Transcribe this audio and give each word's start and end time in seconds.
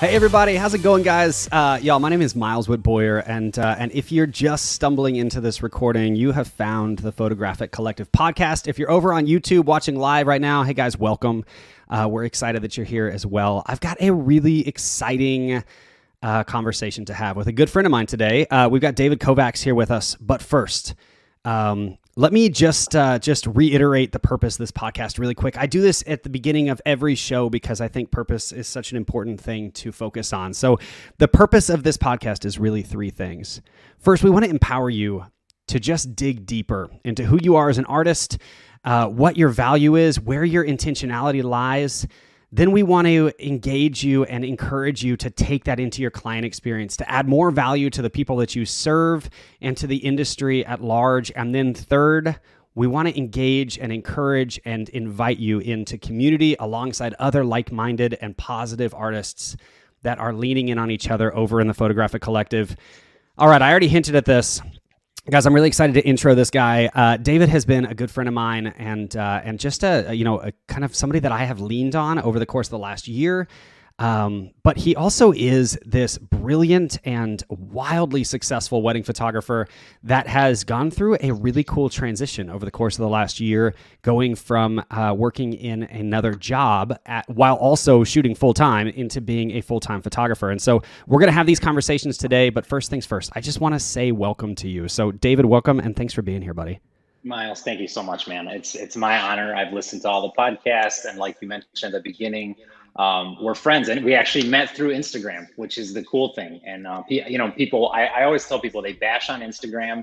Hey 0.00 0.14
everybody, 0.14 0.54
how's 0.54 0.74
it 0.74 0.84
going, 0.84 1.02
guys? 1.02 1.48
Uh, 1.50 1.76
y'all, 1.82 1.98
my 1.98 2.08
name 2.08 2.22
is 2.22 2.36
Miles 2.36 2.68
Witt 2.68 2.84
Boyer, 2.84 3.18
and 3.18 3.58
uh, 3.58 3.74
and 3.80 3.90
if 3.90 4.12
you're 4.12 4.28
just 4.28 4.66
stumbling 4.70 5.16
into 5.16 5.40
this 5.40 5.60
recording, 5.60 6.14
you 6.14 6.30
have 6.30 6.46
found 6.46 7.00
the 7.00 7.10
Photographic 7.10 7.72
Collective 7.72 8.12
podcast. 8.12 8.68
If 8.68 8.78
you're 8.78 8.92
over 8.92 9.12
on 9.12 9.26
YouTube 9.26 9.64
watching 9.64 9.96
live 9.96 10.28
right 10.28 10.40
now, 10.40 10.62
hey 10.62 10.72
guys, 10.72 10.96
welcome. 10.96 11.44
Uh, 11.88 12.06
we're 12.08 12.26
excited 12.26 12.62
that 12.62 12.76
you're 12.76 12.86
here 12.86 13.08
as 13.08 13.26
well. 13.26 13.64
I've 13.66 13.80
got 13.80 14.00
a 14.00 14.12
really 14.12 14.68
exciting 14.68 15.64
uh, 16.22 16.44
conversation 16.44 17.04
to 17.06 17.14
have 17.14 17.36
with 17.36 17.48
a 17.48 17.52
good 17.52 17.68
friend 17.68 17.84
of 17.84 17.90
mine 17.90 18.06
today. 18.06 18.46
Uh, 18.46 18.68
we've 18.68 18.80
got 18.80 18.94
David 18.94 19.18
Kovacs 19.18 19.64
here 19.64 19.74
with 19.74 19.90
us, 19.90 20.14
but 20.20 20.40
first, 20.40 20.94
um, 21.44 21.98
let 22.18 22.32
me 22.32 22.48
just 22.48 22.96
uh, 22.96 23.16
just 23.20 23.46
reiterate 23.46 24.10
the 24.10 24.18
purpose 24.18 24.56
of 24.56 24.58
this 24.58 24.72
podcast 24.72 25.20
really 25.20 25.36
quick. 25.36 25.56
I 25.56 25.66
do 25.66 25.80
this 25.80 26.02
at 26.08 26.24
the 26.24 26.28
beginning 26.28 26.68
of 26.68 26.82
every 26.84 27.14
show 27.14 27.48
because 27.48 27.80
I 27.80 27.86
think 27.86 28.10
purpose 28.10 28.50
is 28.50 28.66
such 28.66 28.90
an 28.90 28.96
important 28.96 29.40
thing 29.40 29.70
to 29.72 29.92
focus 29.92 30.32
on. 30.32 30.52
So, 30.52 30.80
the 31.18 31.28
purpose 31.28 31.70
of 31.70 31.84
this 31.84 31.96
podcast 31.96 32.44
is 32.44 32.58
really 32.58 32.82
three 32.82 33.10
things. 33.10 33.62
First, 34.00 34.24
we 34.24 34.30
want 34.30 34.44
to 34.44 34.50
empower 34.50 34.90
you 34.90 35.26
to 35.68 35.78
just 35.78 36.16
dig 36.16 36.44
deeper 36.44 36.90
into 37.04 37.24
who 37.24 37.38
you 37.40 37.54
are 37.54 37.68
as 37.68 37.78
an 37.78 37.84
artist, 37.84 38.38
uh, 38.82 39.06
what 39.06 39.36
your 39.36 39.50
value 39.50 39.94
is, 39.94 40.18
where 40.18 40.44
your 40.44 40.66
intentionality 40.66 41.44
lies 41.44 42.04
then 42.50 42.72
we 42.72 42.82
want 42.82 43.06
to 43.06 43.30
engage 43.46 44.02
you 44.02 44.24
and 44.24 44.44
encourage 44.44 45.04
you 45.04 45.16
to 45.18 45.28
take 45.28 45.64
that 45.64 45.78
into 45.78 46.00
your 46.00 46.10
client 46.10 46.46
experience 46.46 46.96
to 46.96 47.10
add 47.10 47.28
more 47.28 47.50
value 47.50 47.90
to 47.90 48.00
the 48.00 48.08
people 48.08 48.36
that 48.36 48.56
you 48.56 48.64
serve 48.64 49.28
and 49.60 49.76
to 49.76 49.86
the 49.86 49.98
industry 49.98 50.64
at 50.64 50.82
large. 50.82 51.30
And 51.36 51.54
then, 51.54 51.74
third, 51.74 52.40
we 52.74 52.86
want 52.86 53.08
to 53.08 53.18
engage 53.18 53.78
and 53.78 53.92
encourage 53.92 54.58
and 54.64 54.88
invite 54.90 55.38
you 55.38 55.58
into 55.58 55.98
community 55.98 56.56
alongside 56.58 57.12
other 57.18 57.44
like 57.44 57.70
minded 57.70 58.16
and 58.20 58.36
positive 58.36 58.94
artists 58.94 59.56
that 60.02 60.18
are 60.18 60.32
leaning 60.32 60.68
in 60.68 60.78
on 60.78 60.90
each 60.90 61.10
other 61.10 61.34
over 61.36 61.60
in 61.60 61.66
the 61.66 61.74
Photographic 61.74 62.22
Collective. 62.22 62.76
All 63.36 63.48
right, 63.48 63.60
I 63.60 63.70
already 63.70 63.88
hinted 63.88 64.14
at 64.16 64.24
this 64.24 64.62
guys 65.30 65.44
i'm 65.44 65.54
really 65.54 65.68
excited 65.68 65.92
to 65.92 66.00
intro 66.06 66.34
this 66.34 66.50
guy. 66.50 66.86
Uh, 66.94 67.16
david 67.18 67.48
has 67.48 67.64
been 67.64 67.84
a 67.84 67.94
good 67.94 68.10
friend 68.10 68.28
of 68.28 68.34
mine 68.34 68.66
and 68.66 69.14
uh, 69.16 69.40
and 69.44 69.60
just 69.60 69.82
a 69.82 70.14
you 70.14 70.24
know 70.24 70.40
a 70.40 70.52
kind 70.68 70.84
of 70.84 70.94
somebody 70.94 71.18
that 71.18 71.32
i 71.32 71.44
have 71.44 71.60
leaned 71.60 71.94
on 71.94 72.18
over 72.18 72.38
the 72.38 72.46
course 72.46 72.68
of 72.68 72.70
the 72.70 72.78
last 72.78 73.06
year 73.06 73.46
um, 73.98 74.50
but 74.62 74.76
he 74.76 74.94
also 74.94 75.32
is 75.32 75.78
this 75.84 76.18
brilliant 76.18 76.98
and 77.04 77.42
wildly 77.48 78.22
successful 78.22 78.80
wedding 78.80 79.02
photographer 79.02 79.66
that 80.04 80.26
has 80.28 80.62
gone 80.62 80.90
through 80.90 81.16
a 81.20 81.32
really 81.32 81.64
cool 81.64 81.88
transition 81.88 82.48
over 82.48 82.64
the 82.64 82.70
course 82.70 82.96
of 82.96 83.02
the 83.02 83.08
last 83.08 83.40
year, 83.40 83.74
going 84.02 84.36
from 84.36 84.84
uh, 84.90 85.14
working 85.16 85.52
in 85.52 85.82
another 85.84 86.34
job 86.34 86.96
at, 87.06 87.28
while 87.28 87.56
also 87.56 88.04
shooting 88.04 88.34
full 88.34 88.54
time 88.54 88.86
into 88.86 89.20
being 89.20 89.52
a 89.52 89.60
full 89.60 89.80
time 89.80 90.00
photographer. 90.00 90.50
And 90.50 90.62
so 90.62 90.80
we're 91.06 91.18
going 91.18 91.30
to 91.30 91.36
have 91.36 91.46
these 91.46 91.60
conversations 91.60 92.16
today. 92.16 92.50
But 92.50 92.64
first 92.64 92.90
things 92.90 93.04
first, 93.04 93.30
I 93.34 93.40
just 93.40 93.60
want 93.60 93.74
to 93.74 93.80
say 93.80 94.12
welcome 94.12 94.54
to 94.56 94.68
you. 94.68 94.86
So, 94.88 95.10
David, 95.10 95.46
welcome 95.46 95.80
and 95.80 95.96
thanks 95.96 96.14
for 96.14 96.22
being 96.22 96.42
here, 96.42 96.54
buddy. 96.54 96.80
Miles, 97.24 97.62
thank 97.62 97.80
you 97.80 97.88
so 97.88 98.02
much, 98.02 98.28
man. 98.28 98.46
It's 98.46 98.76
it's 98.76 98.96
my 98.96 99.18
honor. 99.18 99.54
I've 99.54 99.72
listened 99.72 100.02
to 100.02 100.08
all 100.08 100.22
the 100.22 100.40
podcasts, 100.40 101.04
and 101.04 101.18
like 101.18 101.36
you 101.42 101.48
mentioned 101.48 101.92
at 101.92 101.92
the 101.92 102.00
beginning, 102.00 102.54
um, 102.98 103.36
we're 103.40 103.54
friends 103.54 103.88
and 103.88 104.04
we 104.04 104.14
actually 104.14 104.48
met 104.48 104.70
through 104.70 104.90
Instagram, 104.90 105.46
which 105.56 105.78
is 105.78 105.94
the 105.94 106.02
cool 106.04 106.34
thing. 106.34 106.60
And, 106.66 106.86
uh, 106.86 107.02
you 107.08 107.38
know, 107.38 107.50
people, 107.52 107.90
I, 107.94 108.06
I 108.06 108.24
always 108.24 108.46
tell 108.46 108.60
people 108.60 108.82
they 108.82 108.92
bash 108.92 109.30
on 109.30 109.40
Instagram 109.40 110.02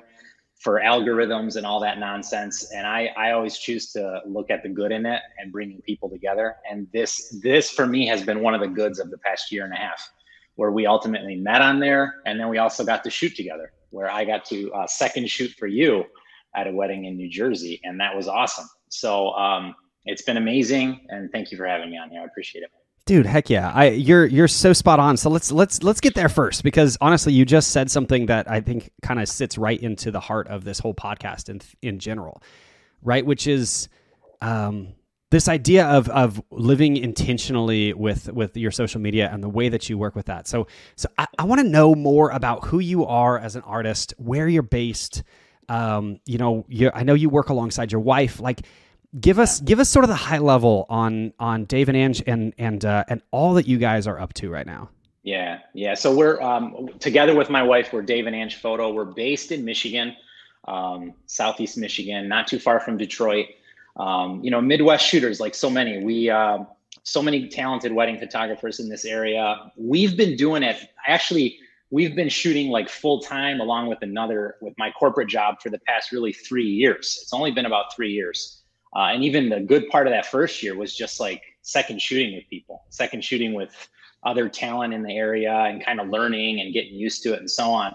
for 0.55 0.79
algorithms 0.79 1.57
and 1.57 1.65
all 1.65 1.81
that 1.81 1.99
nonsense. 1.99 2.71
And 2.71 2.87
I, 2.87 3.11
I 3.17 3.31
always 3.31 3.57
choose 3.57 3.91
to 3.91 4.21
look 4.25 4.49
at 4.49 4.63
the 4.63 4.69
good 4.69 4.93
in 4.93 5.05
it 5.05 5.21
and 5.37 5.51
bringing 5.51 5.81
people 5.81 6.09
together. 6.09 6.55
And 6.71 6.87
this, 6.93 7.37
this 7.43 7.69
for 7.69 7.85
me 7.85 8.07
has 8.07 8.23
been 8.23 8.39
one 8.39 8.53
of 8.53 8.61
the 8.61 8.67
goods 8.67 8.99
of 8.99 9.11
the 9.11 9.17
past 9.17 9.51
year 9.51 9.65
and 9.65 9.73
a 9.73 9.77
half 9.77 10.09
where 10.55 10.71
we 10.71 10.85
ultimately 10.85 11.35
met 11.35 11.61
on 11.61 11.81
there. 11.81 12.21
And 12.25 12.39
then 12.39 12.47
we 12.47 12.59
also 12.59 12.85
got 12.85 13.03
to 13.03 13.09
shoot 13.09 13.35
together 13.35 13.73
where 13.89 14.09
I 14.09 14.23
got 14.23 14.45
to 14.45 14.71
uh, 14.71 14.87
second 14.87 15.29
shoot 15.29 15.51
for 15.51 15.67
you 15.67 16.05
at 16.55 16.65
a 16.65 16.71
wedding 16.71 17.03
in 17.05 17.17
New 17.17 17.29
Jersey. 17.29 17.81
And 17.83 17.99
that 17.99 18.15
was 18.15 18.29
awesome. 18.29 18.69
So, 18.87 19.31
um, 19.31 19.75
it's 20.05 20.21
been 20.21 20.37
amazing. 20.37 21.07
And 21.09 21.31
thank 21.31 21.51
you 21.51 21.57
for 21.57 21.65
having 21.65 21.89
me 21.89 21.97
on 21.97 22.09
here. 22.09 22.21
I 22.21 22.25
appreciate 22.25 22.61
it. 22.61 22.69
Dude, 23.05 23.27
heck 23.27 23.51
yeah. 23.51 23.71
I 23.71 23.89
you're 23.89 24.25
you're 24.25 24.47
so 24.47 24.73
spot 24.73 24.99
on. 24.99 25.15
So 25.17 25.29
let's 25.29 25.51
let's 25.51 25.83
let's 25.83 26.01
get 26.01 26.15
there 26.15 26.29
first 26.29 26.63
because 26.63 26.97
honestly, 27.01 27.33
you 27.33 27.45
just 27.45 27.69
said 27.71 27.91
something 27.91 28.25
that 28.27 28.49
I 28.49 28.61
think 28.61 28.89
kind 29.03 29.19
of 29.19 29.29
sits 29.29 29.59
right 29.59 29.79
into 29.79 30.09
the 30.09 30.19
heart 30.19 30.47
of 30.47 30.63
this 30.63 30.79
whole 30.79 30.95
podcast 30.95 31.49
in 31.49 31.61
in 31.83 31.99
general. 31.99 32.41
Right, 33.03 33.23
which 33.23 33.45
is 33.45 33.89
um 34.41 34.95
this 35.29 35.47
idea 35.47 35.85
of 35.85 36.09
of 36.09 36.41
living 36.49 36.97
intentionally 36.97 37.93
with 37.93 38.33
with 38.33 38.57
your 38.57 38.71
social 38.71 38.99
media 38.99 39.29
and 39.31 39.43
the 39.43 39.49
way 39.49 39.69
that 39.69 39.87
you 39.87 39.99
work 39.99 40.15
with 40.15 40.25
that. 40.25 40.47
So 40.47 40.65
so 40.95 41.07
I, 41.19 41.27
I 41.37 41.43
want 41.43 41.61
to 41.61 41.67
know 41.67 41.93
more 41.93 42.31
about 42.31 42.65
who 42.65 42.79
you 42.79 43.05
are 43.05 43.37
as 43.37 43.55
an 43.55 43.61
artist, 43.61 44.15
where 44.17 44.47
you're 44.47 44.63
based. 44.63 45.21
Um, 45.69 46.19
you 46.25 46.37
know, 46.37 46.65
I 46.93 47.03
know 47.03 47.15
you 47.15 47.29
work 47.29 47.49
alongside 47.49 47.91
your 47.91 48.01
wife. 48.01 48.39
Like 48.39 48.61
give 49.19 49.39
us 49.39 49.59
give 49.61 49.79
us 49.79 49.89
sort 49.89 50.03
of 50.03 50.09
the 50.09 50.15
high 50.15 50.37
level 50.37 50.85
on 50.89 51.33
on 51.39 51.65
Dave 51.65 51.89
and 51.89 51.97
Ange 51.97 52.23
and 52.27 52.53
and 52.57 52.83
uh, 52.85 53.03
and 53.07 53.21
all 53.31 53.53
that 53.53 53.67
you 53.67 53.77
guys 53.77 54.07
are 54.07 54.19
up 54.19 54.33
to 54.33 54.49
right 54.49 54.65
now. 54.65 54.89
Yeah, 55.23 55.59
yeah. 55.73 55.95
So 55.95 56.15
we're 56.15 56.39
um, 56.41 56.89
together 56.99 57.35
with 57.35 57.49
my 57.49 57.63
wife. 57.63 57.91
We're 57.91 58.03
Dave 58.03 58.27
and 58.27 58.35
Ange 58.35 58.55
Photo. 58.57 58.93
We're 58.93 59.05
based 59.05 59.51
in 59.51 59.65
Michigan, 59.65 60.15
um, 60.67 61.13
Southeast 61.25 61.77
Michigan, 61.77 62.27
not 62.27 62.47
too 62.47 62.59
far 62.59 62.79
from 62.79 62.97
Detroit. 62.97 63.47
Um, 63.97 64.43
you 64.43 64.51
know, 64.51 64.61
Midwest 64.61 65.05
shooters 65.05 65.39
like 65.39 65.55
so 65.55 65.69
many. 65.69 66.03
We 66.03 66.29
uh, 66.29 66.59
so 67.03 67.21
many 67.21 67.47
talented 67.47 67.93
wedding 67.93 68.19
photographers 68.19 68.79
in 68.79 68.89
this 68.89 69.05
area. 69.05 69.71
We've 69.75 70.15
been 70.15 70.35
doing 70.35 70.63
it 70.63 70.77
actually. 71.07 71.59
We've 71.91 72.15
been 72.15 72.29
shooting 72.29 72.69
like 72.69 72.89
full 72.89 73.21
time 73.21 73.61
along 73.61 73.87
with 73.87 74.01
another 74.01 74.55
with 74.59 74.73
my 74.77 74.91
corporate 74.91 75.29
job 75.29 75.61
for 75.61 75.69
the 75.69 75.79
past 75.79 76.11
really 76.11 76.33
three 76.33 76.67
years. 76.67 77.19
It's 77.21 77.33
only 77.33 77.51
been 77.51 77.65
about 77.65 77.95
three 77.95 78.11
years. 78.11 78.63
Uh, 78.95 79.09
and 79.13 79.23
even 79.23 79.49
the 79.49 79.59
good 79.59 79.87
part 79.89 80.07
of 80.07 80.11
that 80.11 80.25
first 80.25 80.63
year 80.63 80.75
was 80.75 80.95
just 80.95 81.19
like 81.19 81.41
second 81.61 82.01
shooting 82.01 82.35
with 82.35 82.47
people, 82.49 82.85
second 82.89 83.23
shooting 83.23 83.53
with 83.53 83.89
other 84.23 84.47
talent 84.49 84.93
in 84.93 85.03
the 85.03 85.15
area 85.15 85.53
and 85.53 85.83
kind 85.83 85.99
of 85.99 86.07
learning 86.09 86.61
and 86.61 86.73
getting 86.73 86.95
used 86.95 87.21
to 87.23 87.33
it 87.33 87.39
and 87.39 87.51
so 87.51 87.69
on. 87.69 87.93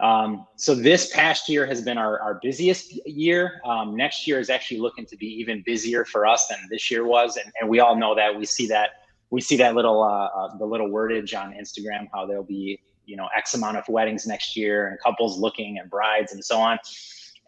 Um, 0.00 0.46
so 0.56 0.74
this 0.74 1.12
past 1.12 1.48
year 1.48 1.66
has 1.66 1.82
been 1.82 1.98
our, 1.98 2.20
our 2.20 2.38
busiest 2.40 3.04
year. 3.06 3.60
Um, 3.64 3.96
next 3.96 4.26
year 4.28 4.38
is 4.38 4.48
actually 4.48 4.78
looking 4.78 5.06
to 5.06 5.16
be 5.16 5.26
even 5.26 5.62
busier 5.66 6.04
for 6.04 6.24
us 6.24 6.46
than 6.46 6.58
this 6.70 6.90
year 6.90 7.04
was. 7.04 7.36
And, 7.36 7.52
and 7.60 7.68
we 7.68 7.80
all 7.80 7.96
know 7.96 8.14
that 8.14 8.36
we 8.38 8.46
see 8.46 8.68
that, 8.68 8.90
we 9.30 9.40
see 9.40 9.56
that 9.56 9.74
little, 9.74 10.02
uh, 10.02 10.26
uh, 10.26 10.56
the 10.56 10.64
little 10.64 10.88
wordage 10.88 11.38
on 11.38 11.52
Instagram, 11.52 12.08
how 12.14 12.26
there'll 12.26 12.44
be, 12.44 12.80
you 13.06 13.16
know, 13.16 13.28
X 13.36 13.54
amount 13.54 13.76
of 13.76 13.88
weddings 13.88 14.26
next 14.26 14.56
year 14.56 14.88
and 14.88 14.98
couples 15.00 15.38
looking 15.38 15.78
and 15.78 15.90
brides 15.90 16.32
and 16.32 16.44
so 16.44 16.58
on. 16.58 16.78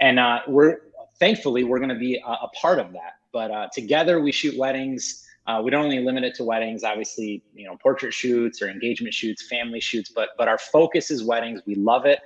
And 0.00 0.18
uh, 0.18 0.40
we're, 0.48 0.78
thankfully, 1.20 1.62
we're 1.62 1.78
going 1.78 1.90
to 1.90 1.98
be 1.98 2.16
a, 2.16 2.30
a, 2.30 2.48
part 2.60 2.80
of 2.80 2.92
that. 2.92 3.18
But 3.32 3.50
uh, 3.50 3.68
together, 3.72 4.20
we 4.20 4.32
shoot 4.32 4.58
weddings. 4.58 5.24
Uh, 5.46 5.60
we 5.62 5.70
don't 5.70 5.84
only 5.84 6.00
limit 6.00 6.24
it 6.24 6.34
to 6.36 6.44
weddings, 6.44 6.82
obviously, 6.82 7.42
you 7.54 7.66
know, 7.66 7.76
portrait 7.76 8.12
shoots 8.12 8.60
or 8.60 8.68
engagement 8.68 9.14
shoots, 9.14 9.46
family 9.48 9.80
shoots, 9.80 10.10
but 10.10 10.30
but 10.36 10.48
our 10.48 10.58
focus 10.58 11.10
is 11.10 11.22
weddings. 11.22 11.60
We 11.66 11.76
love 11.76 12.06
it. 12.06 12.20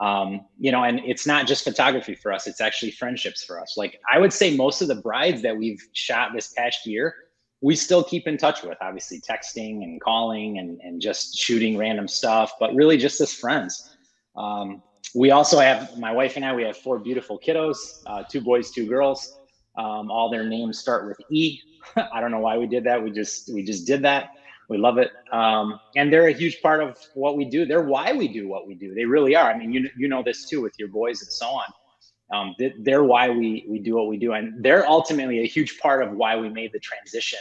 Um, 0.00 0.46
you 0.58 0.72
know, 0.72 0.82
and 0.82 1.00
it's 1.04 1.26
not 1.26 1.46
just 1.46 1.64
photography 1.64 2.14
for 2.14 2.32
us; 2.32 2.46
it's 2.46 2.60
actually 2.60 2.92
friendships 2.92 3.44
for 3.44 3.60
us. 3.60 3.74
Like 3.76 4.00
I 4.12 4.18
would 4.18 4.32
say, 4.32 4.56
most 4.56 4.82
of 4.82 4.88
the 4.88 4.96
brides 4.96 5.42
that 5.42 5.56
we've 5.56 5.82
shot 5.92 6.32
this 6.34 6.48
past 6.48 6.86
year, 6.86 7.14
we 7.60 7.76
still 7.76 8.02
keep 8.02 8.26
in 8.26 8.36
touch 8.36 8.62
with. 8.62 8.78
Obviously, 8.80 9.20
texting 9.20 9.82
and 9.82 10.00
calling 10.00 10.58
and 10.58 10.80
and 10.80 11.00
just 11.00 11.36
shooting 11.36 11.76
random 11.76 12.08
stuff, 12.08 12.52
but 12.58 12.74
really 12.74 12.96
just 12.96 13.20
as 13.20 13.32
friends. 13.32 13.96
Um, 14.36 14.82
we 15.14 15.30
also 15.30 15.60
have 15.60 15.96
my 15.96 16.12
wife 16.12 16.36
and 16.36 16.44
I. 16.44 16.54
We 16.54 16.64
have 16.64 16.76
four 16.76 16.98
beautiful 16.98 17.38
kiddos, 17.38 18.02
uh, 18.06 18.24
two 18.24 18.40
boys, 18.40 18.70
two 18.70 18.86
girls. 18.86 19.38
Um, 19.76 20.10
all 20.10 20.30
their 20.30 20.44
names 20.44 20.78
start 20.78 21.06
with 21.06 21.18
E. 21.30 21.60
I 21.96 22.20
don't 22.20 22.30
know 22.30 22.40
why 22.40 22.58
we 22.58 22.66
did 22.66 22.84
that. 22.84 23.02
We 23.02 23.10
just 23.10 23.52
we 23.52 23.62
just 23.62 23.86
did 23.86 24.02
that. 24.02 24.30
We 24.68 24.78
love 24.78 24.96
it, 24.98 25.10
um, 25.30 25.78
and 25.94 26.10
they're 26.12 26.28
a 26.28 26.32
huge 26.32 26.62
part 26.62 26.82
of 26.82 26.98
what 27.14 27.36
we 27.36 27.44
do. 27.44 27.66
They're 27.66 27.82
why 27.82 28.12
we 28.12 28.28
do 28.28 28.48
what 28.48 28.66
we 28.66 28.74
do. 28.74 28.94
They 28.94 29.04
really 29.04 29.36
are. 29.36 29.52
I 29.52 29.58
mean, 29.58 29.72
you 29.72 29.88
you 29.96 30.08
know 30.08 30.22
this 30.22 30.48
too 30.48 30.62
with 30.62 30.74
your 30.78 30.88
boys 30.88 31.20
and 31.20 31.30
so 31.30 31.46
on. 31.46 31.66
Um, 32.32 32.56
they're 32.80 33.04
why 33.04 33.28
we 33.28 33.66
we 33.68 33.78
do 33.78 33.94
what 33.94 34.08
we 34.08 34.16
do, 34.16 34.32
and 34.32 34.64
they're 34.64 34.88
ultimately 34.88 35.40
a 35.40 35.46
huge 35.46 35.78
part 35.78 36.02
of 36.02 36.12
why 36.12 36.36
we 36.36 36.48
made 36.48 36.72
the 36.72 36.80
transition 36.80 37.40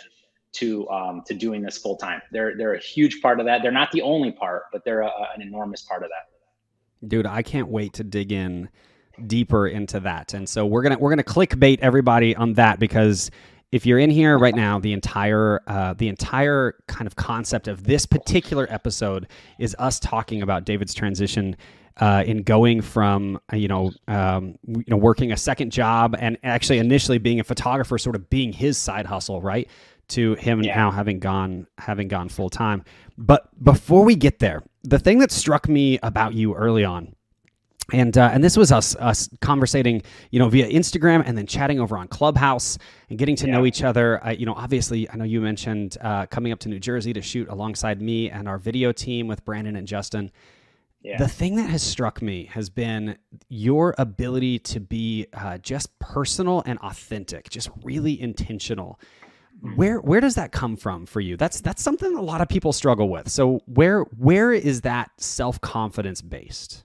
to 0.53 0.87
um, 0.89 1.23
to 1.25 1.33
doing 1.33 1.61
this 1.61 1.77
full 1.77 1.95
time. 1.95 2.21
They're 2.31 2.57
they're 2.57 2.73
a 2.73 2.79
huge 2.79 3.21
part 3.21 3.39
of 3.39 3.45
that. 3.45 3.61
They're 3.61 3.71
not 3.71 3.91
the 3.91 4.01
only 4.01 4.31
part, 4.31 4.63
but 4.73 4.83
they're 4.83 5.01
a, 5.01 5.11
an 5.33 5.41
enormous 5.41 5.83
part 5.83 6.03
of 6.03 6.09
that. 6.09 6.32
Dude, 7.07 7.25
I 7.25 7.41
can't 7.41 7.67
wait 7.67 7.93
to 7.93 8.03
dig 8.03 8.31
in 8.31 8.69
deeper 9.27 9.67
into 9.67 9.99
that. 10.01 10.33
And 10.33 10.47
so 10.47 10.65
we're 10.65 10.83
gonna 10.83 10.97
we're 10.97 11.09
gonna 11.09 11.23
clickbait 11.23 11.79
everybody 11.81 12.35
on 12.35 12.53
that 12.53 12.79
because 12.79 13.29
if 13.71 13.87
you're 13.87 13.99
in 13.99 14.11
here 14.11 14.37
right 14.37 14.55
now, 14.55 14.79
the 14.79 14.93
entire 14.93 15.61
uh, 15.67 15.93
the 15.93 16.07
entire 16.07 16.75
kind 16.87 17.07
of 17.07 17.15
concept 17.15 17.67
of 17.67 17.83
this 17.83 18.05
particular 18.05 18.67
episode 18.69 19.27
is 19.59 19.75
us 19.79 19.99
talking 19.99 20.41
about 20.41 20.65
David's 20.65 20.93
transition 20.93 21.55
uh, 21.97 22.23
in 22.25 22.43
going 22.43 22.81
from 22.81 23.39
uh, 23.51 23.55
you 23.55 23.67
know 23.67 23.91
um, 24.07 24.57
you 24.67 24.85
know 24.87 24.97
working 24.97 25.31
a 25.31 25.37
second 25.37 25.71
job 25.71 26.15
and 26.19 26.37
actually 26.43 26.79
initially 26.79 27.17
being 27.17 27.39
a 27.39 27.43
photographer, 27.43 27.97
sort 27.97 28.15
of 28.15 28.29
being 28.29 28.53
his 28.53 28.77
side 28.77 29.05
hustle, 29.05 29.41
right, 29.41 29.67
to 30.09 30.35
him 30.35 30.63
yeah. 30.63 30.75
now 30.75 30.91
having 30.91 31.19
gone 31.19 31.67
having 31.77 32.07
gone 32.07 32.29
full 32.29 32.49
time. 32.49 32.83
But 33.17 33.47
before 33.63 34.03
we 34.03 34.15
get 34.15 34.39
there, 34.39 34.63
the 34.83 34.99
thing 34.99 35.19
that 35.19 35.31
struck 35.31 35.67
me 35.69 35.99
about 36.03 36.33
you 36.33 36.53
early 36.53 36.83
on 36.83 37.15
and 37.91 38.17
uh, 38.17 38.29
and 38.31 38.43
this 38.43 38.55
was 38.55 38.71
us 38.71 38.95
us 38.95 39.29
conversating, 39.41 40.03
you 40.31 40.39
know, 40.39 40.47
via 40.47 40.69
Instagram 40.69 41.23
and 41.25 41.37
then 41.37 41.45
chatting 41.45 41.79
over 41.79 41.97
on 41.97 42.07
Clubhouse 42.07 42.77
and 43.09 43.19
getting 43.19 43.35
to 43.35 43.47
yeah. 43.47 43.53
know 43.53 43.65
each 43.65 43.83
other. 43.83 44.21
you 44.37 44.45
know, 44.45 44.53
obviously, 44.53 45.09
I 45.09 45.15
know 45.17 45.25
you 45.25 45.41
mentioned 45.41 45.97
uh, 45.99 46.25
coming 46.27 46.53
up 46.53 46.59
to 46.59 46.69
New 46.69 46.79
Jersey 46.79 47.11
to 47.13 47.21
shoot 47.21 47.49
alongside 47.49 48.01
me 48.01 48.29
and 48.29 48.47
our 48.47 48.57
video 48.57 48.91
team 48.93 49.27
with 49.27 49.43
Brandon 49.43 49.75
and 49.75 49.87
Justin. 49.87 50.31
Yeah. 51.01 51.17
The 51.17 51.27
thing 51.27 51.57
that 51.57 51.69
has 51.69 51.83
struck 51.83 52.21
me 52.21 52.45
has 52.45 52.69
been 52.69 53.17
your 53.49 53.93
ability 53.97 54.59
to 54.59 54.79
be 54.79 55.27
uh, 55.33 55.57
just 55.57 55.99
personal 55.99 56.63
and 56.65 56.79
authentic, 56.79 57.49
just 57.49 57.69
really 57.83 58.19
intentional. 58.19 59.01
Mm-hmm. 59.63 59.75
Where 59.75 59.99
where 59.99 60.19
does 60.19 60.35
that 60.35 60.51
come 60.51 60.75
from 60.75 61.05
for 61.05 61.21
you? 61.21 61.37
That's 61.37 61.61
that's 61.61 61.81
something 61.81 62.15
a 62.17 62.21
lot 62.21 62.41
of 62.41 62.49
people 62.49 62.73
struggle 62.73 63.07
with. 63.07 63.29
So 63.29 63.61
where 63.65 64.01
where 64.17 64.51
is 64.51 64.81
that 64.81 65.11
self 65.17 65.61
confidence 65.61 66.21
based? 66.21 66.83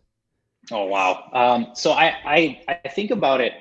Oh 0.71 0.85
wow! 0.85 1.29
Um, 1.33 1.69
so 1.75 1.93
I, 1.93 2.15
I 2.25 2.79
I 2.85 2.89
think 2.89 3.11
about 3.11 3.41
it. 3.41 3.55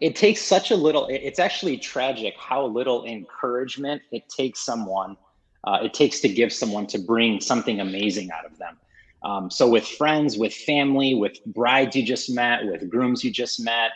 It 0.00 0.16
takes 0.16 0.42
such 0.42 0.70
a 0.70 0.76
little. 0.76 1.06
It's 1.08 1.38
actually 1.38 1.78
tragic 1.78 2.34
how 2.36 2.66
little 2.66 3.06
encouragement 3.06 4.02
it 4.10 4.28
takes 4.28 4.60
someone. 4.60 5.16
Uh, 5.64 5.78
it 5.84 5.94
takes 5.94 6.20
to 6.20 6.28
give 6.28 6.52
someone 6.52 6.86
to 6.88 6.98
bring 6.98 7.40
something 7.40 7.80
amazing 7.80 8.30
out 8.32 8.44
of 8.44 8.58
them. 8.58 8.76
Um, 9.22 9.50
so 9.50 9.68
with 9.68 9.86
friends, 9.86 10.36
with 10.36 10.52
family, 10.52 11.14
with 11.14 11.42
brides 11.46 11.94
you 11.94 12.02
just 12.02 12.28
met, 12.28 12.66
with 12.66 12.90
grooms 12.90 13.22
you 13.22 13.30
just 13.30 13.64
met, 13.64 13.92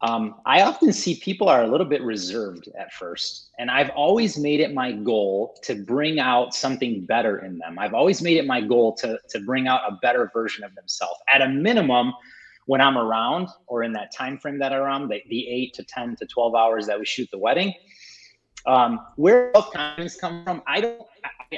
um, 0.00 0.36
I 0.46 0.62
often 0.62 0.92
see 0.92 1.16
people 1.16 1.48
are 1.48 1.64
a 1.64 1.66
little 1.66 1.86
bit 1.86 2.02
reserved 2.02 2.68
at 2.78 2.92
first. 2.92 3.50
And 3.58 3.70
I've 3.70 3.90
always 3.90 4.38
made 4.38 4.60
it 4.60 4.72
my 4.72 4.92
goal 4.92 5.56
to 5.64 5.74
bring 5.74 6.20
out 6.20 6.54
something 6.54 7.04
better 7.04 7.38
in 7.38 7.58
them. 7.58 7.78
I've 7.78 7.94
always 7.94 8.22
made 8.22 8.36
it 8.36 8.46
my 8.46 8.60
goal 8.60 8.94
to, 8.96 9.18
to 9.30 9.40
bring 9.40 9.66
out 9.66 9.80
a 9.88 9.98
better 10.00 10.30
version 10.32 10.62
of 10.62 10.72
themselves. 10.76 11.18
At 11.32 11.42
a 11.42 11.48
minimum, 11.48 12.12
when 12.66 12.80
I'm 12.80 12.96
around 12.96 13.48
or 13.66 13.82
in 13.82 13.92
that 13.94 14.12
time 14.14 14.38
frame 14.38 14.58
that 14.60 14.72
I'm 14.72 14.82
around, 14.82 15.08
the, 15.08 15.20
the 15.30 15.48
eight 15.48 15.74
to 15.74 15.82
10 15.82 16.16
to 16.16 16.26
12 16.26 16.54
hours 16.54 16.86
that 16.86 16.98
we 16.98 17.04
shoot 17.04 17.28
the 17.32 17.38
wedding, 17.38 17.74
um, 18.66 19.00
where 19.16 19.50
self 19.54 19.72
confidence 19.72 20.16
come 20.16 20.44
from, 20.44 20.62
I 20.66 20.80
don't 20.80 21.02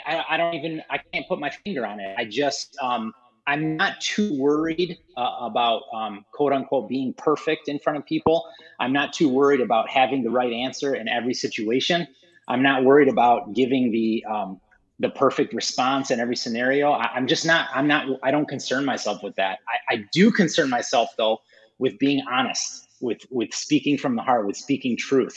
I, 0.06 0.24
I, 0.30 0.36
don't 0.36 0.54
even 0.54 0.82
I 0.88 0.98
can't 1.12 1.26
put 1.26 1.40
my 1.40 1.50
finger 1.50 1.84
on 1.84 1.98
it. 1.98 2.14
I 2.16 2.24
just 2.24 2.76
um, 2.80 3.12
I'm 3.46 3.76
not 3.76 4.00
too 4.00 4.38
worried 4.38 4.98
uh, 5.16 5.36
about 5.40 5.82
um, 5.94 6.24
quote 6.32 6.52
unquote 6.52 6.88
being 6.88 7.12
perfect 7.14 7.68
in 7.68 7.78
front 7.78 7.98
of 7.98 8.06
people. 8.06 8.46
I'm 8.78 8.92
not 8.92 9.12
too 9.12 9.28
worried 9.28 9.60
about 9.60 9.88
having 9.88 10.22
the 10.22 10.30
right 10.30 10.52
answer 10.52 10.94
in 10.94 11.08
every 11.08 11.34
situation. 11.34 12.06
I'm 12.48 12.62
not 12.62 12.84
worried 12.84 13.08
about 13.08 13.54
giving 13.54 13.90
the 13.92 14.24
um, 14.28 14.60
the 14.98 15.10
perfect 15.10 15.54
response 15.54 16.10
in 16.10 16.20
every 16.20 16.36
scenario. 16.36 16.92
I, 16.92 17.16
am 17.16 17.26
just 17.26 17.46
not. 17.46 17.68
I'm 17.74 17.86
not. 17.86 18.06
I 18.22 18.30
don't 18.30 18.48
concern 18.48 18.84
myself 18.84 19.22
with 19.22 19.34
that. 19.36 19.58
I, 19.68 19.94
I 19.94 20.04
do 20.12 20.30
concern 20.30 20.68
myself 20.68 21.10
though 21.16 21.40
with 21.78 21.98
being 21.98 22.22
honest, 22.30 22.88
with 23.00 23.20
with 23.30 23.54
speaking 23.54 23.96
from 23.96 24.16
the 24.16 24.22
heart, 24.22 24.46
with 24.46 24.56
speaking 24.56 24.96
truth. 24.96 25.36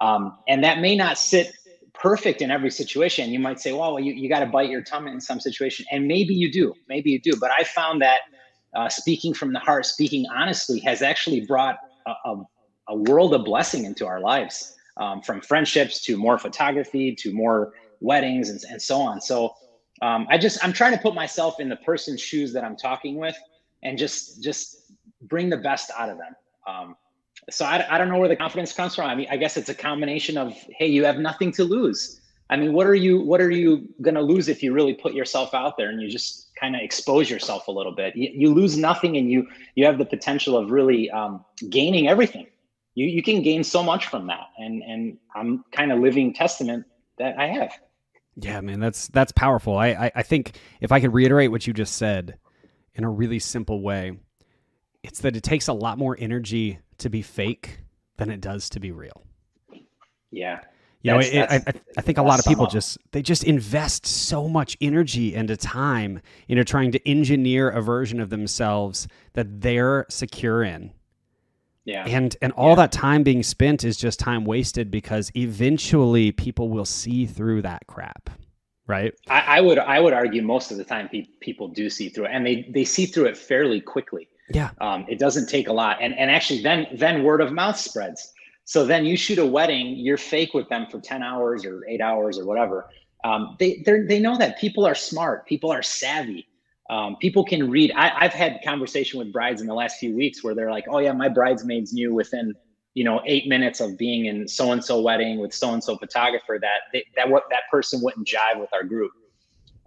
Um, 0.00 0.36
and 0.46 0.62
that 0.62 0.78
may 0.78 0.94
not 0.94 1.18
sit 1.18 1.52
perfect 2.00 2.40
in 2.42 2.50
every 2.50 2.70
situation. 2.70 3.30
You 3.30 3.40
might 3.40 3.60
say, 3.60 3.72
well, 3.72 3.98
you, 3.98 4.12
you 4.12 4.28
got 4.28 4.40
to 4.40 4.46
bite 4.46 4.70
your 4.70 4.82
tongue 4.82 5.08
in 5.08 5.20
some 5.20 5.40
situation. 5.40 5.84
And 5.90 6.06
maybe 6.06 6.34
you 6.34 6.50
do, 6.50 6.74
maybe 6.88 7.10
you 7.10 7.20
do. 7.20 7.32
But 7.38 7.50
I 7.50 7.64
found 7.64 8.00
that 8.02 8.20
uh, 8.76 8.88
speaking 8.88 9.34
from 9.34 9.52
the 9.52 9.58
heart, 9.58 9.86
speaking 9.86 10.24
honestly 10.34 10.78
has 10.80 11.02
actually 11.02 11.40
brought 11.46 11.76
a, 12.06 12.12
a, 12.24 12.42
a 12.88 12.96
world 12.96 13.34
of 13.34 13.44
blessing 13.44 13.84
into 13.84 14.06
our 14.06 14.20
lives 14.20 14.76
um, 14.96 15.22
from 15.22 15.40
friendships 15.40 16.04
to 16.04 16.16
more 16.16 16.38
photography 16.38 17.14
to 17.16 17.32
more 17.32 17.72
weddings 18.00 18.50
and, 18.50 18.60
and 18.70 18.80
so 18.80 18.98
on. 19.00 19.20
So 19.20 19.54
um, 20.02 20.26
I 20.30 20.38
just, 20.38 20.62
I'm 20.64 20.72
trying 20.72 20.92
to 20.92 20.98
put 20.98 21.14
myself 21.14 21.58
in 21.58 21.68
the 21.68 21.76
person's 21.76 22.20
shoes 22.20 22.52
that 22.52 22.62
I'm 22.62 22.76
talking 22.76 23.16
with 23.16 23.36
and 23.82 23.98
just, 23.98 24.42
just 24.42 24.92
bring 25.22 25.50
the 25.50 25.56
best 25.56 25.90
out 25.98 26.10
of 26.10 26.18
them. 26.18 26.34
Um, 26.66 26.96
so 27.50 27.64
I, 27.64 27.86
I 27.94 27.98
don't 27.98 28.08
know 28.08 28.18
where 28.18 28.28
the 28.28 28.36
confidence 28.36 28.72
comes 28.72 28.94
from. 28.94 29.08
I 29.08 29.14
mean, 29.14 29.28
I 29.30 29.36
guess 29.36 29.56
it's 29.56 29.68
a 29.68 29.74
combination 29.74 30.36
of, 30.36 30.52
hey, 30.70 30.86
you 30.86 31.04
have 31.04 31.18
nothing 31.18 31.52
to 31.52 31.64
lose. 31.64 32.20
I 32.50 32.56
mean, 32.56 32.72
what 32.72 32.86
are 32.86 32.94
you 32.94 33.20
what 33.20 33.40
are 33.40 33.50
you 33.50 33.88
gonna 34.00 34.22
lose 34.22 34.48
if 34.48 34.62
you 34.62 34.72
really 34.72 34.94
put 34.94 35.12
yourself 35.12 35.52
out 35.52 35.76
there 35.76 35.90
and 35.90 36.00
you 36.00 36.08
just 36.08 36.54
kind 36.58 36.74
of 36.74 36.80
expose 36.80 37.28
yourself 37.28 37.68
a 37.68 37.70
little 37.70 37.94
bit? 37.94 38.16
You, 38.16 38.30
you, 38.32 38.54
lose 38.54 38.76
nothing, 38.78 39.18
and 39.18 39.30
you 39.30 39.46
you 39.74 39.84
have 39.84 39.98
the 39.98 40.06
potential 40.06 40.56
of 40.56 40.70
really 40.70 41.10
um, 41.10 41.44
gaining 41.68 42.08
everything. 42.08 42.46
You 42.94 43.06
you 43.06 43.22
can 43.22 43.42
gain 43.42 43.64
so 43.64 43.82
much 43.82 44.06
from 44.06 44.28
that, 44.28 44.46
and 44.56 44.82
and 44.82 45.18
I'm 45.34 45.62
kind 45.72 45.92
of 45.92 45.98
living 45.98 46.32
testament 46.32 46.86
that 47.18 47.38
I 47.38 47.48
have. 47.48 47.72
Yeah, 48.36 48.62
man, 48.62 48.80
that's 48.80 49.08
that's 49.08 49.32
powerful. 49.32 49.76
I, 49.76 49.88
I 49.88 50.12
I 50.16 50.22
think 50.22 50.58
if 50.80 50.90
I 50.90 51.00
could 51.00 51.12
reiterate 51.12 51.50
what 51.50 51.66
you 51.66 51.74
just 51.74 51.96
said 51.96 52.38
in 52.94 53.04
a 53.04 53.10
really 53.10 53.40
simple 53.40 53.82
way, 53.82 54.12
it's 55.02 55.20
that 55.20 55.36
it 55.36 55.42
takes 55.42 55.68
a 55.68 55.74
lot 55.74 55.98
more 55.98 56.16
energy 56.18 56.78
to 56.98 57.08
be 57.08 57.22
fake 57.22 57.80
than 58.16 58.30
it 58.30 58.40
does 58.40 58.68
to 58.70 58.80
be 58.80 58.92
real. 58.92 59.22
Yeah. 60.30 60.60
You 61.02 61.12
know, 61.12 61.20
it, 61.20 61.48
I, 61.48 61.62
I 61.96 62.00
think 62.00 62.18
a 62.18 62.22
lot 62.22 62.40
of 62.40 62.44
people 62.44 62.66
just 62.66 62.98
they 63.12 63.22
just 63.22 63.44
invest 63.44 64.04
so 64.04 64.48
much 64.48 64.76
energy 64.80 65.34
and 65.34 65.58
time 65.60 66.20
into 66.48 66.64
trying 66.64 66.90
to 66.92 67.08
engineer 67.08 67.70
a 67.70 67.80
version 67.80 68.20
of 68.20 68.30
themselves 68.30 69.06
that 69.34 69.60
they're 69.60 70.06
secure 70.08 70.64
in. 70.64 70.92
Yeah. 71.84 72.04
And 72.06 72.36
and 72.42 72.52
all 72.52 72.70
yeah. 72.70 72.76
that 72.76 72.92
time 72.92 73.22
being 73.22 73.44
spent 73.44 73.84
is 73.84 73.96
just 73.96 74.18
time 74.18 74.44
wasted 74.44 74.90
because 74.90 75.30
eventually 75.36 76.32
people 76.32 76.68
will 76.68 76.84
see 76.84 77.26
through 77.26 77.62
that 77.62 77.86
crap. 77.86 78.28
Right. 78.88 79.14
I, 79.28 79.58
I 79.58 79.60
would 79.60 79.78
I 79.78 80.00
would 80.00 80.12
argue 80.12 80.42
most 80.42 80.72
of 80.72 80.78
the 80.78 80.84
time 80.84 81.08
pe- 81.08 81.28
people 81.40 81.68
do 81.68 81.88
see 81.88 82.08
through 82.08 82.24
it 82.26 82.30
and 82.32 82.44
they 82.44 82.68
they 82.74 82.84
see 82.84 83.06
through 83.06 83.26
it 83.26 83.36
fairly 83.36 83.80
quickly. 83.80 84.28
Yeah. 84.50 84.70
Um, 84.80 85.04
it 85.08 85.18
doesn't 85.18 85.48
take 85.48 85.68
a 85.68 85.72
lot. 85.72 85.98
And 86.00 86.14
and 86.18 86.30
actually 86.30 86.62
then 86.62 86.86
then 86.94 87.22
word 87.22 87.40
of 87.40 87.52
mouth 87.52 87.76
spreads. 87.76 88.32
So 88.64 88.84
then 88.84 89.04
you 89.04 89.16
shoot 89.16 89.38
a 89.38 89.46
wedding, 89.46 89.96
you're 89.96 90.18
fake 90.18 90.52
with 90.52 90.68
them 90.68 90.86
for 90.90 91.00
10 91.00 91.22
hours 91.22 91.64
or 91.64 91.86
eight 91.88 92.02
hours 92.02 92.38
or 92.38 92.44
whatever. 92.44 92.90
Um, 93.24 93.56
they 93.58 93.82
they 93.84 94.20
know 94.20 94.36
that 94.36 94.58
people 94.58 94.86
are 94.86 94.94
smart, 94.94 95.46
people 95.46 95.70
are 95.70 95.82
savvy. 95.82 96.46
Um, 96.90 97.16
people 97.16 97.44
can 97.44 97.70
read. 97.70 97.92
I, 97.94 98.12
I've 98.18 98.32
had 98.32 98.60
conversation 98.64 99.18
with 99.18 99.32
brides 99.32 99.60
in 99.60 99.66
the 99.66 99.74
last 99.74 99.98
few 99.98 100.14
weeks 100.16 100.42
where 100.42 100.54
they're 100.54 100.70
like, 100.70 100.86
"Oh 100.88 100.98
yeah, 100.98 101.12
my 101.12 101.28
bridesmaids 101.28 101.92
knew 101.92 102.14
within 102.14 102.54
you 102.94 103.04
know 103.04 103.20
eight 103.26 103.46
minutes 103.46 103.80
of 103.80 103.98
being 103.98 104.24
in 104.24 104.48
so 104.48 104.72
and 104.72 104.82
so 104.82 105.00
wedding 105.00 105.38
with 105.38 105.52
so 105.52 105.74
and 105.74 105.84
so 105.84 105.98
photographer 105.98 106.58
that 106.58 106.82
they, 106.92 107.04
that 107.14 107.28
what 107.28 107.44
that 107.50 107.64
person 107.70 108.00
wouldn't 108.02 108.26
jive 108.26 108.58
with 108.58 108.72
our 108.72 108.84
group." 108.84 109.12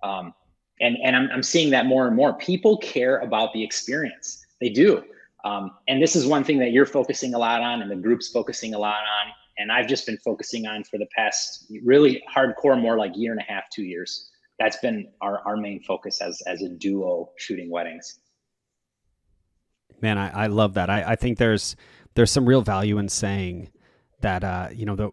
Um, 0.03 0.33
and 0.79 0.95
and 1.03 1.15
I'm, 1.15 1.29
I'm 1.31 1.43
seeing 1.43 1.71
that 1.71 1.87
more 1.87 2.05
and 2.05 2.15
more. 2.15 2.33
People 2.33 2.77
care 2.77 3.17
about 3.19 3.51
the 3.53 3.63
experience 3.63 4.40
they 4.61 4.69
do. 4.69 5.03
Um, 5.43 5.71
and 5.87 6.01
this 6.01 6.15
is 6.15 6.25
one 6.25 6.43
thing 6.43 6.59
that 6.59 6.71
you're 6.71 6.85
focusing 6.85 7.33
a 7.33 7.37
lot 7.37 7.61
on, 7.61 7.81
and 7.81 7.91
the 7.91 7.95
group's 7.95 8.29
focusing 8.29 8.73
a 8.73 8.79
lot 8.79 9.01
on. 9.01 9.33
And 9.57 9.71
I've 9.71 9.87
just 9.87 10.05
been 10.05 10.17
focusing 10.19 10.65
on 10.65 10.83
for 10.83 10.97
the 10.97 11.07
past 11.15 11.65
really 11.83 12.23
hardcore, 12.33 12.79
more 12.79 12.97
like 12.97 13.11
year 13.15 13.31
and 13.31 13.41
a 13.41 13.51
half, 13.51 13.63
two 13.73 13.83
years. 13.83 14.29
That's 14.59 14.77
been 14.77 15.09
our, 15.21 15.39
our 15.45 15.57
main 15.57 15.81
focus 15.83 16.21
as 16.21 16.41
as 16.47 16.61
a 16.61 16.69
duo 16.69 17.31
shooting 17.37 17.69
weddings. 17.69 18.19
Man, 20.01 20.17
I, 20.17 20.43
I 20.43 20.47
love 20.47 20.75
that. 20.75 20.89
I, 20.89 21.03
I 21.03 21.15
think 21.15 21.37
there's 21.37 21.75
there's 22.13 22.31
some 22.31 22.47
real 22.47 22.61
value 22.61 22.97
in 22.97 23.09
saying 23.09 23.71
that 24.21 24.43
uh, 24.43 24.69
you 24.71 24.85
know 24.85 24.95
the 24.95 25.11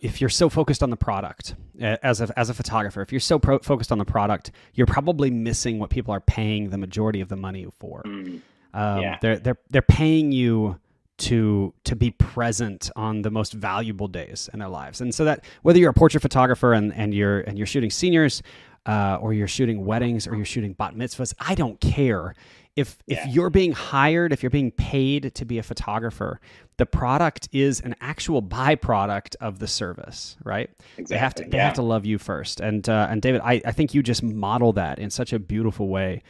if 0.00 0.20
you're 0.20 0.30
so 0.30 0.48
focused 0.50 0.82
on 0.82 0.90
the 0.90 0.96
product 0.96 1.54
as 1.80 2.20
a, 2.20 2.38
as 2.38 2.50
a 2.50 2.54
photographer, 2.54 3.00
if 3.00 3.10
you're 3.10 3.20
so 3.20 3.38
pro- 3.38 3.60
focused 3.60 3.90
on 3.90 3.98
the 3.98 4.04
product, 4.04 4.50
you're 4.74 4.86
probably 4.86 5.30
missing 5.30 5.78
what 5.78 5.88
people 5.88 6.12
are 6.12 6.20
paying 6.20 6.68
the 6.68 6.76
majority 6.76 7.20
of 7.20 7.28
the 7.28 7.36
money 7.36 7.66
for. 7.78 8.02
Mm. 8.04 8.42
Um, 8.74 9.00
yeah. 9.00 9.18
They're 9.22 9.38
they're 9.38 9.58
they're 9.70 9.82
paying 9.82 10.32
you 10.32 10.78
to 11.16 11.72
to 11.84 11.94
be 11.94 12.10
present 12.10 12.90
on 12.96 13.22
the 13.22 13.30
most 13.30 13.52
valuable 13.52 14.08
days 14.08 14.50
in 14.52 14.58
their 14.58 14.68
lives, 14.68 15.00
and 15.00 15.14
so 15.14 15.24
that 15.24 15.44
whether 15.62 15.78
you're 15.78 15.90
a 15.90 15.94
portrait 15.94 16.20
photographer 16.20 16.72
and 16.72 16.92
and 16.92 17.14
you're 17.14 17.40
and 17.40 17.56
you're 17.56 17.68
shooting 17.68 17.90
seniors, 17.90 18.42
uh, 18.86 19.18
or 19.20 19.32
you're 19.32 19.48
shooting 19.48 19.86
weddings, 19.86 20.26
or 20.26 20.34
you're 20.34 20.44
shooting 20.44 20.72
bat 20.72 20.94
mitzvahs, 20.94 21.32
I 21.38 21.54
don't 21.54 21.80
care. 21.80 22.34
If 22.74 22.98
yeah. 23.06 23.22
if 23.28 23.32
you're 23.32 23.50
being 23.50 23.70
hired, 23.70 24.32
if 24.32 24.42
you're 24.42 24.50
being 24.50 24.72
paid 24.72 25.32
to 25.36 25.44
be 25.44 25.58
a 25.58 25.62
photographer, 25.62 26.40
the 26.76 26.86
product 26.86 27.48
is 27.52 27.80
an 27.80 27.94
actual 28.00 28.42
byproduct 28.42 29.36
of 29.40 29.60
the 29.60 29.68
service, 29.68 30.36
right? 30.44 30.68
Exactly. 30.98 31.04
They 31.04 31.18
have 31.18 31.34
to 31.36 31.44
they 31.44 31.56
yeah. 31.58 31.64
have 31.66 31.74
to 31.74 31.82
love 31.82 32.04
you 32.04 32.18
first. 32.18 32.58
And 32.60 32.88
uh, 32.88 33.06
and 33.08 33.22
David, 33.22 33.40
I, 33.44 33.62
I 33.64 33.70
think 33.70 33.94
you 33.94 34.02
just 34.02 34.24
model 34.24 34.72
that 34.72 34.98
in 34.98 35.10
such 35.10 35.32
a 35.32 35.38
beautiful 35.38 35.86
way. 35.86 36.24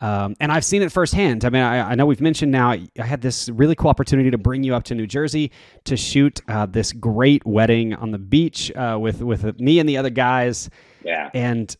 Um, 0.00 0.36
and 0.38 0.52
I've 0.52 0.64
seen 0.64 0.82
it 0.82 0.92
firsthand. 0.92 1.44
I 1.44 1.50
mean, 1.50 1.62
I, 1.62 1.90
I, 1.90 1.94
know 1.96 2.06
we've 2.06 2.20
mentioned 2.20 2.52
now, 2.52 2.70
I 2.70 2.88
had 2.98 3.20
this 3.20 3.48
really 3.48 3.74
cool 3.74 3.90
opportunity 3.90 4.30
to 4.30 4.38
bring 4.38 4.62
you 4.62 4.74
up 4.74 4.84
to 4.84 4.94
New 4.94 5.08
Jersey 5.08 5.50
to 5.84 5.96
shoot 5.96 6.40
uh, 6.46 6.66
this 6.66 6.92
great 6.92 7.44
wedding 7.44 7.94
on 7.94 8.12
the 8.12 8.18
beach 8.18 8.70
uh, 8.76 8.96
with, 9.00 9.22
with 9.22 9.58
me 9.58 9.80
and 9.80 9.88
the 9.88 9.96
other 9.96 10.10
guys. 10.10 10.70
Yeah. 11.04 11.30
And 11.34 11.74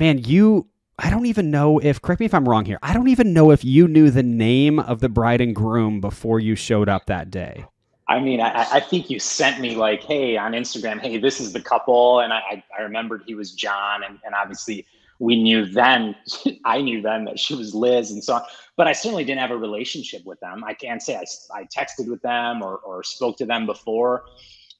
man, 0.00 0.18
you, 0.24 0.66
I 0.98 1.10
don't 1.10 1.26
even 1.26 1.50
know 1.50 1.78
if, 1.78 2.00
correct 2.00 2.20
me 2.20 2.26
if 2.26 2.32
I'm 2.32 2.48
wrong 2.48 2.64
here, 2.64 2.78
I 2.82 2.94
don't 2.94 3.08
even 3.08 3.34
know 3.34 3.50
if 3.50 3.62
you 3.64 3.86
knew 3.86 4.10
the 4.10 4.22
name 4.22 4.78
of 4.78 5.00
the 5.00 5.10
bride 5.10 5.42
and 5.42 5.54
groom 5.54 6.00
before 6.00 6.40
you 6.40 6.54
showed 6.54 6.88
up 6.88 7.04
that 7.06 7.30
day. 7.30 7.66
I 8.08 8.20
mean, 8.20 8.40
I, 8.40 8.66
I, 8.72 8.80
think 8.80 9.10
you 9.10 9.20
sent 9.20 9.60
me 9.60 9.76
like, 9.76 10.02
hey, 10.02 10.38
on 10.38 10.52
Instagram, 10.52 10.98
hey, 10.98 11.18
this 11.18 11.40
is 11.40 11.52
the 11.52 11.60
couple. 11.60 12.20
And 12.20 12.32
I, 12.32 12.64
I 12.76 12.80
remembered 12.80 13.24
he 13.26 13.34
was 13.34 13.52
John. 13.52 14.02
And, 14.02 14.18
and 14.24 14.34
obviously, 14.34 14.86
we 15.18 15.42
knew 15.42 15.66
then, 15.66 16.14
I 16.64 16.80
knew 16.80 17.02
then 17.02 17.24
that 17.24 17.38
she 17.38 17.54
was 17.54 17.74
Liz 17.74 18.10
and 18.10 18.22
so 18.22 18.34
on. 18.34 18.42
But 18.76 18.86
I 18.86 18.92
certainly 18.92 19.24
didn't 19.24 19.40
have 19.40 19.50
a 19.50 19.56
relationship 19.56 20.24
with 20.24 20.38
them. 20.40 20.62
I 20.64 20.74
can't 20.74 21.02
say 21.02 21.16
I, 21.16 21.24
I 21.52 21.64
texted 21.64 22.08
with 22.08 22.22
them 22.22 22.62
or, 22.62 22.76
or 22.78 23.02
spoke 23.02 23.36
to 23.38 23.46
them 23.46 23.66
before. 23.66 24.24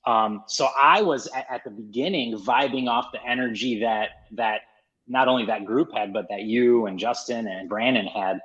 Um, 0.07 0.45
so 0.47 0.68
I 0.78 1.02
was 1.02 1.26
at, 1.28 1.47
at 1.50 1.64
the 1.64 1.71
beginning 1.71 2.38
vibing 2.38 2.88
off 2.88 3.12
the 3.12 3.23
energy 3.25 3.80
that 3.80 4.11
that 4.33 4.62
not 5.07 5.26
only 5.26 5.45
that 5.47 5.64
group 5.64 5.92
had, 5.92 6.12
but 6.12 6.28
that 6.28 6.42
you 6.42 6.87
and 6.87 6.99
Justin 6.99 7.47
and 7.49 7.68
Brandon 7.68 8.07
had. 8.07 8.40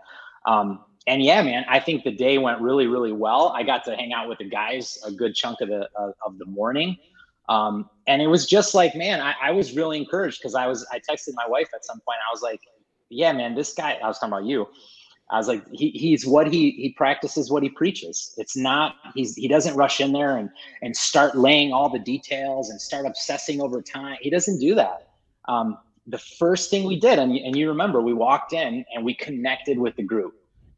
Um, 0.45 0.83
and 1.07 1.21
yeah, 1.21 1.41
man, 1.41 1.65
I 1.69 1.79
think 1.79 2.03
the 2.03 2.11
day 2.11 2.37
went 2.37 2.61
really, 2.61 2.87
really 2.87 3.11
well. 3.11 3.53
I 3.55 3.63
got 3.63 3.83
to 3.85 3.95
hang 3.95 4.13
out 4.13 4.29
with 4.29 4.37
the 4.37 4.49
guys 4.49 4.97
a 5.05 5.11
good 5.11 5.35
chunk 5.35 5.61
of 5.61 5.69
the 5.69 5.89
uh, 5.99 6.11
of 6.25 6.37
the 6.37 6.45
morning, 6.45 6.97
um, 7.49 7.89
and 8.07 8.21
it 8.21 8.27
was 8.27 8.47
just 8.47 8.73
like, 8.73 8.95
man, 8.95 9.21
I, 9.21 9.33
I 9.41 9.51
was 9.51 9.73
really 9.73 9.97
encouraged 9.97 10.39
because 10.39 10.55
I 10.55 10.67
was 10.67 10.85
I 10.91 10.99
texted 10.99 11.33
my 11.33 11.47
wife 11.47 11.69
at 11.73 11.85
some 11.85 11.99
point. 11.99 12.17
I 12.27 12.33
was 12.33 12.41
like, 12.41 12.61
yeah, 13.09 13.31
man, 13.33 13.55
this 13.55 13.73
guy. 13.73 13.99
I 14.03 14.07
was 14.07 14.19
talking 14.19 14.33
about 14.33 14.45
you. 14.45 14.67
I 15.29 15.37
was 15.37 15.47
like, 15.47 15.63
he, 15.71 15.89
he's 15.91 16.25
what 16.25 16.51
he 16.51 16.71
he 16.71 16.93
practices 16.93 17.49
what 17.49 17.63
he 17.63 17.69
preaches. 17.69 18.33
It's 18.37 18.55
not 18.55 18.95
he's 19.15 19.35
he 19.35 19.47
doesn't 19.47 19.75
rush 19.75 19.99
in 19.99 20.13
there 20.13 20.37
and 20.37 20.49
and 20.81 20.95
start 20.95 21.35
laying 21.35 21.73
all 21.73 21.89
the 21.89 21.99
details 21.99 22.69
and 22.69 22.79
start 22.79 23.05
obsessing 23.05 23.61
over 23.61 23.81
time. 23.81 24.17
He 24.21 24.29
doesn't 24.29 24.59
do 24.59 24.75
that. 24.75 25.09
Um, 25.47 25.77
the 26.07 26.17
first 26.17 26.69
thing 26.69 26.85
we 26.85 26.99
did, 26.99 27.17
and, 27.17 27.33
and 27.33 27.55
you 27.55 27.69
remember, 27.69 28.01
we 28.01 28.13
walked 28.13 28.51
in 28.51 28.83
and 28.93 29.05
we 29.05 29.13
connected 29.13 29.79
with 29.79 29.95
the 29.95 30.03
group 30.03 30.33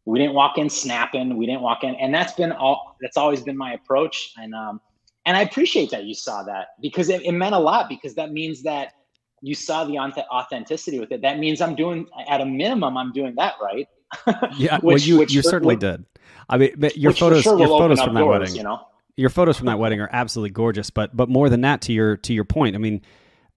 we 0.05 0.19
didn't 0.19 0.35
walk 0.35 0.57
in 0.57 0.69
snapping. 0.69 1.35
We 1.35 1.47
didn't 1.47 1.61
walk 1.61 1.83
in, 1.83 1.95
and 1.95 2.13
that's 2.13 2.33
been 2.33 2.51
all. 2.51 2.95
That's 3.01 3.17
always 3.17 3.41
been 3.41 3.57
my 3.57 3.73
approach, 3.73 4.33
and 4.37 4.53
um, 4.53 4.79
and 5.25 5.35
I 5.35 5.41
appreciate 5.41 5.91
that 5.91 6.05
you 6.05 6.13
saw 6.13 6.43
that 6.43 6.69
because 6.81 7.09
it, 7.09 7.23
it 7.23 7.31
meant 7.31 7.55
a 7.55 7.59
lot 7.59 7.89
because 7.89 8.15
that 8.15 8.31
means 8.31 8.63
that 8.63 8.93
you 9.41 9.55
saw 9.55 9.83
the 9.83 9.97
authenticity 9.99 10.99
with 10.99 11.11
it. 11.11 11.21
That 11.21 11.39
means 11.39 11.61
I'm 11.61 11.75
doing 11.75 12.07
at 12.27 12.41
a 12.41 12.45
minimum, 12.45 12.97
I'm 12.97 13.11
doing 13.11 13.35
that 13.37 13.55
right. 13.61 13.87
yeah, 14.57 14.79
which, 14.79 14.83
well, 14.83 14.97
you 14.97 15.25
you 15.27 15.41
certainly 15.41 15.75
did. 15.75 16.05
I 16.49 16.57
mean, 16.57 16.73
but 16.77 16.97
your 16.97 17.11
photos, 17.11 17.43
sure 17.43 17.57
your 17.57 17.67
photos 17.67 18.01
from 18.01 18.13
that 18.13 18.21
doors, 18.21 18.39
wedding, 18.39 18.55
you 18.55 18.63
know, 18.63 18.87
your 19.17 19.29
photos 19.29 19.57
from 19.57 19.65
that 19.67 19.79
wedding 19.79 19.99
are 19.99 20.09
absolutely 20.11 20.51
gorgeous. 20.51 20.89
But 20.89 21.15
but 21.15 21.27
more 21.27 21.49
than 21.49 21.61
that, 21.61 21.81
to 21.81 21.93
your 21.93 22.17
to 22.17 22.33
your 22.33 22.45
point, 22.45 22.75
I 22.75 22.79
mean, 22.79 23.01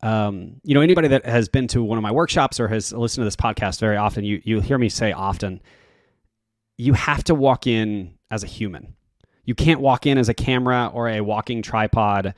um, 0.02 0.60
you 0.64 0.74
know, 0.74 0.80
anybody 0.80 1.08
that 1.08 1.26
has 1.26 1.48
been 1.48 1.68
to 1.68 1.82
one 1.82 1.98
of 1.98 2.02
my 2.02 2.10
workshops 2.10 2.58
or 2.58 2.68
has 2.68 2.92
listened 2.92 3.22
to 3.22 3.26
this 3.26 3.36
podcast 3.36 3.78
very 3.78 3.96
often, 3.96 4.24
you 4.24 4.40
you 4.44 4.60
hear 4.60 4.78
me 4.78 4.88
say 4.88 5.12
often 5.12 5.60
you 6.78 6.94
have 6.94 7.24
to 7.24 7.34
walk 7.34 7.66
in 7.66 8.14
as 8.30 8.42
a 8.42 8.46
human. 8.46 8.94
You 9.48 9.54
can't 9.54 9.80
walk 9.80 10.04
in 10.04 10.18
as 10.18 10.28
a 10.28 10.34
camera 10.34 10.90
or 10.92 11.08
a 11.08 11.22
walking 11.22 11.62
tripod 11.62 12.34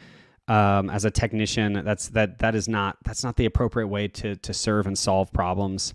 um, 0.47 0.89
as 0.91 1.05
a 1.05 1.11
technician. 1.11 1.83
That's 1.85 2.09
that 2.11 2.39
that 2.39 2.55
is 2.55 2.69
not 2.69 2.99
that's 3.05 3.25
not 3.25 3.35
the 3.35 3.47
appropriate 3.47 3.89
way 3.89 4.07
to 4.07 4.37
to 4.37 4.55
serve 4.55 4.87
and 4.87 4.97
solve 4.97 5.33
problems. 5.33 5.93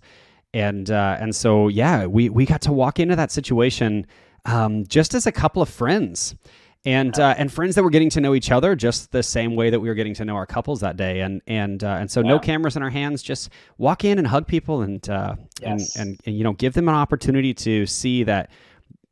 And 0.52 0.90
uh, 0.90 1.16
and 1.18 1.34
so 1.34 1.68
yeah, 1.68 2.04
we 2.04 2.28
we 2.28 2.44
got 2.44 2.60
to 2.62 2.72
walk 2.72 3.00
into 3.00 3.16
that 3.16 3.32
situation 3.32 4.06
um, 4.44 4.86
just 4.88 5.14
as 5.14 5.26
a 5.26 5.32
couple 5.32 5.62
of 5.62 5.70
friends 5.70 6.34
and 6.84 7.18
uh, 7.18 7.34
and 7.38 7.50
friends 7.50 7.76
that 7.76 7.82
were 7.82 7.88
getting 7.88 8.10
to 8.10 8.20
know 8.20 8.34
each 8.34 8.50
other 8.50 8.76
just 8.76 9.10
the 9.10 9.22
same 9.22 9.56
way 9.56 9.70
that 9.70 9.80
we 9.80 9.88
were 9.88 9.94
getting 9.94 10.14
to 10.16 10.24
know 10.26 10.36
our 10.36 10.44
couples 10.44 10.80
that 10.80 10.98
day 10.98 11.20
and 11.20 11.40
and 11.46 11.82
uh, 11.82 11.96
and 11.98 12.10
so 12.10 12.20
yeah. 12.20 12.28
no 12.28 12.38
cameras 12.38 12.76
in 12.76 12.82
our 12.82 12.90
hands 12.90 13.22
just 13.22 13.48
walk 13.78 14.04
in 14.04 14.18
and 14.18 14.26
hug 14.26 14.46
people 14.46 14.82
and, 14.82 15.08
uh, 15.08 15.34
yes. 15.62 15.96
and, 15.96 16.08
and 16.08 16.20
and 16.26 16.36
you 16.36 16.44
know 16.44 16.52
give 16.52 16.74
them 16.74 16.90
an 16.90 16.94
opportunity 16.94 17.54
to 17.54 17.86
see 17.86 18.22
that 18.22 18.50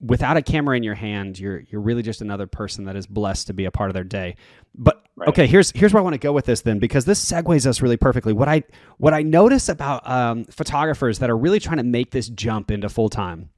without 0.04 0.36
a 0.36 0.42
camera 0.42 0.76
in 0.76 0.82
your 0.82 0.94
hand 0.94 1.38
you're 1.38 1.60
you're 1.70 1.80
really 1.80 2.02
just 2.02 2.20
another 2.20 2.46
person 2.46 2.84
that 2.84 2.96
is 2.96 3.06
blessed 3.06 3.46
to 3.46 3.52
be 3.52 3.64
a 3.64 3.70
part 3.70 3.90
of 3.90 3.94
their 3.94 4.04
day 4.04 4.36
but 4.74 5.04
right. 5.16 5.28
okay 5.28 5.46
here's 5.46 5.70
here's 5.70 5.92
where 5.92 6.00
I 6.00 6.04
want 6.04 6.14
to 6.14 6.18
go 6.18 6.32
with 6.32 6.46
this 6.46 6.62
then 6.62 6.78
because 6.78 7.04
this 7.04 7.24
segues 7.24 7.66
us 7.66 7.80
really 7.80 7.96
perfectly 7.96 8.32
what 8.32 8.48
I 8.48 8.62
what 8.98 9.14
I 9.14 9.22
notice 9.22 9.68
about 9.68 10.08
um, 10.08 10.44
photographers 10.44 11.18
that 11.20 11.30
are 11.30 11.36
really 11.36 11.60
trying 11.60 11.78
to 11.78 11.84
make 11.84 12.10
this 12.10 12.28
jump 12.28 12.70
into 12.70 12.88
full 12.88 13.08
time 13.08 13.50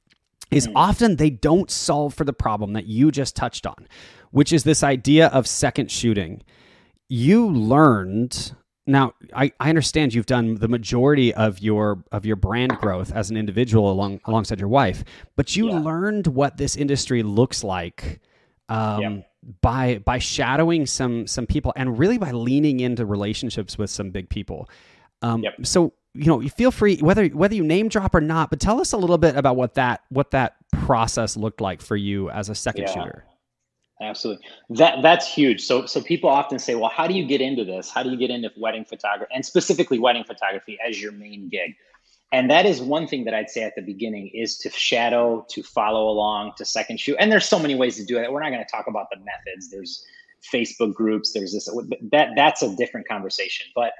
is 0.51 0.67
mm. 0.67 0.73
often 0.75 1.15
they 1.15 1.29
don't 1.29 1.69
solve 1.69 2.13
for 2.13 2.23
the 2.23 2.33
problem 2.33 2.73
that 2.73 2.85
you 2.85 3.11
just 3.11 3.35
touched 3.35 3.65
on, 3.65 3.87
which 4.31 4.53
is 4.53 4.63
this 4.63 4.83
idea 4.83 5.27
of 5.27 5.47
second 5.47 5.91
shooting. 5.91 6.41
You 7.09 7.49
learned 7.49 8.55
now 8.87 9.13
I, 9.35 9.51
I 9.59 9.69
understand 9.69 10.13
you've 10.13 10.25
done 10.25 10.55
the 10.55 10.67
majority 10.67 11.33
of 11.33 11.59
your 11.59 12.03
of 12.11 12.25
your 12.25 12.35
brand 12.35 12.77
growth 12.77 13.11
as 13.13 13.29
an 13.29 13.37
individual 13.37 13.91
along 13.91 14.21
alongside 14.25 14.59
your 14.59 14.69
wife, 14.69 15.03
but 15.35 15.55
you 15.55 15.69
yeah. 15.69 15.79
learned 15.79 16.27
what 16.27 16.57
this 16.57 16.75
industry 16.75 17.21
looks 17.21 17.63
like 17.63 18.21
um, 18.69 19.01
yeah. 19.01 19.17
by 19.61 19.97
by 19.99 20.19
shadowing 20.19 20.85
some 20.85 21.27
some 21.27 21.45
people 21.45 21.73
and 21.75 21.99
really 21.99 22.17
by 22.17 22.31
leaning 22.31 22.79
into 22.79 23.05
relationships 23.05 23.77
with 23.77 23.89
some 23.89 24.09
big 24.11 24.29
people. 24.29 24.69
Um, 25.21 25.43
yep. 25.43 25.53
So 25.65 25.93
you 26.13 26.25
know, 26.25 26.39
you 26.39 26.49
feel 26.49 26.71
free 26.71 26.97
whether 26.97 27.27
whether 27.27 27.55
you 27.55 27.63
name 27.63 27.89
drop 27.89 28.15
or 28.15 28.21
not, 28.21 28.49
but 28.49 28.59
tell 28.59 28.81
us 28.81 28.93
a 28.93 28.97
little 28.97 29.17
bit 29.17 29.35
about 29.35 29.55
what 29.55 29.75
that 29.75 30.01
what 30.09 30.31
that 30.31 30.55
process 30.71 31.37
looked 31.37 31.61
like 31.61 31.81
for 31.81 31.95
you 31.95 32.29
as 32.29 32.49
a 32.49 32.55
second 32.55 32.83
yeah, 32.83 32.93
shooter. 32.93 33.25
Absolutely. 33.99 34.45
That 34.69 35.01
that's 35.01 35.31
huge. 35.31 35.61
So 35.63 35.85
so 35.85 36.01
people 36.01 36.29
often 36.29 36.59
say, 36.59 36.75
well, 36.75 36.89
how 36.89 37.07
do 37.07 37.15
you 37.15 37.25
get 37.25 37.41
into 37.41 37.65
this? 37.65 37.89
How 37.89 38.03
do 38.03 38.11
you 38.11 38.17
get 38.17 38.29
into 38.29 38.51
wedding 38.55 38.85
photography 38.85 39.31
and 39.33 39.45
specifically 39.45 39.97
wedding 39.97 40.23
photography 40.23 40.77
as 40.87 41.01
your 41.01 41.11
main 41.11 41.49
gig? 41.49 41.75
And 42.31 42.51
that 42.51 42.65
is 42.65 42.81
one 42.81 43.07
thing 43.07 43.23
that 43.23 43.33
I'd 43.33 43.49
say 43.49 43.63
at 43.63 43.73
the 43.75 43.81
beginning 43.81 44.27
is 44.33 44.57
to 44.59 44.69
shadow, 44.69 45.45
to 45.49 45.63
follow 45.63 46.09
along, 46.09 46.53
to 46.57 46.65
second 46.65 46.99
shoot. 46.99 47.15
And 47.19 47.31
there's 47.31 47.45
so 47.45 47.57
many 47.57 47.73
ways 47.73 47.95
to 47.97 48.05
do 48.05 48.17
it. 48.17 48.31
We're 48.31 48.43
not 48.43 48.49
going 48.49 48.63
to 48.63 48.69
talk 48.69 48.87
about 48.87 49.07
the 49.09 49.17
methods. 49.17 49.71
There's 49.71 50.05
Facebook 50.53 50.93
groups. 50.93 51.31
There's 51.31 51.53
this 51.53 51.69
that 52.11 52.29
that's 52.35 52.61
a 52.61 52.75
different 52.75 53.07
conversation. 53.07 53.67
But 53.73 53.93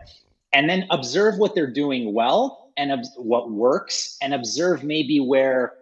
and 0.53 0.69
then 0.69 0.85
observe 0.91 1.37
what 1.37 1.55
they're 1.55 1.71
doing 1.71 2.13
well 2.13 2.71
and 2.77 2.91
ob- 2.91 3.05
what 3.17 3.51
works 3.51 4.17
and 4.21 4.33
observe 4.33 4.83
maybe 4.83 5.19
where 5.19 5.73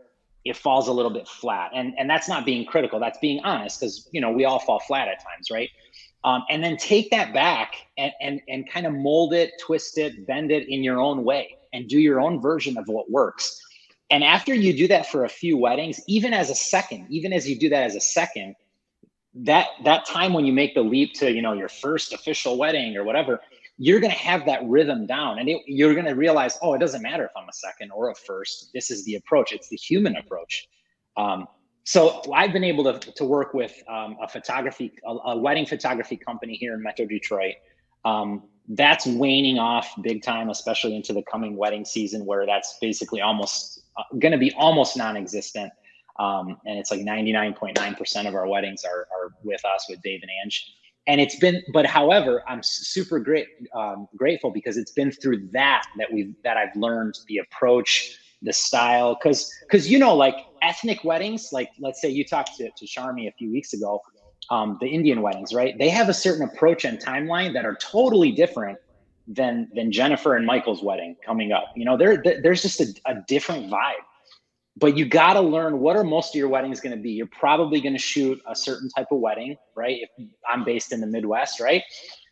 it 0.45 0.55
falls 0.55 0.87
a 0.87 0.93
little 0.93 1.11
bit 1.11 1.27
flat. 1.27 1.71
And 1.73 1.93
and 1.97 2.09
that's 2.09 2.29
not 2.29 2.45
being 2.45 2.65
critical. 2.65 2.99
That's 2.99 3.17
being 3.17 3.43
honest 3.43 3.79
because 3.79 4.07
you 4.11 4.21
know 4.21 4.31
we 4.31 4.45
all 4.45 4.59
fall 4.59 4.79
flat 4.79 5.07
at 5.07 5.21
times 5.23 5.49
right? 5.51 5.69
Um, 6.23 6.43
and 6.49 6.63
then 6.63 6.77
take 6.77 7.11
that 7.11 7.33
back 7.33 7.75
and, 7.97 8.11
and 8.21 8.41
and 8.47 8.69
kind 8.69 8.85
of 8.85 8.93
mold 8.93 9.33
it 9.33 9.51
twist 9.61 9.97
it 9.97 10.25
bend 10.25 10.51
it 10.51 10.69
in 10.69 10.83
your 10.83 11.01
own 11.01 11.23
way 11.23 11.57
and 11.73 11.87
do 11.87 11.99
your 11.99 12.21
own 12.21 12.39
version 12.41 12.77
of 12.77 12.87
what 12.87 13.11
works. 13.11 13.59
And 14.11 14.23
after 14.23 14.53
you 14.53 14.71
do 14.71 14.87
that 14.87 15.07
for 15.07 15.25
a 15.25 15.29
few 15.29 15.57
weddings 15.57 15.99
even 16.07 16.33
as 16.33 16.49
a 16.49 16.55
second 16.55 17.07
even 17.09 17.33
as 17.33 17.49
you 17.49 17.57
do 17.57 17.69
that 17.69 17.83
as 17.83 17.95
a 17.95 18.01
second 18.01 18.55
that 19.33 19.67
that 19.83 20.05
time 20.05 20.31
when 20.33 20.45
you 20.45 20.53
make 20.53 20.75
the 20.75 20.81
leap 20.81 21.13
to 21.15 21.31
you 21.31 21.41
know 21.41 21.53
your 21.53 21.67
first 21.67 22.13
official 22.13 22.57
wedding 22.57 22.95
or 22.95 23.03
whatever 23.03 23.41
you're 23.77 23.99
going 23.99 24.11
to 24.11 24.17
have 24.17 24.45
that 24.45 24.65
rhythm 24.65 25.05
down 25.05 25.39
and 25.39 25.49
it, 25.49 25.61
you're 25.67 25.93
going 25.93 26.05
to 26.05 26.13
realize 26.13 26.57
oh 26.61 26.73
it 26.73 26.79
doesn't 26.79 27.01
matter 27.01 27.25
if 27.25 27.31
i'm 27.35 27.47
a 27.47 27.53
second 27.53 27.91
or 27.91 28.09
a 28.09 28.15
first. 28.15 28.69
This 28.73 28.89
is 28.89 29.03
the 29.05 29.15
approach. 29.15 29.51
It's 29.51 29.69
the 29.69 29.75
human 29.75 30.15
approach. 30.17 30.67
Um, 31.17 31.47
so 31.83 32.21
i've 32.33 32.53
been 32.53 32.63
able 32.63 32.83
to, 32.83 33.11
to 33.13 33.25
work 33.25 33.53
with 33.53 33.73
um, 33.87 34.17
a 34.21 34.27
photography 34.27 34.93
a, 35.05 35.11
a, 35.11 35.37
wedding 35.37 35.65
photography 35.65 36.17
company 36.17 36.55
here 36.55 36.73
in 36.73 36.81
metro 36.81 37.05
detroit. 37.05 37.55
Um, 38.05 38.43
that's 38.69 39.05
waning 39.05 39.59
off 39.59 39.93
big 40.01 40.23
time 40.23 40.49
especially 40.49 40.95
into 40.95 41.13
the 41.13 41.23
coming 41.31 41.55
wedding 41.55 41.85
season 41.85 42.25
where 42.25 42.45
that's 42.45 42.77
basically 42.81 43.21
almost 43.21 43.81
uh, 43.97 44.03
going 44.19 44.31
to 44.31 44.37
be 44.37 44.51
almost 44.53 44.97
non-existent. 44.97 45.71
Um, 46.17 46.57
and 46.65 46.79
it's 46.79 46.91
like 46.91 47.01
99.9% 47.01 48.27
of 48.27 48.35
our 48.35 48.47
weddings 48.47 48.85
are, 48.85 49.07
are 49.11 49.31
with 49.43 49.63
us 49.65 49.85
with 49.89 50.01
dave 50.01 50.21
and 50.21 50.31
ange 50.43 50.73
and 51.07 51.21
it's 51.21 51.37
been 51.37 51.61
but 51.73 51.85
however 51.85 52.43
i'm 52.47 52.61
super 52.63 53.19
great 53.19 53.47
um, 53.75 54.07
grateful 54.15 54.51
because 54.51 54.77
it's 54.77 54.91
been 54.91 55.11
through 55.11 55.47
that 55.51 55.83
that 55.97 56.11
we've 56.11 56.33
that 56.43 56.57
i've 56.57 56.75
learned 56.75 57.17
the 57.27 57.37
approach 57.37 58.17
the 58.41 58.53
style. 58.53 59.15
Because 59.15 59.51
because 59.61 59.89
you 59.89 59.99
know 59.99 60.15
like 60.15 60.35
ethnic 60.61 61.03
weddings 61.03 61.49
like 61.51 61.69
let's 61.79 62.01
say 62.01 62.09
you 62.09 62.23
talked 62.23 62.55
to, 62.57 62.69
to 62.69 62.85
Charmy 62.85 63.27
a 63.27 63.31
few 63.33 63.51
weeks 63.51 63.73
ago 63.73 64.01
um, 64.49 64.77
the 64.79 64.87
indian 64.87 65.21
weddings 65.21 65.53
right? 65.53 65.77
They 65.77 65.89
have 65.89 66.07
a 66.07 66.13
certain 66.13 66.47
approach 66.47 66.85
and 66.85 66.99
timeline 66.99 67.53
that 67.53 67.65
are 67.65 67.75
totally 67.75 68.31
different 68.31 68.77
than 69.27 69.67
than 69.73 69.91
jennifer 69.91 70.35
and 70.35 70.45
michael's 70.45 70.83
wedding 70.83 71.15
coming 71.25 71.51
up. 71.51 71.65
You 71.75 71.85
know 71.85 71.97
there 71.97 72.21
there's 72.43 72.61
just 72.61 72.79
a, 72.79 72.87
a 73.07 73.15
different 73.27 73.69
vibe 73.71 74.05
but 74.77 74.97
you 74.97 75.05
got 75.05 75.33
to 75.33 75.41
learn 75.41 75.79
what 75.79 75.95
are 75.95 76.03
most 76.03 76.35
of 76.35 76.39
your 76.39 76.49
weddings 76.49 76.81
going 76.81 76.95
to 76.95 77.01
be. 77.01 77.11
You're 77.11 77.27
probably 77.27 77.79
going 77.79 77.93
to 77.93 77.99
shoot 77.99 78.41
a 78.45 78.55
certain 78.55 78.89
type 78.89 79.07
of 79.11 79.19
wedding, 79.19 79.55
right? 79.75 80.01
If 80.01 80.27
I'm 80.49 80.63
based 80.65 80.91
in 80.91 80.99
the 80.99 81.07
Midwest, 81.07 81.59
right? 81.59 81.83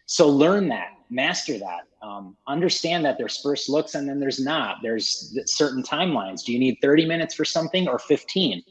So 0.06 0.28
learn 0.28 0.68
that, 0.68 0.90
master 1.10 1.58
that, 1.58 1.82
um, 2.02 2.36
understand 2.48 3.06
that 3.06 3.18
there's 3.18 3.40
first 3.40 3.70
looks 3.70 3.96
and 3.96 4.08
then 4.08 4.20
there's 4.20 4.44
not. 4.44 4.78
There's 4.84 5.38
certain 5.46 5.82
timelines. 5.82 6.44
Do 6.44 6.52
you 6.52 6.60
need 6.60 6.78
30 6.82 7.06
minutes 7.06 7.34
for 7.34 7.46
something 7.46 7.88
or 7.88 7.98
15? 7.98 8.62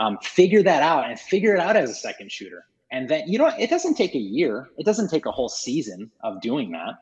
Um, 0.00 0.18
figure 0.22 0.62
that 0.64 0.82
out 0.82 1.08
and 1.08 1.18
figure 1.18 1.54
it 1.54 1.60
out 1.60 1.76
as 1.76 1.90
a 1.90 1.94
second 1.94 2.32
shooter. 2.32 2.66
And 2.90 3.08
then, 3.08 3.28
you 3.28 3.38
know, 3.38 3.52
it 3.58 3.70
doesn't 3.70 3.94
take 3.94 4.14
a 4.14 4.18
year, 4.18 4.68
it 4.76 4.84
doesn't 4.84 5.08
take 5.08 5.26
a 5.26 5.30
whole 5.30 5.48
season 5.48 6.10
of 6.22 6.40
doing 6.40 6.72
that, 6.72 6.94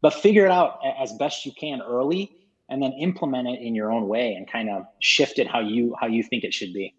but 0.00 0.14
figure 0.14 0.46
it 0.46 0.50
out 0.50 0.80
as 1.00 1.12
best 1.12 1.46
you 1.46 1.52
can 1.58 1.80
early 1.80 2.39
and 2.70 2.82
then 2.82 2.92
implement 2.92 3.48
it 3.48 3.60
in 3.60 3.74
your 3.74 3.92
own 3.92 4.08
way 4.08 4.34
and 4.34 4.50
kind 4.50 4.70
of 4.70 4.84
shift 5.00 5.38
it 5.38 5.46
how 5.46 5.60
you 5.60 5.94
how 6.00 6.06
you 6.06 6.22
think 6.22 6.44
it 6.44 6.54
should 6.54 6.72
be 6.72 6.94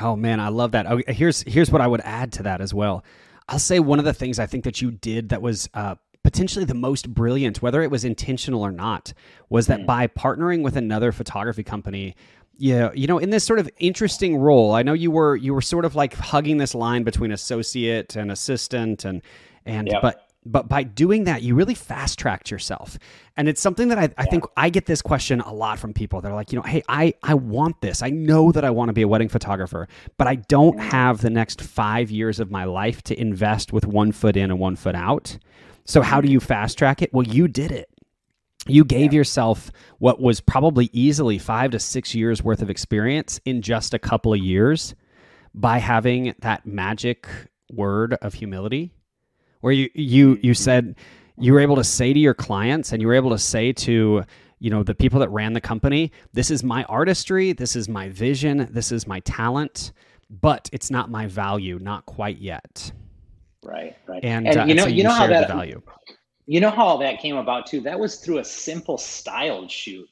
Oh 0.00 0.16
man, 0.16 0.40
I 0.40 0.48
love 0.48 0.72
that. 0.72 0.86
Oh, 0.86 1.00
here's 1.08 1.42
here's 1.42 1.70
what 1.70 1.80
I 1.80 1.86
would 1.86 2.00
add 2.02 2.32
to 2.34 2.42
that 2.44 2.60
as 2.60 2.72
well. 2.74 3.04
I'll 3.48 3.58
say 3.58 3.80
one 3.80 3.98
of 3.98 4.04
the 4.04 4.12
things 4.12 4.38
I 4.38 4.46
think 4.46 4.64
that 4.64 4.82
you 4.82 4.90
did 4.90 5.30
that 5.30 5.40
was 5.40 5.68
uh, 5.74 5.96
potentially 6.22 6.64
the 6.64 6.74
most 6.74 7.12
brilliant, 7.12 7.62
whether 7.62 7.82
it 7.82 7.90
was 7.90 8.04
intentional 8.04 8.62
or 8.62 8.70
not, 8.70 9.12
was 9.48 9.66
that 9.68 9.80
mm. 9.80 9.86
by 9.86 10.06
partnering 10.06 10.62
with 10.62 10.76
another 10.76 11.12
photography 11.12 11.62
company, 11.62 12.14
yeah, 12.58 12.90
you 12.94 13.06
know, 13.06 13.18
in 13.18 13.30
this 13.30 13.44
sort 13.44 13.58
of 13.58 13.70
interesting 13.78 14.36
role, 14.36 14.74
I 14.74 14.82
know 14.82 14.92
you 14.92 15.10
were 15.10 15.36
you 15.36 15.54
were 15.54 15.62
sort 15.62 15.84
of 15.84 15.94
like 15.94 16.14
hugging 16.14 16.58
this 16.58 16.74
line 16.74 17.02
between 17.02 17.32
associate 17.32 18.14
and 18.14 18.30
assistant, 18.30 19.04
and 19.04 19.22
and 19.64 19.88
yep. 19.88 20.02
but 20.02 20.27
but 20.44 20.68
by 20.68 20.82
doing 20.82 21.24
that, 21.24 21.42
you 21.42 21.54
really 21.54 21.74
fast 21.74 22.18
tracked 22.18 22.50
yourself. 22.50 22.98
And 23.36 23.48
it's 23.48 23.60
something 23.60 23.88
that 23.88 23.98
I, 23.98 24.08
I 24.16 24.24
think 24.24 24.44
I 24.56 24.70
get 24.70 24.86
this 24.86 25.02
question 25.02 25.40
a 25.40 25.52
lot 25.52 25.78
from 25.78 25.92
people. 25.92 26.20
They're 26.20 26.34
like, 26.34 26.52
you 26.52 26.56
know, 26.56 26.62
hey, 26.62 26.82
I, 26.88 27.14
I 27.22 27.34
want 27.34 27.80
this. 27.80 28.02
I 28.02 28.10
know 28.10 28.52
that 28.52 28.64
I 28.64 28.70
want 28.70 28.88
to 28.88 28.92
be 28.92 29.02
a 29.02 29.08
wedding 29.08 29.28
photographer, 29.28 29.88
but 30.16 30.26
I 30.26 30.36
don't 30.36 30.78
have 30.78 31.20
the 31.20 31.30
next 31.30 31.60
five 31.60 32.10
years 32.10 32.40
of 32.40 32.50
my 32.50 32.64
life 32.64 33.02
to 33.04 33.20
invest 33.20 33.72
with 33.72 33.86
one 33.86 34.12
foot 34.12 34.36
in 34.36 34.50
and 34.50 34.58
one 34.58 34.76
foot 34.76 34.94
out. 34.94 35.36
So, 35.84 36.02
how 36.02 36.20
do 36.20 36.30
you 36.30 36.40
fast 36.40 36.78
track 36.78 37.02
it? 37.02 37.12
Well, 37.12 37.26
you 37.26 37.48
did 37.48 37.72
it. 37.72 37.88
You 38.66 38.84
gave 38.84 39.12
yeah. 39.12 39.18
yourself 39.18 39.70
what 39.98 40.20
was 40.20 40.40
probably 40.40 40.90
easily 40.92 41.38
five 41.38 41.70
to 41.72 41.78
six 41.78 42.14
years 42.14 42.42
worth 42.42 42.62
of 42.62 42.70
experience 42.70 43.40
in 43.44 43.62
just 43.62 43.94
a 43.94 43.98
couple 43.98 44.32
of 44.32 44.40
years 44.40 44.94
by 45.54 45.78
having 45.78 46.34
that 46.40 46.66
magic 46.66 47.26
word 47.70 48.14
of 48.20 48.34
humility 48.34 48.92
where 49.60 49.72
you 49.72 49.90
you 49.94 50.38
you 50.42 50.54
said 50.54 50.96
you 51.36 51.52
were 51.52 51.60
able 51.60 51.76
to 51.76 51.84
say 51.84 52.12
to 52.12 52.18
your 52.18 52.34
clients 52.34 52.92
and 52.92 53.00
you 53.00 53.08
were 53.08 53.14
able 53.14 53.30
to 53.30 53.38
say 53.38 53.72
to 53.72 54.22
you 54.58 54.70
know 54.70 54.82
the 54.82 54.94
people 54.94 55.20
that 55.20 55.28
ran 55.30 55.52
the 55.52 55.60
company 55.60 56.10
this 56.32 56.50
is 56.50 56.64
my 56.64 56.84
artistry 56.84 57.52
this 57.52 57.76
is 57.76 57.88
my 57.88 58.08
vision 58.08 58.68
this 58.70 58.92
is 58.92 59.06
my 59.06 59.20
talent 59.20 59.92
but 60.28 60.68
it's 60.72 60.90
not 60.90 61.10
my 61.10 61.26
value 61.26 61.78
not 61.80 62.04
quite 62.06 62.38
yet 62.38 62.92
right 63.62 63.96
right 64.06 64.24
and, 64.24 64.46
and 64.48 64.58
uh, 64.58 64.64
you 64.64 64.74
know 64.74 64.82
so 64.82 64.88
you, 64.88 64.96
you, 64.96 65.02
know 65.04 65.10
how 65.10 65.26
that 65.26 65.48
value 65.48 65.80
you 66.46 66.60
know 66.60 66.70
how 66.70 66.84
all 66.84 66.98
that 66.98 67.20
came 67.20 67.36
about 67.36 67.66
too 67.66 67.80
that 67.80 67.98
was 67.98 68.16
through 68.16 68.38
a 68.38 68.44
simple 68.44 68.98
styled 68.98 69.70
shoot 69.70 70.08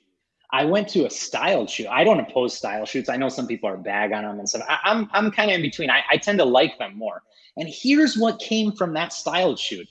I 0.51 0.65
went 0.65 0.89
to 0.91 1.07
a 1.07 1.11
styled 1.11 1.69
shoot. 1.69 1.89
I 1.89 2.05
don't 2.05 2.21
oppose 2.21 2.57
style 2.57 2.87
shoots. 2.87 3.09
I 3.09 3.17
know 3.17 3.29
some 3.29 3.47
people 3.47 3.69
are 3.69 3.77
bag 3.77 4.13
on 4.13 4.23
them 4.23 4.39
and 4.39 4.49
stuff. 4.49 4.63
I, 4.69 4.79
am 4.85 5.09
I'm, 5.13 5.27
I'm 5.27 5.31
kind 5.33 5.51
of 5.51 5.57
in 5.57 5.63
between. 5.63 5.91
I, 5.91 6.03
I 6.09 6.17
tend 6.17 6.39
to 6.39 6.45
like 6.45 6.79
them 6.79 6.97
more. 6.97 7.23
And 7.57 7.69
here's 7.69 8.17
what 8.17 8.39
came 8.39 8.73
from 8.73 8.93
that 8.95 9.13
styled 9.13 9.59
shoot. 9.59 9.89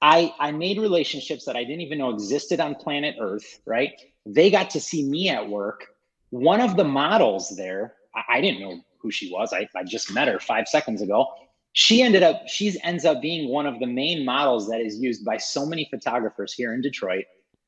I, 0.00 0.32
I 0.38 0.52
made 0.52 0.78
relationships 0.78 1.44
that 1.46 1.56
I 1.56 1.64
didn't 1.64 1.80
even 1.80 1.98
know 1.98 2.10
existed 2.10 2.60
on 2.60 2.76
planet 2.76 3.16
Earth, 3.20 3.60
right? 3.66 3.92
They 4.24 4.50
got 4.50 4.70
to 4.70 4.80
see 4.80 5.02
me 5.04 5.28
at 5.28 5.48
work. 5.48 5.86
One 6.30 6.60
of 6.60 6.76
the 6.76 6.84
models 6.84 7.56
there, 7.56 7.94
I, 8.14 8.36
I 8.36 8.40
didn't 8.40 8.60
know 8.60 8.80
who 9.00 9.10
she 9.10 9.30
was. 9.32 9.52
I, 9.52 9.68
I 9.74 9.82
just 9.82 10.12
met 10.12 10.28
her 10.28 10.38
five 10.38 10.68
seconds 10.68 11.02
ago. 11.02 11.26
She 11.72 12.02
ended 12.02 12.22
up, 12.22 12.42
she 12.46 12.76
ends 12.82 13.04
up 13.04 13.20
being 13.20 13.48
one 13.48 13.66
of 13.66 13.78
the 13.80 13.86
main 13.86 14.24
models 14.24 14.68
that 14.68 14.80
is 14.80 14.98
used 14.98 15.24
by 15.24 15.36
so 15.36 15.66
many 15.66 15.88
photographers 15.90 16.52
here 16.52 16.74
in 16.74 16.80
Detroit. 16.80 17.24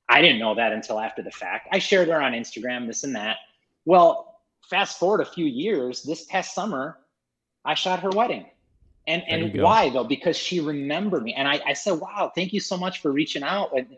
I 0.08 0.20
didn't 0.20 0.40
know 0.40 0.54
that 0.54 0.72
until 0.72 0.98
after 0.98 1.22
the 1.22 1.30
fact. 1.30 1.68
I 1.72 1.78
shared 1.78 2.08
her 2.08 2.20
on 2.20 2.32
Instagram, 2.32 2.86
this 2.86 3.04
and 3.04 3.14
that. 3.14 3.36
Well, 3.84 4.40
fast 4.68 4.98
forward 4.98 5.20
a 5.20 5.24
few 5.24 5.46
years, 5.46 6.02
this 6.02 6.24
past 6.24 6.54
summer, 6.54 6.98
I 7.64 7.74
shot 7.74 8.00
her 8.00 8.10
wedding. 8.10 8.46
And 9.10 9.22
and 9.28 9.62
why 9.62 9.90
though? 9.90 10.04
Because 10.04 10.36
she 10.36 10.60
remembered 10.60 11.24
me. 11.24 11.34
And 11.34 11.48
I, 11.48 11.60
I 11.66 11.72
said, 11.72 11.92
wow, 11.92 12.30
thank 12.34 12.52
you 12.52 12.60
so 12.60 12.76
much 12.76 13.02
for 13.02 13.10
reaching 13.10 13.42
out. 13.42 13.76
And 13.76 13.96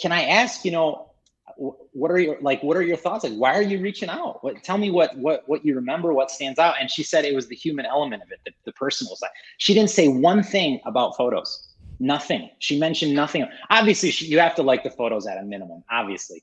can 0.00 0.10
I 0.10 0.24
ask, 0.24 0.64
you 0.64 0.70
know, 0.70 1.10
what 1.56 2.10
are 2.10 2.18
your 2.18 2.40
like 2.40 2.62
what 2.62 2.76
are 2.76 2.82
your 2.82 2.96
thoughts? 2.96 3.24
Like 3.24 3.34
why 3.34 3.54
are 3.54 3.62
you 3.62 3.78
reaching 3.80 4.08
out? 4.08 4.42
What 4.42 4.62
tell 4.64 4.78
me 4.78 4.90
what 4.90 5.16
what 5.16 5.44
what 5.46 5.64
you 5.64 5.74
remember 5.74 6.12
what 6.12 6.30
stands 6.30 6.58
out. 6.58 6.76
And 6.80 6.90
she 6.90 7.02
said 7.02 7.24
it 7.24 7.34
was 7.34 7.46
the 7.46 7.54
human 7.54 7.86
element 7.86 8.22
of 8.22 8.32
it 8.32 8.40
the, 8.44 8.52
the 8.64 8.72
personal 8.72 9.14
side. 9.16 9.30
She 9.58 9.74
didn't 9.74 9.90
say 9.90 10.08
one 10.08 10.42
thing 10.42 10.80
about 10.86 11.16
photos. 11.16 11.68
Nothing. 12.00 12.50
She 12.58 12.78
mentioned 12.78 13.14
nothing. 13.14 13.46
Obviously 13.70 14.10
she, 14.10 14.26
you 14.26 14.40
have 14.40 14.54
to 14.56 14.62
like 14.62 14.82
the 14.82 14.90
photos 14.90 15.26
at 15.26 15.38
a 15.38 15.42
minimum 15.42 15.84
obviously. 15.90 16.42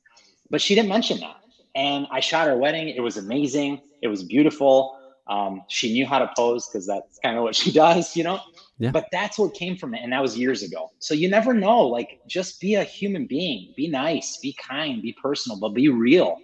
But 0.50 0.62
she 0.62 0.76
didn't 0.76 0.90
mention 0.90 1.20
that. 1.20 1.38
And 1.74 2.06
i 2.12 2.20
shot 2.20 2.48
her 2.48 2.58
wedding. 2.58 2.90
It 2.90 3.02
was 3.02 3.18
amazing. 3.18 3.82
It 4.02 4.08
was 4.08 4.24
beautiful 4.24 4.98
um, 5.32 5.64
she 5.70 5.94
knew 5.94 6.06
how 6.06 6.20
to 6.20 6.30
pose 6.36 6.68
because 6.68 6.86
that's 6.86 7.18
kind 7.20 7.38
of 7.38 7.44
what 7.44 7.56
she 7.56 7.72
does, 7.86 8.16
you 8.16 8.24
know. 8.24 8.42
Yeah. 8.78 8.92
But 8.92 9.08
that's 9.12 9.40
what 9.40 9.54
came 9.54 9.78
from 9.78 9.94
it, 9.96 10.02
and 10.04 10.12
that 10.12 10.22
was 10.22 10.38
years 10.38 10.62
ago. 10.62 10.92
So 11.00 11.14
you 11.14 11.30
never 11.30 11.54
know. 11.54 11.88
Like, 11.88 12.20
just 12.28 12.60
be 12.60 12.76
a 12.76 12.84
human 12.84 13.28
being. 13.28 13.74
Be 13.78 13.88
nice. 13.88 14.38
Be 14.38 14.54
kind. 14.54 15.02
Be 15.02 15.14
personal, 15.14 15.58
but 15.60 15.70
be 15.70 15.88
real. 15.88 16.38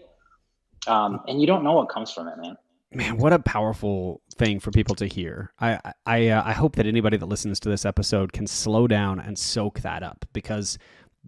Um, 0.88 1.20
and 1.28 1.42
you 1.42 1.48
don't 1.48 1.64
know 1.64 1.74
what 1.74 1.90
comes 1.90 2.12
from 2.12 2.28
it, 2.28 2.38
man. 2.38 2.58
Man, 2.94 3.18
what 3.18 3.34
a 3.34 3.40
powerful 3.40 4.22
thing 4.36 4.62
for 4.62 4.72
people 4.72 4.96
to 4.96 5.06
hear. 5.06 5.52
I 5.60 5.80
I 6.06 6.30
uh, 6.30 6.44
I 6.46 6.54
hope 6.54 6.78
that 6.78 6.86
anybody 6.86 7.18
that 7.18 7.26
listens 7.26 7.60
to 7.62 7.70
this 7.70 7.86
episode 7.86 8.32
can 8.32 8.48
slow 8.48 8.88
down 8.88 9.20
and 9.20 9.38
soak 9.38 9.82
that 9.82 10.04
up 10.04 10.26
because 10.32 10.78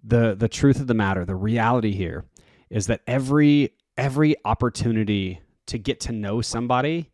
the 0.02 0.34
the 0.34 0.48
truth 0.48 0.80
of 0.80 0.86
the 0.86 0.94
matter, 0.94 1.26
the 1.26 1.36
reality 1.36 1.92
here, 1.92 2.24
is 2.70 2.86
that 2.86 3.02
every 3.06 3.74
every 3.98 4.36
opportunity 4.46 5.40
to 5.66 5.76
get 5.76 6.00
to 6.00 6.12
know 6.12 6.40
somebody 6.40 7.10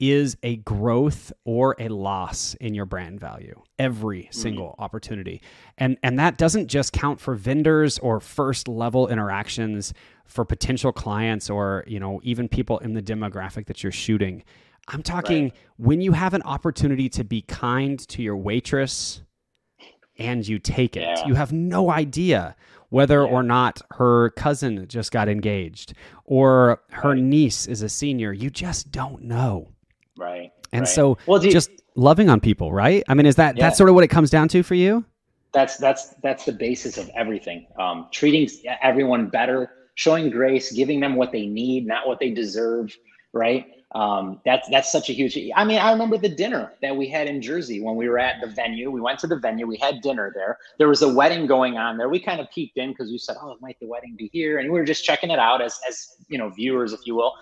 is 0.00 0.36
a 0.42 0.56
growth 0.56 1.32
or 1.44 1.74
a 1.78 1.88
loss 1.88 2.54
in 2.60 2.74
your 2.74 2.84
brand 2.84 3.18
value 3.18 3.60
every 3.78 4.22
mm-hmm. 4.22 4.32
single 4.32 4.68
mm-hmm. 4.68 4.82
opportunity 4.82 5.42
and 5.76 5.96
and 6.02 6.18
that 6.18 6.38
doesn't 6.38 6.68
just 6.68 6.92
count 6.92 7.20
for 7.20 7.34
vendors 7.34 7.98
or 7.98 8.20
first 8.20 8.68
level 8.68 9.08
interactions 9.08 9.92
for 10.24 10.44
potential 10.44 10.92
clients 10.92 11.50
or 11.50 11.84
you 11.86 11.98
know 11.98 12.20
even 12.22 12.48
people 12.48 12.78
in 12.78 12.94
the 12.94 13.02
demographic 13.02 13.66
that 13.66 13.82
you're 13.82 13.90
shooting 13.90 14.42
i'm 14.88 15.02
talking 15.02 15.44
right. 15.44 15.56
when 15.76 16.00
you 16.00 16.12
have 16.12 16.32
an 16.32 16.42
opportunity 16.42 17.08
to 17.08 17.24
be 17.24 17.42
kind 17.42 17.98
to 18.08 18.22
your 18.22 18.36
waitress 18.36 19.22
and 20.16 20.46
you 20.46 20.58
take 20.58 20.96
it 20.96 21.02
yeah. 21.02 21.26
you 21.26 21.34
have 21.34 21.52
no 21.52 21.90
idea 21.90 22.54
whether 22.90 23.22
or 23.22 23.42
not 23.42 23.82
her 23.92 24.30
cousin 24.30 24.86
just 24.88 25.10
got 25.12 25.28
engaged 25.28 25.92
or 26.24 26.80
her 26.90 27.14
niece 27.14 27.66
is 27.66 27.82
a 27.82 27.88
senior 27.88 28.32
you 28.32 28.48
just 28.48 28.92
don't 28.92 29.22
know 29.22 29.68
Right. 30.18 30.52
And 30.72 30.82
right. 30.82 30.88
so 30.88 31.16
well, 31.26 31.42
you, 31.42 31.50
just 31.52 31.70
loving 31.94 32.28
on 32.28 32.40
people, 32.40 32.72
right? 32.72 33.04
I 33.08 33.14
mean, 33.14 33.24
is 33.24 33.36
that 33.36 33.56
yeah. 33.56 33.64
that's 33.64 33.78
sort 33.78 33.88
of 33.88 33.94
what 33.94 34.04
it 34.04 34.08
comes 34.08 34.30
down 34.30 34.48
to 34.48 34.62
for 34.62 34.74
you? 34.74 35.04
That's 35.52 35.76
that's 35.78 36.14
that's 36.22 36.44
the 36.44 36.52
basis 36.52 36.98
of 36.98 37.08
everything. 37.16 37.66
Um, 37.78 38.08
treating 38.12 38.48
everyone 38.82 39.28
better, 39.28 39.70
showing 39.94 40.28
grace, 40.28 40.72
giving 40.72 41.00
them 41.00 41.14
what 41.14 41.32
they 41.32 41.46
need, 41.46 41.86
not 41.86 42.06
what 42.06 42.18
they 42.18 42.30
deserve, 42.30 42.94
right? 43.32 43.66
Um, 43.94 44.42
that's 44.44 44.68
that's 44.68 44.92
such 44.92 45.08
a 45.08 45.12
huge. 45.12 45.38
I 45.56 45.64
mean, 45.64 45.78
I 45.78 45.92
remember 45.92 46.18
the 46.18 46.28
dinner 46.28 46.72
that 46.82 46.94
we 46.94 47.08
had 47.08 47.28
in 47.28 47.40
Jersey 47.40 47.80
when 47.80 47.96
we 47.96 48.08
were 48.08 48.18
at 48.18 48.40
the 48.42 48.48
venue. 48.48 48.90
We 48.90 49.00
went 49.00 49.20
to 49.20 49.26
the 49.26 49.36
venue. 49.36 49.66
We 49.66 49.78
had 49.78 50.02
dinner 50.02 50.30
there. 50.34 50.58
There 50.78 50.88
was 50.88 51.00
a 51.00 51.08
wedding 51.08 51.46
going 51.46 51.78
on 51.78 51.96
there. 51.96 52.08
We 52.10 52.20
kind 52.20 52.40
of 52.40 52.50
peeked 52.50 52.76
in 52.76 52.90
because 52.90 53.08
we 53.08 53.16
said, 53.16 53.36
"Oh, 53.40 53.56
might 53.60 53.80
the 53.80 53.86
wedding 53.86 54.16
be 54.18 54.28
here?" 54.32 54.58
And 54.58 54.70
we 54.70 54.78
were 54.78 54.84
just 54.84 55.04
checking 55.04 55.30
it 55.30 55.38
out 55.38 55.62
as 55.62 55.78
as 55.88 56.16
you 56.28 56.36
know 56.36 56.50
viewers, 56.50 56.92
if 56.92 57.00
you 57.06 57.14
will 57.14 57.32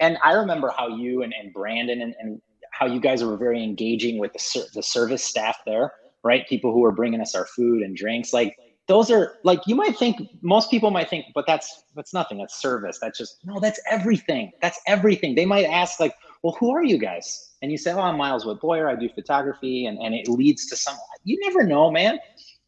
and 0.00 0.18
I 0.24 0.32
remember 0.32 0.72
how 0.76 0.88
you 0.88 1.22
and, 1.22 1.34
and 1.40 1.52
Brandon 1.52 2.00
and, 2.02 2.14
and 2.18 2.40
how 2.72 2.86
you 2.86 3.00
guys 3.00 3.22
were 3.22 3.36
very 3.36 3.62
engaging 3.62 4.18
with 4.18 4.32
the, 4.32 4.38
ser- 4.38 4.66
the 4.74 4.82
service 4.82 5.22
staff 5.22 5.58
there, 5.66 5.92
right? 6.24 6.48
People 6.48 6.72
who 6.72 6.80
were 6.80 6.92
bringing 6.92 7.20
us 7.20 7.34
our 7.34 7.46
food 7.46 7.82
and 7.82 7.94
drinks. 7.96 8.32
Like 8.32 8.56
those 8.88 9.10
are 9.10 9.34
like 9.44 9.60
you 9.66 9.76
might 9.76 9.96
think 9.96 10.20
most 10.42 10.70
people 10.70 10.90
might 10.90 11.08
think, 11.08 11.26
but 11.34 11.46
that's 11.46 11.84
that's 11.94 12.12
nothing. 12.12 12.38
That's 12.38 12.60
service. 12.60 12.98
That's 13.00 13.18
just 13.18 13.38
no. 13.44 13.60
That's 13.60 13.80
everything. 13.88 14.50
That's 14.60 14.80
everything. 14.86 15.34
They 15.36 15.46
might 15.46 15.66
ask 15.66 16.00
like, 16.00 16.14
well, 16.42 16.56
who 16.58 16.72
are 16.74 16.82
you 16.82 16.98
guys? 16.98 17.52
And 17.62 17.70
you 17.70 17.78
say, 17.78 17.92
oh, 17.92 18.00
I'm 18.00 18.16
Miles 18.16 18.46
Witt 18.46 18.60
Boyer. 18.60 18.88
I 18.88 18.96
do 18.96 19.08
photography, 19.08 19.86
and 19.86 19.98
and 19.98 20.14
it 20.14 20.26
leads 20.26 20.66
to 20.70 20.76
some. 20.76 20.96
You 21.22 21.38
never 21.40 21.62
know, 21.62 21.90
man. 21.90 22.18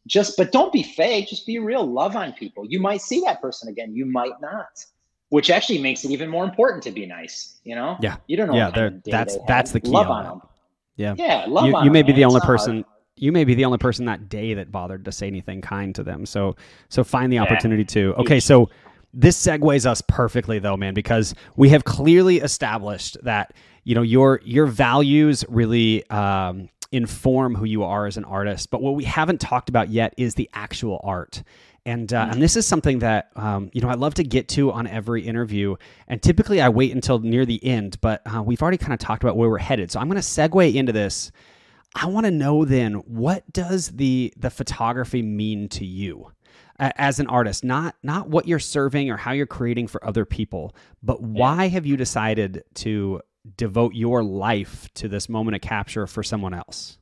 Just 0.07 0.37
but 0.37 0.51
don't 0.51 0.71
be 0.71 0.83
fake. 0.83 1.27
Just 1.27 1.45
be 1.45 1.59
real. 1.59 1.85
Love 1.85 2.15
on 2.15 2.33
people. 2.33 2.65
You 2.67 2.79
might 2.79 3.01
see 3.01 3.21
that 3.21 3.41
person 3.41 3.67
again. 3.67 3.95
You 3.95 4.05
might 4.05 4.39
not 4.41 4.85
which 5.33 5.49
actually 5.49 5.79
makes 5.79 6.05
it 6.05 6.11
even 6.11 6.29
more 6.29 6.43
important 6.43 6.83
to 6.83 6.91
be 6.91 7.07
nice. 7.07 7.59
You 7.63 7.73
know, 7.73 7.97
yeah, 7.99 8.17
you 8.27 8.37
don't 8.37 8.49
know. 8.49 8.53
Yeah, 8.53 8.91
that's 9.03 9.35
that's 9.47 9.71
the 9.71 9.79
key. 9.79 9.89
Love 9.89 10.11
on 10.11 10.25
them. 10.25 10.41
Yeah, 10.95 11.15
yeah, 11.17 11.45
love 11.47 11.65
you, 11.65 11.75
on 11.75 11.85
you 11.85 11.89
may 11.89 12.03
them, 12.03 12.07
be 12.07 12.13
the 12.13 12.25
only 12.25 12.39
person. 12.41 12.83
Hard. 12.83 12.85
You 13.15 13.31
may 13.31 13.43
be 13.43 13.55
the 13.55 13.65
only 13.65 13.79
person 13.79 14.05
that 14.05 14.29
day 14.29 14.53
that 14.53 14.71
bothered 14.71 15.05
to 15.05 15.11
say 15.11 15.25
anything 15.25 15.59
kind 15.61 15.95
to 15.95 16.03
them. 16.03 16.27
So, 16.27 16.55
so 16.89 17.03
find 17.03 17.33
the 17.33 17.39
opportunity 17.39 17.83
to. 17.83 18.13
Okay, 18.19 18.39
so 18.39 18.69
this 19.11 19.43
segues 19.43 19.87
us 19.87 20.03
perfectly 20.07 20.59
though, 20.59 20.77
man, 20.77 20.93
because 20.93 21.33
we 21.55 21.69
have 21.69 21.83
clearly 21.83 22.37
established 22.37 23.17
that 23.23 23.55
you 23.85 23.95
know 23.95 24.03
your 24.03 24.39
your 24.43 24.67
values 24.67 25.43
really 25.49 26.07
um, 26.11 26.69
inform 26.91 27.55
who 27.55 27.65
you 27.65 27.83
are 27.83 28.05
as 28.05 28.17
an 28.17 28.25
artist. 28.25 28.69
But 28.69 28.83
what 28.83 28.93
we 28.93 29.03
haven't 29.03 29.41
talked 29.41 29.67
about 29.67 29.89
yet 29.89 30.13
is 30.15 30.35
the 30.35 30.47
actual 30.53 31.01
art. 31.03 31.41
And 31.85 32.13
uh, 32.13 32.29
and 32.31 32.41
this 32.41 32.55
is 32.55 32.65
something 32.65 32.99
that 32.99 33.29
um, 33.35 33.69
you 33.73 33.81
know 33.81 33.89
I 33.89 33.95
love 33.95 34.13
to 34.15 34.23
get 34.23 34.47
to 34.49 34.71
on 34.71 34.87
every 34.87 35.23
interview. 35.23 35.75
And 36.07 36.21
typically 36.21 36.61
I 36.61 36.69
wait 36.69 36.93
until 36.93 37.19
near 37.19 37.45
the 37.45 37.63
end, 37.63 37.99
but 37.99 38.21
uh, 38.25 38.41
we've 38.41 38.61
already 38.61 38.77
kind 38.77 38.93
of 38.93 38.99
talked 38.99 39.23
about 39.23 39.35
where 39.35 39.49
we're 39.49 39.57
headed. 39.57 39.91
So 39.91 39.99
I'm 39.99 40.07
going 40.07 40.21
to 40.21 40.21
segue 40.21 40.73
into 40.73 40.93
this. 40.93 41.31
I 41.95 42.07
want 42.07 42.25
to 42.25 42.31
know 42.31 42.65
then 42.65 42.93
what 42.93 43.51
does 43.51 43.89
the 43.89 44.33
the 44.37 44.49
photography 44.49 45.21
mean 45.21 45.67
to 45.69 45.85
you 45.85 46.31
as 46.79 47.19
an 47.19 47.27
artist? 47.27 47.63
Not 47.63 47.95
not 48.01 48.29
what 48.29 48.47
you're 48.47 48.59
serving 48.59 49.11
or 49.11 49.17
how 49.17 49.31
you're 49.33 49.45
creating 49.45 49.87
for 49.87 50.03
other 50.05 50.25
people, 50.25 50.75
but 51.01 51.21
why 51.21 51.67
have 51.67 51.85
you 51.85 51.97
decided 51.97 52.63
to 52.75 53.21
devote 53.57 53.93
your 53.93 54.23
life 54.23 54.87
to 54.95 55.07
this 55.07 55.27
moment 55.27 55.55
of 55.55 55.61
capture 55.61 56.07
for 56.07 56.23
someone 56.23 56.53
else? 56.53 56.97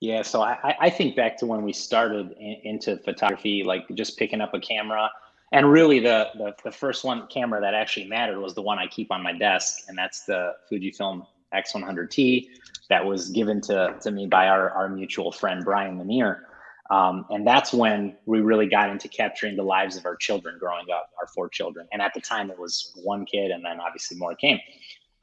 Yeah, 0.00 0.22
so 0.22 0.40
I, 0.40 0.74
I 0.80 0.90
think 0.90 1.14
back 1.14 1.36
to 1.38 1.46
when 1.46 1.62
we 1.62 1.74
started 1.74 2.32
in, 2.38 2.56
into 2.64 2.96
photography, 2.96 3.62
like 3.62 3.86
just 3.94 4.16
picking 4.18 4.40
up 4.40 4.54
a 4.54 4.60
camera. 4.60 5.10
And 5.52 5.70
really, 5.70 5.98
the, 5.98 6.28
the, 6.34 6.54
the 6.64 6.72
first 6.72 7.04
one 7.04 7.26
camera 7.26 7.60
that 7.60 7.74
actually 7.74 8.06
mattered 8.06 8.40
was 8.40 8.54
the 8.54 8.62
one 8.62 8.78
I 8.78 8.86
keep 8.86 9.12
on 9.12 9.22
my 9.22 9.32
desk, 9.32 9.78
and 9.88 9.98
that's 9.98 10.24
the 10.24 10.54
Fujifilm 10.70 11.26
X100T 11.52 12.48
that 12.88 13.04
was 13.04 13.28
given 13.30 13.60
to, 13.62 13.94
to 14.00 14.10
me 14.10 14.26
by 14.26 14.48
our, 14.48 14.70
our 14.70 14.88
mutual 14.88 15.32
friend 15.32 15.64
Brian 15.64 15.98
Lanier. 15.98 16.46
Um, 16.90 17.26
and 17.30 17.46
that's 17.46 17.72
when 17.72 18.16
we 18.26 18.40
really 18.40 18.66
got 18.66 18.90
into 18.90 19.08
capturing 19.08 19.56
the 19.56 19.62
lives 19.62 19.96
of 19.96 20.06
our 20.06 20.16
children 20.16 20.56
growing 20.58 20.90
up, 20.90 21.10
our 21.20 21.26
four 21.28 21.48
children. 21.48 21.86
And 21.92 22.00
at 22.00 22.14
the 22.14 22.20
time, 22.20 22.50
it 22.50 22.58
was 22.58 22.92
one 22.96 23.26
kid, 23.26 23.50
and 23.50 23.64
then 23.64 23.80
obviously 23.80 24.16
more 24.16 24.34
came. 24.34 24.58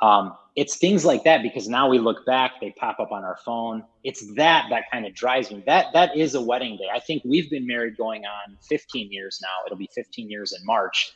Um, 0.02 0.36
it's 0.56 0.78
things 0.78 1.06
like 1.06 1.24
that 1.24 1.44
because 1.44 1.68
now 1.68 1.88
we 1.88 2.00
look 2.00 2.26
back, 2.26 2.54
they 2.60 2.72
pop 2.72 3.00
up 3.00 3.12
on 3.12 3.24
our 3.24 3.38
phone. 3.46 3.84
It's 4.04 4.34
that 4.36 4.66
that 4.70 4.86
kind 4.92 5.06
of 5.06 5.14
drives 5.14 5.52
me. 5.52 5.64
That 5.66 5.94
that 5.94 6.18
is 6.18 6.34
a 6.34 6.42
wedding 6.42 6.78
day. 6.78 6.88
I 6.94 7.00
think 7.00 7.24
we've 7.26 7.50
been 7.50 7.68
married 7.68 7.96
going 7.96 8.24
on 8.26 8.58
15 8.68 9.12
years 9.12 9.40
now. 9.42 9.66
It'll 9.66 9.78
be 9.78 9.90
15 9.94 10.30
years 10.30 10.54
in 10.54 10.66
March. 10.66 11.14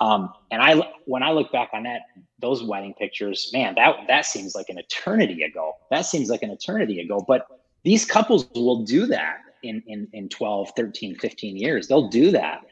Um, 0.00 0.32
and 0.50 0.62
I, 0.62 0.80
when 1.04 1.22
I 1.22 1.32
look 1.32 1.52
back 1.52 1.70
on 1.72 1.82
that, 1.82 2.02
those 2.40 2.62
wedding 2.62 2.94
pictures, 2.94 3.50
man, 3.52 3.74
that 3.76 3.96
that 4.08 4.24
seems 4.26 4.54
like 4.54 4.68
an 4.68 4.78
eternity 4.78 5.42
ago. 5.42 5.74
That 5.90 6.06
seems 6.06 6.30
like 6.30 6.42
an 6.42 6.50
eternity 6.50 7.00
ago. 7.00 7.24
But 7.26 7.46
these 7.84 8.04
couples 8.04 8.48
will 8.54 8.84
do 8.84 9.06
that 9.06 9.38
in 9.62 9.82
in 9.86 10.08
in 10.12 10.28
12, 10.28 10.72
13, 10.76 11.16
15 11.16 11.56
years. 11.56 11.88
They'll 11.88 12.08
do 12.08 12.30
that. 12.30 12.62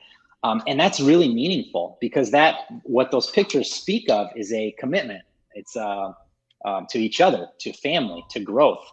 Um, 0.45 0.63
and 0.67 0.79
that's 0.79 1.01
really 1.01 1.33
meaningful 1.33 1.99
because 2.01 2.31
that 2.31 2.61
what 2.85 3.11
those 3.11 3.31
pictures 3.31 3.73
speak 3.73 4.09
of 4.09 4.29
is 4.37 4.53
a 4.53 4.73
commitment. 4.79 5.23
It's 5.59 5.77
uh, 5.77 6.13
um, 6.65 6.87
to 6.91 6.99
each 6.99 7.21
other, 7.21 7.49
to 7.61 7.73
family, 7.73 8.25
to 8.31 8.41
growth. 8.41 8.85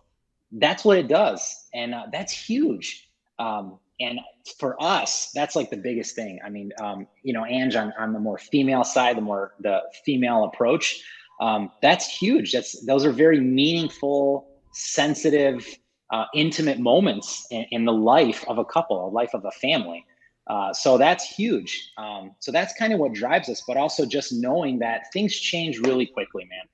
That's 0.51 0.85
what 0.85 0.97
it 0.97 1.07
does, 1.07 1.67
and 1.73 1.93
uh, 1.93 2.05
that's 2.11 2.33
huge. 2.33 3.09
Um, 3.39 3.79
and 3.99 4.19
for 4.59 4.81
us, 4.81 5.31
that's 5.33 5.55
like 5.55 5.69
the 5.69 5.77
biggest 5.77 6.15
thing. 6.15 6.39
I 6.45 6.49
mean, 6.49 6.71
um, 6.81 7.07
you 7.23 7.33
know, 7.33 7.45
Ange 7.45 7.75
on, 7.75 7.93
on 7.97 8.13
the 8.13 8.19
more 8.19 8.37
female 8.37 8.83
side, 8.83 9.17
the 9.17 9.21
more 9.21 9.53
the 9.61 9.81
female 10.05 10.43
approach, 10.45 11.01
um, 11.39 11.71
that's 11.81 12.07
huge. 12.07 12.51
That's 12.51 12.85
those 12.85 13.05
are 13.05 13.11
very 13.11 13.39
meaningful, 13.39 14.47
sensitive, 14.71 15.65
uh, 16.11 16.25
intimate 16.33 16.79
moments 16.79 17.47
in, 17.51 17.65
in, 17.71 17.85
the 17.85 17.93
life 17.93 18.45
of 18.47 18.57
a 18.57 18.65
couple, 18.65 19.07
a 19.07 19.09
life 19.09 19.33
of 19.33 19.43
a 19.45 19.51
family. 19.51 20.04
Uh, 20.47 20.71
so 20.73 20.97
that's 20.97 21.23
huge. 21.23 21.91
Um, 21.97 22.35
so 22.39 22.51
that's 22.51 22.73
kind 22.75 22.93
of 22.93 22.99
what 22.99 23.13
drives 23.13 23.49
us, 23.49 23.63
but 23.67 23.77
also 23.77 24.05
just 24.05 24.31
knowing 24.33 24.79
that 24.79 25.11
things 25.11 25.35
change 25.35 25.79
really 25.79 26.05
quickly, 26.05 26.45
man. 26.49 26.65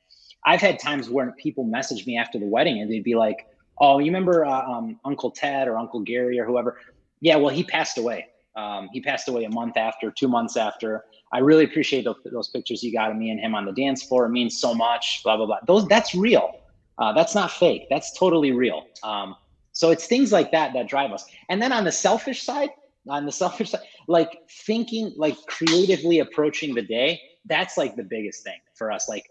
I've 0.46 0.62
had 0.62 0.80
times 0.80 1.10
where 1.10 1.32
people 1.34 1.64
message 1.64 2.06
me 2.06 2.18
after 2.18 2.40
the 2.40 2.48
wedding 2.48 2.82
and 2.82 2.92
they'd 2.92 3.04
be 3.04 3.16
like, 3.16 3.48
"Oh, 3.80 4.00
you 4.00 4.06
remember 4.06 4.44
uh, 4.44 4.62
um, 4.62 5.00
Uncle 5.06 5.32
Ted 5.32 5.68
or 5.68 5.78
Uncle 5.78 6.02
Gary 6.02 6.40
or 6.40 6.46
whoever? 6.46 6.80
Yeah, 7.22 7.36
well, 7.38 7.54
he 7.54 7.64
passed 7.64 7.98
away. 7.98 8.28
Um, 8.56 8.90
he 8.92 9.00
passed 9.00 9.30
away 9.30 9.46
a 9.46 9.50
month 9.50 9.78
after, 9.78 10.12
two 10.12 10.28
months 10.28 10.58
after. 10.58 11.06
I 11.32 11.40
really 11.40 11.64
appreciate 11.64 12.04
those, 12.04 12.18
those, 12.26 12.50
pictures 12.50 12.84
you 12.84 12.92
got 12.92 13.12
of 13.12 13.16
me 13.16 13.30
and 13.30 13.40
him 13.40 13.56
on 13.56 13.64
the 13.64 13.72
dance 13.72 14.04
floor. 14.04 14.26
It 14.26 14.32
means 14.32 14.60
so 14.60 14.74
much. 14.74 15.22
Blah 15.24 15.38
blah 15.38 15.46
blah. 15.46 15.60
Those 15.68 15.88
that's 15.88 16.14
real. 16.14 16.60
Uh, 16.98 17.14
that's 17.14 17.34
not 17.34 17.52
fake. 17.52 17.88
That's 17.90 18.12
totally 18.18 18.52
real. 18.52 18.86
Um, 19.04 19.36
so 19.72 19.92
it's 19.92 20.06
things 20.06 20.32
like 20.32 20.52
that 20.52 20.74
that 20.74 20.88
drive 20.88 21.12
us. 21.12 21.26
And 21.50 21.62
then 21.62 21.72
on 21.72 21.86
the 21.86 21.92
selfish 21.92 22.44
side, 22.44 22.70
on 23.08 23.26
the 23.26 23.32
selfish 23.32 23.72
side, 23.72 23.82
like 24.08 24.38
thinking, 24.50 25.14
like 25.18 25.38
creatively 25.48 26.20
approaching 26.20 26.76
the 26.76 26.82
day. 26.82 27.20
That's 27.46 27.78
like 27.78 27.96
the 27.96 28.04
biggest 28.04 28.44
thing 28.44 28.60
for 28.76 28.92
us. 28.92 29.10
Like 29.10 29.26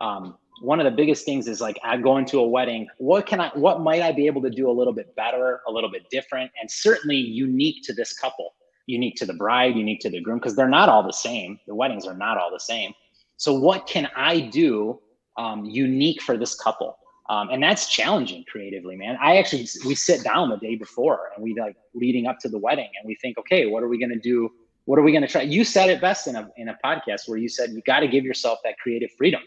um, 0.00 0.36
one 0.60 0.80
of 0.80 0.84
the 0.84 0.90
biggest 0.90 1.24
things 1.24 1.46
is 1.48 1.60
like 1.60 1.78
I 1.84 1.96
go 1.96 2.18
into 2.18 2.38
a 2.38 2.46
wedding. 2.46 2.88
What 2.98 3.26
can 3.26 3.40
I? 3.40 3.50
What 3.54 3.80
might 3.80 4.02
I 4.02 4.12
be 4.12 4.26
able 4.26 4.42
to 4.42 4.50
do 4.50 4.70
a 4.70 4.72
little 4.72 4.92
bit 4.92 5.14
better, 5.16 5.60
a 5.68 5.72
little 5.72 5.90
bit 5.90 6.08
different, 6.10 6.50
and 6.60 6.70
certainly 6.70 7.16
unique 7.16 7.82
to 7.84 7.92
this 7.92 8.12
couple, 8.12 8.54
unique 8.86 9.16
to 9.16 9.26
the 9.26 9.34
bride, 9.34 9.76
unique 9.76 10.00
to 10.00 10.10
the 10.10 10.20
groom, 10.20 10.38
because 10.38 10.56
they're 10.56 10.68
not 10.68 10.88
all 10.88 11.02
the 11.02 11.12
same. 11.12 11.58
The 11.66 11.74
weddings 11.74 12.06
are 12.06 12.16
not 12.16 12.38
all 12.38 12.50
the 12.50 12.60
same. 12.60 12.92
So 13.36 13.58
what 13.58 13.86
can 13.86 14.08
I 14.16 14.40
do 14.40 15.00
um, 15.36 15.64
unique 15.64 16.22
for 16.22 16.36
this 16.36 16.54
couple? 16.54 16.96
Um, 17.28 17.50
and 17.50 17.62
that's 17.62 17.88
challenging 17.88 18.44
creatively, 18.50 18.96
man. 18.96 19.16
I 19.20 19.36
actually 19.36 19.68
we 19.86 19.94
sit 19.94 20.24
down 20.24 20.50
the 20.50 20.56
day 20.56 20.74
before 20.74 21.30
and 21.34 21.42
we 21.42 21.54
like 21.58 21.76
leading 21.94 22.26
up 22.26 22.38
to 22.40 22.48
the 22.48 22.58
wedding 22.58 22.90
and 22.98 23.06
we 23.06 23.14
think, 23.16 23.38
okay, 23.38 23.66
what 23.66 23.82
are 23.82 23.88
we 23.88 23.98
going 23.98 24.12
to 24.12 24.18
do? 24.18 24.50
What 24.86 24.98
are 24.98 25.02
we 25.02 25.12
going 25.12 25.22
to 25.22 25.28
try? 25.28 25.42
You 25.42 25.64
said 25.64 25.88
it 25.88 26.00
best 26.00 26.26
in 26.26 26.34
a 26.34 26.50
in 26.56 26.68
a 26.68 26.78
podcast 26.84 27.28
where 27.28 27.38
you 27.38 27.48
said 27.48 27.70
you 27.70 27.82
got 27.86 28.00
to 28.00 28.08
give 28.08 28.24
yourself 28.24 28.58
that 28.64 28.78
creative 28.78 29.10
freedom 29.16 29.42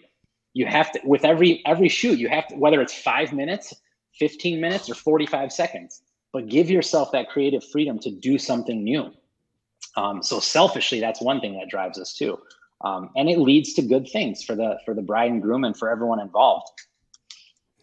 you 0.55 0.65
have 0.65 0.91
to 0.93 0.99
with 1.03 1.23
every 1.23 1.61
every 1.67 1.87
shoot 1.87 2.17
you 2.17 2.27
have 2.27 2.47
to 2.47 2.55
whether 2.55 2.81
it's 2.81 2.93
five 2.93 3.31
minutes 3.31 3.73
15 4.17 4.59
minutes 4.59 4.89
or 4.89 4.95
45 4.95 5.51
seconds 5.51 6.01
but 6.33 6.47
give 6.47 6.69
yourself 6.69 7.11
that 7.11 7.29
creative 7.29 7.63
freedom 7.63 7.99
to 7.99 8.09
do 8.09 8.39
something 8.39 8.83
new 8.83 9.11
um, 9.97 10.23
so 10.23 10.39
selfishly 10.39 10.99
that's 10.99 11.21
one 11.21 11.39
thing 11.39 11.53
that 11.59 11.69
drives 11.69 11.99
us 11.99 12.13
too 12.13 12.39
um, 12.83 13.09
and 13.15 13.29
it 13.29 13.37
leads 13.37 13.73
to 13.73 13.81
good 13.83 14.07
things 14.09 14.43
for 14.43 14.55
the 14.55 14.79
for 14.85 14.95
the 14.95 15.01
bride 15.01 15.29
and 15.29 15.43
groom 15.43 15.63
and 15.65 15.77
for 15.77 15.91
everyone 15.91 16.19
involved 16.19 16.67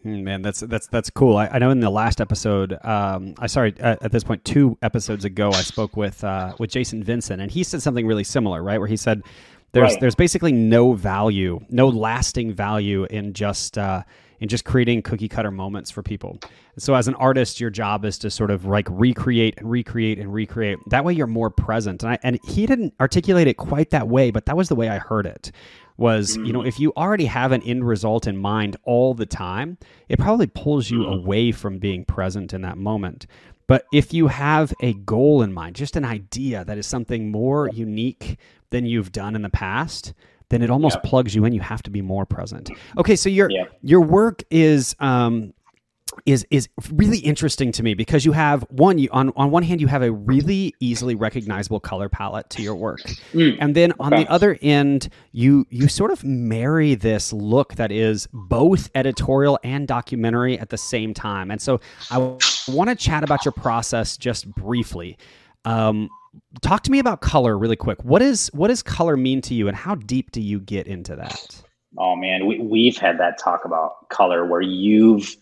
Man, 0.05 0.43
that's 0.43 0.61
that's 0.61 0.89
that's 0.89 1.11
cool. 1.11 1.37
I, 1.37 1.47
I 1.47 1.59
know 1.59 1.71
in 1.71 1.79
the 1.79 1.91
last 1.91 2.21
episode, 2.21 2.77
um, 2.85 3.35
I 3.39 3.47
sorry 3.47 3.75
at, 3.79 4.03
at, 4.03 4.11
this 4.11 4.25
point, 4.25 4.45
two 4.45 4.77
episodes 4.83 5.25
ago, 5.25 5.51
I 5.51 5.63
spoke 5.63 5.97
with 5.97 6.25
uh, 6.25 6.55
with 6.59 6.71
Jason 6.71 7.05
Vincent, 7.05 7.41
and 7.41 7.51
he 7.51 7.63
said 7.63 7.83
something 7.83 8.07
really 8.07 8.25
similar, 8.25 8.63
right? 8.63 8.79
Where 8.79 8.89
he 8.89 8.97
said, 8.97 9.23
there's 9.71 9.93
right. 9.93 10.01
there's 10.01 10.17
basically 10.17 10.51
no 10.51 10.95
value, 10.95 11.61
no 11.71 11.89
lasting 11.89 12.53
value 12.53 13.05
in 13.05 13.33
just 13.33 13.79
uh, 13.79 14.03
in 14.41 14.49
just 14.49 14.65
creating 14.65 15.03
cookie 15.03 15.29
cutter 15.29 15.53
moments 15.53 15.89
for 15.91 16.03
people. 16.03 16.37
So 16.77 16.95
as 16.95 17.07
an 17.07 17.15
artist, 17.15 17.61
your 17.61 17.71
job 17.71 18.05
is 18.05 18.19
to 18.19 18.31
sort 18.31 18.51
of 18.51 18.65
like 18.65 18.89
recreate 18.91 19.55
and 19.59 19.71
recreate 19.71 20.19
and 20.19 20.35
recreate. 20.35 20.79
That 20.89 21.05
way, 21.05 21.13
you're 21.13 21.29
more 21.29 21.49
present. 21.49 22.03
And 22.03 22.13
I, 22.13 22.19
and 22.25 22.41
he 22.49 22.67
didn't 22.67 22.93
articulate 23.01 23.47
it 23.47 23.57
quite 23.57 23.91
that 23.91 24.09
way, 24.09 24.33
but 24.33 24.47
that 24.47 24.57
was 24.57 24.69
the 24.69 24.75
way 24.75 24.89
I 24.89 24.99
heard 24.99 25.27
it. 25.27 25.53
Was 25.97 26.37
mm. 26.37 26.47
you 26.47 26.53
know 26.53 26.61
mm. 26.61 26.69
if 26.69 26.81
you 26.81 26.93
already 26.97 27.27
have 27.27 27.53
an 27.53 27.63
end 27.63 27.87
result 27.87 28.27
in 28.27 28.37
mind 28.37 28.77
all 28.85 29.15
the 29.15 29.27
time, 29.27 29.79
it 30.09 30.19
probably 30.19 30.47
pulls 30.47 30.91
you 30.91 31.01
mm. 31.01 31.15
away 31.15 31.53
from 31.53 31.79
being 31.79 32.05
present 32.05 32.53
in 32.53 32.63
that 32.63 32.79
moment. 32.79 33.27
But 33.69 33.85
if 33.93 34.13
you 34.13 34.27
have 34.27 34.75
a 34.83 34.93
goal 34.93 35.41
in 35.43 35.53
mind, 35.53 35.77
just 35.77 35.97
an 35.97 36.05
idea 36.05 36.65
that 36.65 36.77
is 36.77 36.87
something 36.87 37.31
more 37.31 37.71
unique, 37.73 38.37
than 38.73 38.87
you've 38.87 39.13
done 39.13 39.37
in 39.37 39.43
the 39.43 39.51
past, 39.51 40.13
then 40.49 40.63
it 40.63 40.71
almost 40.71 41.01
plugs 41.05 41.35
you 41.35 41.45
in. 41.45 41.53
You 41.53 41.61
have 41.61 41.83
to 41.85 41.91
be 41.91 42.03
more 42.03 42.27
present. 42.27 42.71
Okay, 42.99 43.15
so 43.15 43.29
your 43.29 43.49
your 43.83 44.01
work 44.01 44.43
is 44.51 44.97
um, 44.99 45.55
is 46.27 46.47
is 46.51 46.69
really 46.93 47.19
interesting 47.19 47.73
to 47.73 47.83
me 47.83 47.95
because 47.95 48.25
you 48.25 48.33
have 48.33 48.63
one 48.71 48.99
you 48.99 49.09
on 49.13 49.33
on 49.37 49.51
one 49.51 49.63
hand 49.63 49.81
you 49.81 49.87
have 49.87 50.03
a 50.03 50.13
really 50.13 50.75
easily 50.81 51.15
recognizable 51.15 51.81
color 51.81 52.09
palette 52.09 52.49
to 52.51 52.63
your 52.63 52.75
work. 52.75 53.01
Mm, 53.33 53.57
and 53.61 53.75
then 53.75 53.93
on 54.01 54.11
the 54.11 54.27
other 54.29 54.59
end 54.63 55.09
you 55.33 55.67
you 55.71 55.89
sort 55.89 56.11
of 56.11 56.25
marry 56.25 56.95
this 56.95 57.33
look 57.33 57.75
that 57.75 57.91
is 57.91 58.29
both 58.33 58.91
editorial 58.95 59.59
and 59.65 59.89
documentary 59.89 60.59
at 60.59 60.71
the 60.71 60.79
same 60.79 61.15
time. 61.15 61.51
And 61.51 61.61
so 61.61 61.81
i 62.11 62.19
want 62.69 62.91
to 62.91 62.97
chat 62.97 63.25
about 63.25 63.45
your 63.45 63.53
process 63.53 64.17
just 64.17 64.49
briefly. 64.55 65.19
Um, 65.65 66.09
talk 66.61 66.83
to 66.85 66.91
me 66.91 66.99
about 66.99 67.21
color 67.21 67.59
really 67.59 67.77
quick. 67.77 68.03
What 68.05 68.23
is 68.23 68.51
what 68.53 68.69
does 68.69 68.83
color 68.83 69.17
mean 69.17 69.41
to 69.43 69.55
you, 69.55 69.69
and 69.69 69.77
how 69.77 69.95
deep 69.95 70.31
do 70.31 70.41
you 70.41 70.61
get 70.61 70.87
into 70.87 71.17
that? 71.17 71.63
Oh 71.99 72.17
man, 72.17 72.47
we 72.47 72.59
we've 72.59 72.97
had 72.97 73.19
that 73.19 73.39
talk 73.39 73.65
about 73.65 74.09
color 74.09 74.47
where 74.47 74.61
you've 74.61 75.37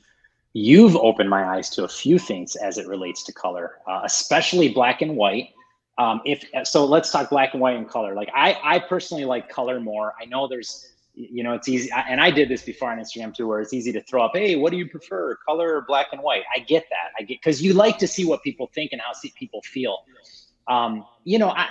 you've 0.52 0.96
opened 0.96 1.30
my 1.30 1.44
eyes 1.44 1.70
to 1.70 1.84
a 1.84 1.88
few 1.88 2.18
things 2.18 2.56
as 2.56 2.78
it 2.78 2.86
relates 2.88 3.22
to 3.24 3.32
color, 3.32 3.78
uh, 3.86 4.00
especially 4.04 4.68
black 4.68 5.02
and 5.02 5.16
white. 5.16 5.50
Um, 5.98 6.20
if 6.24 6.44
so, 6.64 6.84
let's 6.84 7.10
talk 7.10 7.30
black 7.30 7.52
and 7.52 7.60
white 7.60 7.76
and 7.76 7.88
color. 7.88 8.14
Like 8.14 8.30
I, 8.34 8.58
I 8.62 8.78
personally 8.78 9.24
like 9.24 9.48
color 9.48 9.80
more. 9.80 10.14
I 10.20 10.24
know 10.24 10.48
there's, 10.48 10.92
you 11.14 11.42
know, 11.42 11.52
it's 11.52 11.68
easy, 11.68 11.90
and 11.92 12.20
I 12.20 12.30
did 12.30 12.48
this 12.48 12.62
before 12.62 12.90
on 12.90 12.98
Instagram 12.98 13.34
too, 13.34 13.46
where 13.46 13.60
it's 13.60 13.74
easy 13.74 13.92
to 13.92 14.02
throw 14.02 14.24
up, 14.24 14.32
hey, 14.34 14.56
what 14.56 14.70
do 14.70 14.78
you 14.78 14.88
prefer, 14.88 15.36
color 15.46 15.76
or 15.76 15.82
black 15.82 16.06
and 16.12 16.22
white? 16.22 16.44
I 16.54 16.60
get 16.60 16.86
that. 16.88 17.12
I 17.18 17.22
get 17.22 17.40
because 17.40 17.60
you 17.60 17.74
like 17.74 17.98
to 17.98 18.08
see 18.08 18.24
what 18.24 18.42
people 18.42 18.70
think 18.74 18.92
and 18.92 19.00
how 19.00 19.12
people 19.34 19.60
feel. 19.62 19.98
Um, 20.68 21.04
you 21.24 21.38
know, 21.38 21.50
I, 21.50 21.68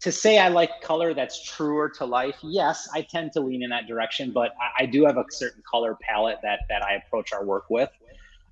to 0.00 0.12
say 0.12 0.38
I 0.38 0.48
like 0.48 0.80
color 0.82 1.14
that's 1.14 1.42
truer 1.42 1.88
to 1.90 2.04
life, 2.04 2.36
yes, 2.42 2.88
I 2.92 3.02
tend 3.02 3.32
to 3.32 3.40
lean 3.40 3.62
in 3.62 3.70
that 3.70 3.86
direction, 3.86 4.32
but 4.32 4.52
I, 4.60 4.82
I 4.82 4.86
do 4.86 5.04
have 5.04 5.16
a 5.16 5.24
certain 5.30 5.62
color 5.70 5.96
palette 6.00 6.38
that 6.42 6.60
that 6.68 6.82
I 6.82 6.94
approach 6.94 7.32
our 7.32 7.44
work 7.44 7.70
with. 7.70 7.90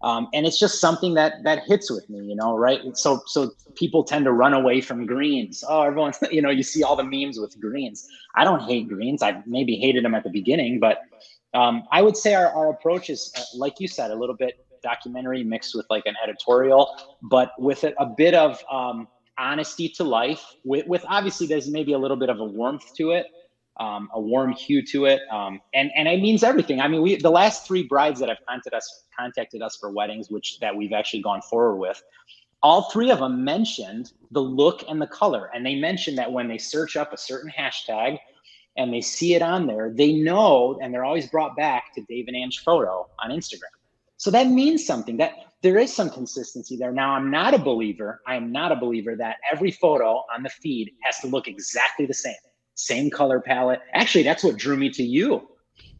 Um, 0.03 0.29
and 0.33 0.47
it's 0.47 0.59
just 0.59 0.81
something 0.81 1.15
that 1.15 1.43
that 1.45 1.65
hits 1.65 1.91
with 1.91 2.09
me, 2.09 2.25
you 2.25 2.37
know, 2.37 2.57
right? 2.57 2.81
So 2.97 3.23
so 3.27 3.53
people 3.75 4.05
tend 4.05 4.25
to 4.27 4.33
run 4.33 4.55
away 4.55 4.81
from 4.81 5.07
greens. 5.07 5.65
Oh, 5.69 5.83
everyone's, 5.83 6.19
you 6.31 6.41
know, 6.41 6.51
you 6.51 6.63
see 6.63 6.83
all 6.83 6.97
the 6.97 7.05
memes 7.05 7.39
with 7.39 7.59
greens. 7.61 8.07
I 8.35 8.45
don't 8.45 8.63
hate 8.63 8.89
greens. 8.89 9.23
I 9.23 9.43
maybe 9.47 9.77
hated 9.77 10.05
them 10.05 10.15
at 10.15 10.25
the 10.25 10.31
beginning, 10.31 10.79
but 10.79 11.03
um, 11.55 11.85
I 11.91 12.03
would 12.03 12.17
say 12.17 12.35
our, 12.35 12.49
our 12.49 12.71
approach 12.71 13.11
is, 13.11 13.33
uh, 13.37 13.43
like 13.57 13.81
you 13.81 13.89
said, 13.89 14.11
a 14.11 14.15
little 14.15 14.37
bit 14.37 14.65
documentary 14.83 15.43
mixed 15.43 15.75
with 15.75 15.87
like 15.91 16.05
an 16.07 16.15
editorial, 16.23 16.95
but 17.23 17.53
with 17.59 17.85
a, 17.85 17.93
a 17.99 18.07
bit 18.07 18.35
of 18.35 18.63
um, 18.71 19.09
honesty 19.39 19.89
to 19.89 20.05
life 20.05 20.45
with, 20.65 20.87
with 20.87 21.05
obviously 21.09 21.47
there's 21.47 21.69
maybe 21.69 21.93
a 21.93 21.99
little 21.99 22.17
bit 22.17 22.29
of 22.29 22.39
a 22.39 22.45
warmth 22.45 22.95
to 22.95 23.13
it 23.13 23.27
um, 23.79 24.09
a 24.13 24.21
warm 24.21 24.53
hue 24.53 24.83
to 24.87 25.07
it, 25.07 25.21
um, 25.31 25.61
and 25.75 25.91
and 25.95 26.09
it 26.09 26.21
means 26.21 26.43
everything. 26.43 26.81
I 26.81 26.89
mean, 26.89 27.03
we 27.03 27.17
the 27.17 27.31
last 27.31 27.67
three 27.67 27.85
brides 27.85 28.21
that 28.21 28.29
have 28.29 28.39
contacted 28.49 28.75
us 28.75 29.05
contacted 29.17 29.63
us 29.63 29.77
for 29.77 29.91
weddings, 29.91 30.31
which 30.31 30.59
that 30.61 30.75
we've 30.75 30.93
actually 30.93 31.23
gone 31.23 31.43
forward 31.43 31.77
with, 31.77 32.03
all 32.63 32.91
three 32.91 33.11
of 33.11 33.21
them 33.21 33.45
mentioned 33.45 34.13
the 34.33 34.43
look 34.43 34.85
and 34.89 35.01
the 35.01 35.07
color, 35.07 35.51
and 35.55 35.65
they 35.65 35.77
mentioned 35.77 36.19
that 36.19 36.31
when 36.31 36.49
they 36.49 36.59
search 36.59 36.97
up 36.97 37.13
a 37.13 37.17
certain 37.17 37.51
hashtag 37.57 38.19
and 38.77 38.93
they 38.93 39.01
see 39.01 39.35
it 39.35 39.43
on 39.43 39.67
there, 39.67 39.93
they 39.95 40.13
know, 40.13 40.79
and 40.83 40.93
they're 40.93 41.05
always 41.05 41.29
brought 41.29 41.57
back 41.57 41.95
to 41.95 42.03
Dave 42.09 42.27
and 42.29 42.37
Ange 42.37 42.61
photo 42.61 43.09
on 43.23 43.31
Instagram. 43.31 43.75
So 44.17 44.31
that 44.33 44.49
means 44.49 44.85
something. 44.85 45.17
That 45.17 45.35
there 45.63 45.79
is 45.79 45.93
some 45.95 46.11
consistency 46.11 46.77
there. 46.77 46.93
Now, 46.93 47.13
I'm 47.13 47.31
not 47.31 47.55
a 47.55 47.59
believer. 47.59 48.21
I 48.27 48.37
am 48.37 48.51
not 48.53 48.73
a 48.73 48.77
believer 48.77 49.17
that 49.17 49.37
every 49.53 49.71
photo 49.71 50.25
on 50.35 50.43
the 50.43 50.49
feed 50.49 50.93
has 51.03 51.19
to 51.21 51.29
look 51.29 51.49
exactly 51.49 52.07
the 52.07 52.15
same 52.15 52.35
same 52.79 53.11
color 53.11 53.41
palette. 53.41 53.81
Actually, 53.93 54.23
that's 54.23 54.45
what 54.45 54.57
drew 54.57 54.77
me 54.77 54.89
to 54.89 55.03
you 55.03 55.49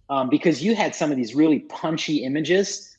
um, 0.09 0.31
because 0.31 0.63
you 0.63 0.77
had 0.77 0.95
some 0.95 1.11
of 1.11 1.17
these 1.17 1.35
really 1.35 1.61
punchy 1.61 2.25
images, 2.25 2.97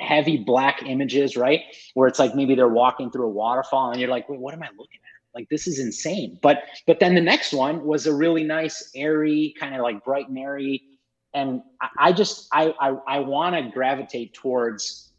heavy 0.00 0.36
black 0.36 0.82
images, 0.84 1.36
right? 1.36 1.60
Where 1.94 2.08
it's 2.08 2.18
like 2.18 2.34
maybe 2.34 2.56
they're 2.56 2.68
walking 2.68 3.10
through 3.10 3.26
a 3.26 3.30
waterfall 3.30 3.92
and 3.92 4.00
you're 4.00 4.10
like, 4.10 4.28
wait, 4.28 4.40
what 4.40 4.54
am 4.54 4.62
I 4.62 4.68
looking 4.76 4.98
at? 4.98 5.34
Like 5.34 5.48
this 5.50 5.68
is 5.68 5.78
insane. 5.78 6.38
But 6.42 6.64
but 6.86 6.98
then 6.98 7.14
the 7.14 7.20
next 7.20 7.52
one 7.52 7.84
was 7.84 8.06
a 8.06 8.12
really 8.12 8.42
nice, 8.42 8.90
airy, 8.96 9.54
kind 9.58 9.74
of 9.74 9.82
like 9.82 10.04
bright 10.04 10.28
and 10.28 10.38
airy. 10.38 10.82
And 11.32 11.62
I, 11.80 11.88
I 11.98 12.12
just 12.12 12.48
I 12.52 12.74
I, 12.80 12.96
I 13.06 13.18
want 13.20 13.54
to 13.54 13.70
gravitate 13.70 14.34
towards 14.34 15.12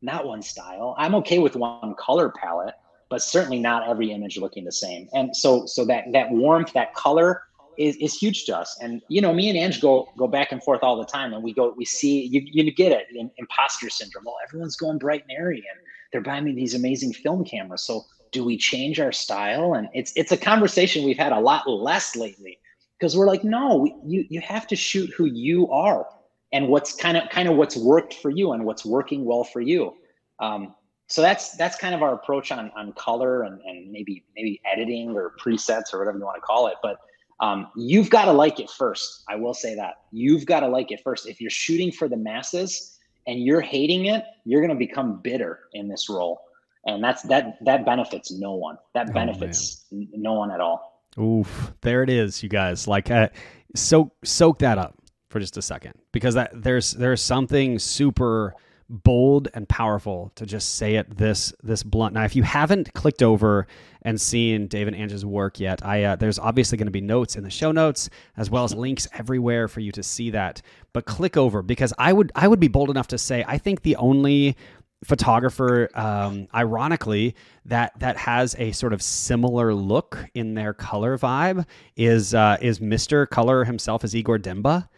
not 0.00 0.26
one 0.26 0.40
style. 0.40 0.94
I'm 0.96 1.14
okay 1.16 1.40
with 1.40 1.56
one 1.56 1.94
color 1.98 2.30
palette 2.30 2.74
but 3.10 3.22
certainly 3.22 3.58
not 3.58 3.88
every 3.88 4.10
image 4.12 4.38
looking 4.38 4.64
the 4.64 4.72
same. 4.72 5.08
And 5.12 5.34
so 5.36 5.66
so 5.66 5.84
that 5.86 6.04
that 6.12 6.30
warmth, 6.30 6.72
that 6.74 6.94
color 6.94 7.42
is, 7.78 7.96
is 7.96 8.14
huge 8.14 8.44
to 8.46 8.56
us. 8.56 8.76
And 8.80 9.00
you 9.08 9.20
know, 9.20 9.32
me 9.32 9.48
and 9.48 9.58
Ange 9.58 9.80
go 9.80 10.08
go 10.18 10.26
back 10.26 10.52
and 10.52 10.62
forth 10.62 10.80
all 10.82 10.96
the 10.96 11.04
time, 11.04 11.32
and 11.32 11.42
we 11.42 11.54
go 11.54 11.72
we 11.76 11.84
see 11.84 12.26
you 12.26 12.42
you 12.44 12.70
get 12.72 12.92
it 12.92 13.06
in 13.14 13.30
imposter 13.38 13.88
syndrome. 13.88 14.24
Well, 14.26 14.36
everyone's 14.46 14.76
going 14.76 14.98
bright 14.98 15.22
and 15.28 15.38
airy, 15.38 15.58
and 15.58 15.80
they're 16.12 16.20
buying 16.20 16.44
me 16.44 16.54
these 16.54 16.74
amazing 16.74 17.12
film 17.12 17.44
cameras. 17.44 17.82
So 17.84 18.04
do 18.32 18.44
we 18.44 18.58
change 18.58 19.00
our 19.00 19.12
style? 19.12 19.74
And 19.74 19.88
it's 19.94 20.12
it's 20.16 20.32
a 20.32 20.36
conversation 20.36 21.04
we've 21.04 21.16
had 21.16 21.32
a 21.32 21.40
lot 21.40 21.68
less 21.68 22.16
lately 22.16 22.58
because 22.98 23.16
we're 23.16 23.26
like, 23.26 23.44
no, 23.44 23.86
you 24.04 24.24
you 24.28 24.40
have 24.40 24.66
to 24.68 24.76
shoot 24.76 25.10
who 25.16 25.26
you 25.26 25.70
are 25.70 26.06
and 26.52 26.68
what's 26.68 26.94
kind 26.94 27.16
of 27.16 27.28
kind 27.30 27.48
of 27.48 27.56
what's 27.56 27.76
worked 27.76 28.14
for 28.14 28.30
you 28.30 28.52
and 28.52 28.64
what's 28.64 28.84
working 28.84 29.24
well 29.24 29.44
for 29.44 29.60
you. 29.60 29.94
Um, 30.40 30.74
so 31.08 31.22
that's 31.22 31.56
that's 31.56 31.76
kind 31.76 31.94
of 31.94 32.02
our 32.02 32.14
approach 32.14 32.52
on 32.52 32.70
on 32.76 32.92
color 32.92 33.42
and, 33.42 33.60
and 33.62 33.90
maybe 33.90 34.24
maybe 34.36 34.60
editing 34.70 35.10
or 35.10 35.32
presets 35.40 35.92
or 35.92 35.98
whatever 35.98 36.18
you 36.18 36.24
want 36.24 36.36
to 36.36 36.40
call 36.40 36.66
it 36.68 36.74
but 36.82 36.98
um, 37.40 37.68
you've 37.76 38.10
got 38.10 38.24
to 38.24 38.32
like 38.32 38.58
it 38.60 38.68
first 38.70 39.24
i 39.28 39.36
will 39.36 39.54
say 39.54 39.74
that. 39.74 39.94
You've 40.10 40.44
got 40.44 40.60
to 40.60 40.68
like 40.68 40.90
it 40.90 41.00
first. 41.04 41.28
If 41.28 41.40
you're 41.40 41.50
shooting 41.50 41.92
for 41.92 42.08
the 42.08 42.16
masses 42.16 42.98
and 43.26 43.40
you're 43.40 43.60
hating 43.60 44.06
it 44.06 44.24
you're 44.44 44.60
going 44.60 44.76
to 44.76 44.86
become 44.86 45.20
bitter 45.22 45.60
in 45.74 45.88
this 45.88 46.08
role. 46.08 46.40
And 46.86 47.04
that's 47.04 47.22
that 47.24 47.58
that 47.64 47.84
benefits 47.84 48.32
no 48.32 48.54
one. 48.54 48.78
That 48.94 49.10
oh, 49.10 49.12
benefits 49.12 49.84
oh, 49.92 50.06
no 50.14 50.32
one 50.32 50.50
at 50.50 50.60
all. 50.60 51.04
Oof. 51.20 51.72
There 51.82 52.02
it 52.02 52.10
is 52.10 52.42
you 52.42 52.48
guys. 52.48 52.88
Like 52.88 53.10
uh, 53.10 53.28
soak 53.74 54.14
soak 54.24 54.58
that 54.60 54.78
up 54.78 54.94
for 55.28 55.38
just 55.38 55.56
a 55.56 55.62
second 55.62 55.94
because 56.12 56.34
that 56.34 56.50
there's 56.54 56.92
there's 56.92 57.22
something 57.22 57.78
super 57.78 58.54
bold 58.88 59.48
and 59.54 59.68
powerful 59.68 60.32
to 60.34 60.46
just 60.46 60.76
say 60.76 60.96
it 60.96 61.16
this 61.16 61.52
this 61.62 61.82
blunt. 61.82 62.14
Now, 62.14 62.24
if 62.24 62.34
you 62.34 62.42
haven't 62.42 62.94
clicked 62.94 63.22
over 63.22 63.66
and 64.02 64.20
seen 64.20 64.66
Dave 64.66 64.86
and 64.86 64.96
Ange's 64.96 65.26
work 65.26 65.60
yet, 65.60 65.84
I 65.84 66.04
uh, 66.04 66.16
there's 66.16 66.38
obviously 66.38 66.78
going 66.78 66.86
to 66.86 66.92
be 66.92 67.00
notes 67.00 67.36
in 67.36 67.44
the 67.44 67.50
show 67.50 67.72
notes 67.72 68.08
as 68.36 68.50
well 68.50 68.64
as 68.64 68.74
links 68.74 69.06
everywhere 69.12 69.68
for 69.68 69.80
you 69.80 69.92
to 69.92 70.02
see 70.02 70.30
that. 70.30 70.62
But 70.92 71.04
click 71.04 71.36
over 71.36 71.62
because 71.62 71.92
I 71.98 72.12
would 72.12 72.32
I 72.34 72.48
would 72.48 72.60
be 72.60 72.68
bold 72.68 72.90
enough 72.90 73.08
to 73.08 73.18
say 73.18 73.44
I 73.46 73.58
think 73.58 73.82
the 73.82 73.96
only 73.96 74.56
photographer 75.04 75.88
um, 75.94 76.48
ironically 76.54 77.34
that 77.66 77.98
that 78.00 78.16
has 78.16 78.56
a 78.58 78.72
sort 78.72 78.92
of 78.92 79.02
similar 79.02 79.72
look 79.72 80.18
in 80.34 80.54
their 80.54 80.72
color 80.72 81.16
vibe 81.16 81.66
is 81.96 82.34
uh, 82.34 82.56
is 82.60 82.80
Mr. 82.80 83.28
Color 83.28 83.64
himself 83.64 84.02
is 84.02 84.16
Igor 84.16 84.38
Demba 84.38 84.88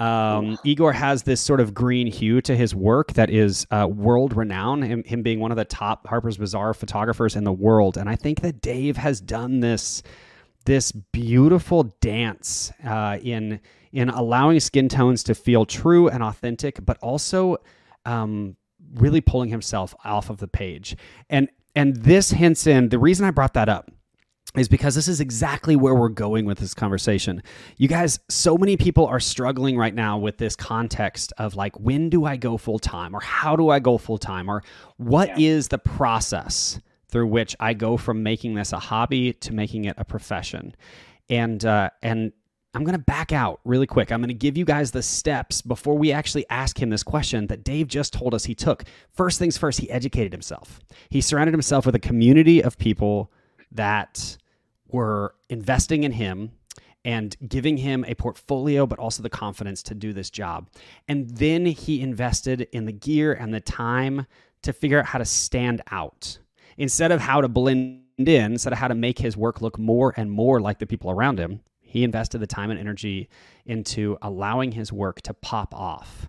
um, 0.00 0.58
Igor 0.64 0.94
has 0.94 1.24
this 1.24 1.42
sort 1.42 1.60
of 1.60 1.74
green 1.74 2.06
hue 2.06 2.40
to 2.42 2.56
his 2.56 2.74
work 2.74 3.12
that 3.12 3.28
is 3.28 3.66
uh, 3.70 3.86
world 3.86 4.34
renowned, 4.34 4.84
him, 4.84 5.04
him, 5.04 5.22
being 5.22 5.40
one 5.40 5.50
of 5.50 5.58
the 5.58 5.64
top 5.66 6.06
Harper's 6.06 6.38
Bazaar 6.38 6.72
photographers 6.72 7.36
in 7.36 7.44
the 7.44 7.52
world. 7.52 7.98
And 7.98 8.08
I 8.08 8.16
think 8.16 8.40
that 8.40 8.62
Dave 8.62 8.96
has 8.96 9.20
done 9.20 9.60
this 9.60 10.02
this 10.66 10.92
beautiful 10.92 11.84
dance 12.00 12.72
uh, 12.84 13.18
in 13.22 13.60
in 13.92 14.08
allowing 14.08 14.58
skin 14.60 14.88
tones 14.88 15.22
to 15.24 15.34
feel 15.34 15.66
true 15.66 16.08
and 16.08 16.22
authentic, 16.22 16.84
but 16.84 16.96
also 16.98 17.58
um, 18.06 18.56
really 18.94 19.20
pulling 19.20 19.50
himself 19.50 19.94
off 20.04 20.30
of 20.30 20.38
the 20.38 20.48
page. 20.48 20.96
And 21.28 21.48
and 21.76 21.96
this 21.96 22.30
hints 22.30 22.66
in 22.66 22.88
the 22.88 22.98
reason 22.98 23.26
I 23.26 23.30
brought 23.32 23.54
that 23.54 23.68
up 23.68 23.90
is 24.56 24.68
because 24.68 24.94
this 24.94 25.06
is 25.06 25.20
exactly 25.20 25.76
where 25.76 25.94
we're 25.94 26.08
going 26.08 26.44
with 26.44 26.58
this 26.58 26.74
conversation. 26.74 27.42
You 27.76 27.86
guys, 27.86 28.18
so 28.28 28.58
many 28.58 28.76
people 28.76 29.06
are 29.06 29.20
struggling 29.20 29.76
right 29.76 29.94
now 29.94 30.18
with 30.18 30.38
this 30.38 30.56
context 30.56 31.32
of 31.38 31.54
like, 31.54 31.78
when 31.78 32.08
do 32.08 32.24
I 32.24 32.36
go 32.36 32.56
full 32.56 32.80
time 32.80 33.14
or 33.14 33.20
how 33.20 33.54
do 33.54 33.68
I 33.68 33.78
go 33.78 33.96
full 33.96 34.18
time 34.18 34.48
or 34.50 34.62
what 34.96 35.38
yeah. 35.38 35.52
is 35.52 35.68
the 35.68 35.78
process 35.78 36.80
through 37.08 37.28
which 37.28 37.54
I 37.60 37.74
go 37.74 37.96
from 37.96 38.22
making 38.22 38.54
this 38.54 38.72
a 38.72 38.78
hobby 38.78 39.32
to 39.34 39.54
making 39.54 39.84
it 39.84 39.94
a 39.98 40.04
profession? 40.04 40.74
And, 41.28 41.64
uh, 41.64 41.90
and, 42.02 42.32
I'm 42.72 42.84
going 42.84 42.96
to 42.96 43.02
back 43.02 43.32
out 43.32 43.58
really 43.64 43.88
quick. 43.88 44.12
I'm 44.12 44.20
going 44.20 44.28
to 44.28 44.34
give 44.34 44.56
you 44.56 44.64
guys 44.64 44.92
the 44.92 45.02
steps 45.02 45.60
before 45.60 45.98
we 45.98 46.12
actually 46.12 46.48
ask 46.50 46.80
him 46.80 46.88
this 46.88 47.02
question 47.02 47.48
that 47.48 47.64
Dave 47.64 47.88
just 47.88 48.12
told 48.12 48.32
us 48.32 48.44
he 48.44 48.54
took. 48.54 48.84
First 49.12 49.40
things 49.40 49.58
first, 49.58 49.80
he 49.80 49.90
educated 49.90 50.32
himself. 50.32 50.78
He 51.08 51.20
surrounded 51.20 51.52
himself 51.52 51.84
with 51.84 51.96
a 51.96 51.98
community 51.98 52.62
of 52.62 52.78
people 52.78 53.32
that 53.72 54.36
were 54.88 55.34
investing 55.48 56.04
in 56.04 56.12
him 56.12 56.52
and 57.04 57.36
giving 57.48 57.78
him 57.78 58.04
a 58.06 58.14
portfolio, 58.14 58.86
but 58.86 58.98
also 58.98 59.22
the 59.22 59.30
confidence 59.30 59.82
to 59.82 59.94
do 59.94 60.12
this 60.12 60.30
job. 60.30 60.68
And 61.08 61.30
then 61.30 61.64
he 61.66 62.00
invested 62.00 62.68
in 62.72 62.84
the 62.84 62.92
gear 62.92 63.32
and 63.32 63.54
the 63.54 63.60
time 63.60 64.26
to 64.62 64.72
figure 64.72 64.98
out 64.98 65.06
how 65.06 65.18
to 65.18 65.24
stand 65.24 65.82
out 65.90 66.38
instead 66.76 67.12
of 67.12 67.20
how 67.20 67.40
to 67.40 67.48
blend 67.48 68.02
in, 68.18 68.52
instead 68.52 68.72
of 68.72 68.78
how 68.78 68.88
to 68.88 68.94
make 68.94 69.18
his 69.18 69.36
work 69.36 69.62
look 69.62 69.78
more 69.78 70.12
and 70.16 70.30
more 70.30 70.60
like 70.60 70.78
the 70.78 70.86
people 70.86 71.10
around 71.10 71.38
him. 71.38 71.60
He 71.80 72.04
invested 72.04 72.38
the 72.38 72.46
time 72.46 72.70
and 72.70 72.78
energy 72.78 73.28
into 73.64 74.18
allowing 74.22 74.72
his 74.72 74.92
work 74.92 75.22
to 75.22 75.34
pop 75.34 75.74
off. 75.74 76.28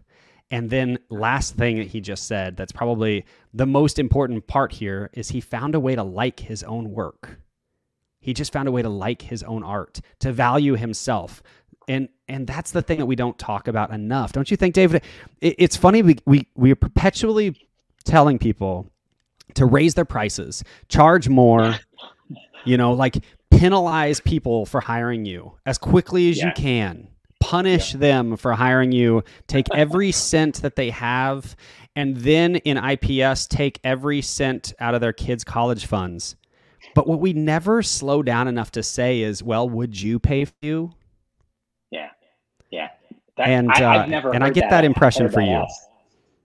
And 0.51 0.69
then, 0.69 0.99
last 1.09 1.55
thing 1.55 1.77
that 1.77 1.87
he 1.87 2.01
just 2.01 2.27
said, 2.27 2.57
that's 2.57 2.73
probably 2.73 3.25
the 3.53 3.65
most 3.65 3.97
important 3.97 4.45
part 4.47 4.73
here, 4.73 5.09
is 5.13 5.29
he 5.29 5.39
found 5.39 5.75
a 5.75 5.79
way 5.79 5.95
to 5.95 6.03
like 6.03 6.41
his 6.41 6.61
own 6.63 6.91
work. 6.91 7.39
He 8.19 8.33
just 8.33 8.51
found 8.51 8.67
a 8.67 8.71
way 8.71 8.81
to 8.81 8.89
like 8.89 9.21
his 9.23 9.43
own 9.43 9.63
art, 9.63 10.01
to 10.19 10.33
value 10.33 10.75
himself. 10.75 11.41
And 11.87 12.09
and 12.27 12.45
that's 12.45 12.71
the 12.71 12.81
thing 12.81 12.99
that 12.99 13.05
we 13.05 13.15
don't 13.15 13.39
talk 13.39 13.67
about 13.67 13.91
enough. 13.91 14.33
Don't 14.33 14.51
you 14.51 14.57
think, 14.57 14.75
David? 14.75 15.03
It, 15.39 15.55
it's 15.57 15.75
funny 15.77 16.01
we, 16.01 16.17
we 16.25 16.47
we 16.55 16.71
are 16.71 16.75
perpetually 16.75 17.55
telling 18.03 18.37
people 18.37 18.91
to 19.55 19.65
raise 19.65 19.95
their 19.95 20.05
prices, 20.05 20.63
charge 20.87 21.29
more, 21.29 21.75
you 22.65 22.77
know, 22.77 22.93
like 22.93 23.23
penalize 23.49 24.19
people 24.19 24.65
for 24.65 24.81
hiring 24.81 25.25
you 25.25 25.53
as 25.65 25.77
quickly 25.77 26.29
as 26.29 26.37
yeah. 26.37 26.47
you 26.47 26.51
can. 26.53 27.07
Punish 27.41 27.93
yeah. 27.93 27.99
them 27.99 28.37
for 28.37 28.53
hiring 28.53 28.91
you. 28.91 29.23
Take 29.47 29.67
every 29.75 30.11
cent 30.11 30.61
that 30.61 30.75
they 30.75 30.89
have 30.89 31.55
and 31.97 32.15
then 32.15 32.55
in 32.57 32.77
IPS 32.77 33.47
take 33.47 33.77
every 33.83 34.21
cent 34.21 34.73
out 34.79 34.95
of 34.95 35.01
their 35.01 35.11
kids' 35.11 35.43
college 35.43 35.85
funds 35.87 36.37
but 36.93 37.07
what 37.07 37.19
we 37.19 37.33
never 37.33 37.81
slow 37.81 38.21
down 38.21 38.47
enough 38.47 38.71
to 38.71 38.83
say 38.83 39.21
is, 39.21 39.43
well, 39.43 39.69
would 39.69 39.99
you 39.99 40.19
pay 40.19 40.45
for 40.45 40.53
you? 40.61 40.91
Yeah. 41.89 42.09
Yeah. 42.69 42.89
That, 43.37 43.49
and 43.49 43.71
I, 43.71 43.79
have 43.79 44.01
uh, 44.01 44.05
never 44.07 44.33
and 44.33 44.43
I 44.43 44.49
get 44.49 44.61
that, 44.61 44.69
that 44.71 44.85
impression 44.85 45.29
for 45.29 45.41
you. 45.41 45.51
Asked. 45.51 45.89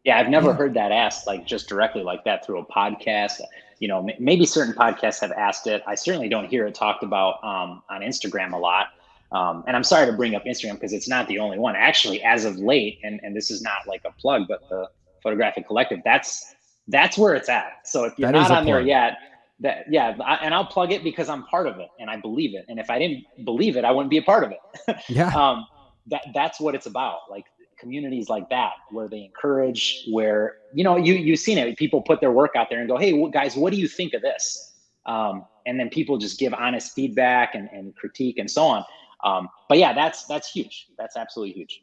Yeah, 0.04 0.18
I've 0.18 0.28
never 0.28 0.50
yeah. 0.50 0.56
heard 0.56 0.74
that 0.74 0.92
asked 0.92 1.26
like 1.26 1.46
just 1.46 1.68
directly 1.68 2.02
like 2.02 2.24
that 2.24 2.46
through 2.46 2.60
a 2.60 2.64
podcast. 2.64 3.40
You 3.80 3.88
know, 3.88 4.08
maybe 4.18 4.46
certain 4.46 4.72
podcasts 4.72 5.20
have 5.20 5.32
asked 5.32 5.66
it. 5.66 5.82
I 5.86 5.96
certainly 5.96 6.28
don't 6.28 6.48
hear 6.48 6.66
it 6.66 6.74
talked 6.74 7.02
about 7.02 7.42
um, 7.44 7.82
on 7.90 8.00
Instagram 8.02 8.52
a 8.52 8.56
lot. 8.56 8.88
Um, 9.32 9.64
and 9.66 9.76
I'm 9.76 9.84
sorry 9.84 10.06
to 10.06 10.12
bring 10.12 10.34
up 10.34 10.44
Instagram 10.44 10.74
because 10.74 10.92
it's 10.92 11.08
not 11.08 11.26
the 11.28 11.38
only 11.38 11.58
one. 11.58 11.74
Actually, 11.76 12.22
as 12.22 12.44
of 12.44 12.56
late, 12.56 13.00
and, 13.02 13.20
and 13.22 13.36
this 13.36 13.50
is 13.50 13.60
not 13.60 13.86
like 13.86 14.02
a 14.04 14.12
plug, 14.12 14.46
but 14.48 14.68
the 14.68 14.88
Photographic 15.22 15.66
Collective, 15.66 16.00
that's 16.04 16.54
that's 16.88 17.18
where 17.18 17.34
it's 17.34 17.48
at. 17.48 17.80
So 17.84 18.04
if 18.04 18.16
you're 18.18 18.30
that 18.30 18.38
not 18.38 18.50
on 18.50 18.64
there 18.64 18.80
yet, 18.80 19.18
that 19.60 19.86
yeah 19.90 20.16
I, 20.24 20.34
and 20.36 20.52
i'll 20.52 20.66
plug 20.66 20.92
it 20.92 21.02
because 21.02 21.28
i'm 21.28 21.42
part 21.44 21.66
of 21.66 21.78
it 21.78 21.88
and 21.98 22.10
i 22.10 22.16
believe 22.16 22.54
it. 22.54 22.66
And 22.68 22.78
if 22.78 22.90
i 22.90 22.98
didn't 22.98 23.24
believe 23.44 23.76
it 23.76 23.84
i 23.84 23.90
wouldn't 23.90 24.10
be 24.10 24.18
a 24.18 24.22
part 24.22 24.44
of 24.44 24.52
it. 24.52 24.96
Yeah. 25.08 25.28
Um 25.28 25.66
that 26.08 26.22
that's 26.34 26.60
what 26.60 26.74
it's 26.74 26.86
about 26.86 27.20
like 27.30 27.44
communities 27.78 28.28
like 28.28 28.48
that 28.50 28.72
where 28.90 29.08
they 29.08 29.24
encourage 29.24 30.04
where 30.10 30.56
you 30.74 30.84
know 30.84 30.96
you 30.96 31.14
you've 31.14 31.40
seen 31.40 31.58
it. 31.58 31.76
People 31.76 32.02
put 32.02 32.20
their 32.20 32.32
work 32.32 32.52
out 32.54 32.68
there 32.70 32.80
and 32.80 32.88
go 32.88 32.96
hey 32.96 33.30
guys 33.30 33.56
what 33.56 33.72
do 33.72 33.78
you 33.78 33.88
think 33.88 34.14
of 34.14 34.22
this? 34.22 34.74
Um, 35.06 35.44
and 35.66 35.78
then 35.80 35.88
people 35.88 36.18
just 36.18 36.38
give 36.38 36.52
honest 36.52 36.92
feedback 36.92 37.54
and, 37.54 37.68
and 37.72 37.94
critique 37.96 38.38
and 38.38 38.50
so 38.50 38.64
on 38.64 38.84
Um, 39.26 39.48
but 39.68 39.78
yeah, 39.78 39.92
that's 39.92 40.24
that's 40.26 40.50
huge. 40.50 40.86
That's 40.96 41.16
absolutely 41.16 41.54
huge. 41.54 41.80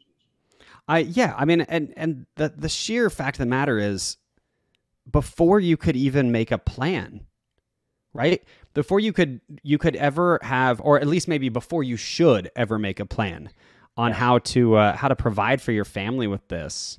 I 0.88 1.00
yeah, 1.00 1.34
I 1.36 1.44
mean, 1.44 1.60
and 1.62 1.92
and 1.96 2.26
the 2.36 2.52
the 2.56 2.68
sheer 2.68 3.10
fact 3.10 3.36
of 3.36 3.40
the 3.40 3.46
matter 3.46 3.78
is, 3.78 4.16
before 5.10 5.60
you 5.60 5.76
could 5.76 5.94
even 5.94 6.32
make 6.32 6.50
a 6.50 6.58
plan, 6.58 7.26
right? 8.14 8.42
Before 8.72 8.98
you 8.98 9.12
could 9.12 9.40
you 9.62 9.76
could 9.76 9.94
ever 9.96 10.38
have, 10.42 10.80
or 10.80 10.98
at 10.98 11.06
least 11.06 11.28
maybe 11.28 11.50
before 11.50 11.82
you 11.82 11.96
should 11.96 12.50
ever 12.56 12.78
make 12.78 12.98
a 12.98 13.06
plan 13.06 13.50
on 13.96 14.10
yeah. 14.10 14.16
how 14.16 14.38
to 14.38 14.76
uh, 14.76 14.96
how 14.96 15.08
to 15.08 15.16
provide 15.16 15.60
for 15.60 15.72
your 15.72 15.84
family 15.84 16.26
with 16.26 16.48
this, 16.48 16.98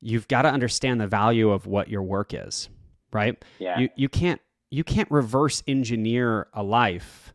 you've 0.00 0.26
got 0.26 0.42
to 0.42 0.48
understand 0.48 1.00
the 1.00 1.06
value 1.06 1.50
of 1.50 1.66
what 1.66 1.88
your 1.88 2.02
work 2.02 2.34
is, 2.34 2.68
right? 3.12 3.42
Yeah. 3.60 3.78
You 3.78 3.88
you 3.94 4.08
can't 4.08 4.40
you 4.70 4.82
can't 4.82 5.10
reverse 5.10 5.62
engineer 5.68 6.48
a 6.52 6.64
life 6.64 7.32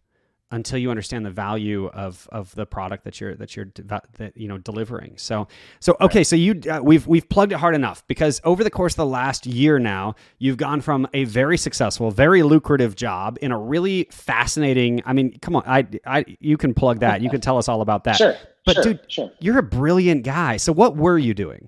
until 0.51 0.77
you 0.77 0.91
understand 0.91 1.25
the 1.25 1.31
value 1.31 1.87
of 1.87 2.27
of 2.31 2.53
the 2.55 2.65
product 2.65 3.03
that 3.05 3.19
you're 3.19 3.35
that 3.35 3.55
you're 3.55 3.71
that 3.75 4.05
you 4.35 4.47
know 4.47 4.57
delivering. 4.57 5.13
So 5.17 5.47
so 5.79 5.97
okay, 5.99 6.23
so 6.23 6.35
you 6.35 6.61
uh, 6.69 6.79
we've 6.83 7.07
we've 7.07 7.27
plugged 7.27 7.51
it 7.51 7.57
hard 7.57 7.75
enough 7.75 8.05
because 8.07 8.39
over 8.43 8.63
the 8.63 8.69
course 8.69 8.93
of 8.93 8.97
the 8.97 9.05
last 9.05 9.45
year 9.45 9.79
now, 9.79 10.15
you've 10.37 10.57
gone 10.57 10.81
from 10.81 11.07
a 11.13 11.23
very 11.25 11.57
successful, 11.57 12.11
very 12.11 12.43
lucrative 12.43 12.95
job 12.95 13.37
in 13.41 13.51
a 13.51 13.57
really 13.57 14.07
fascinating. 14.11 15.01
I 15.05 15.13
mean, 15.13 15.37
come 15.39 15.55
on, 15.55 15.63
I 15.65 15.87
I 16.05 16.25
you 16.39 16.57
can 16.57 16.73
plug 16.73 16.99
that. 16.99 17.21
You 17.21 17.29
can 17.29 17.41
tell 17.41 17.57
us 17.57 17.67
all 17.67 17.81
about 17.81 18.03
that. 18.05 18.17
Sure. 18.17 18.35
But 18.65 18.75
sure, 18.75 18.83
dude, 18.83 18.99
sure. 19.07 19.31
you're 19.39 19.59
a 19.59 19.63
brilliant 19.63 20.23
guy. 20.23 20.57
So 20.57 20.71
what 20.71 20.95
were 20.95 21.17
you 21.17 21.33
doing? 21.33 21.67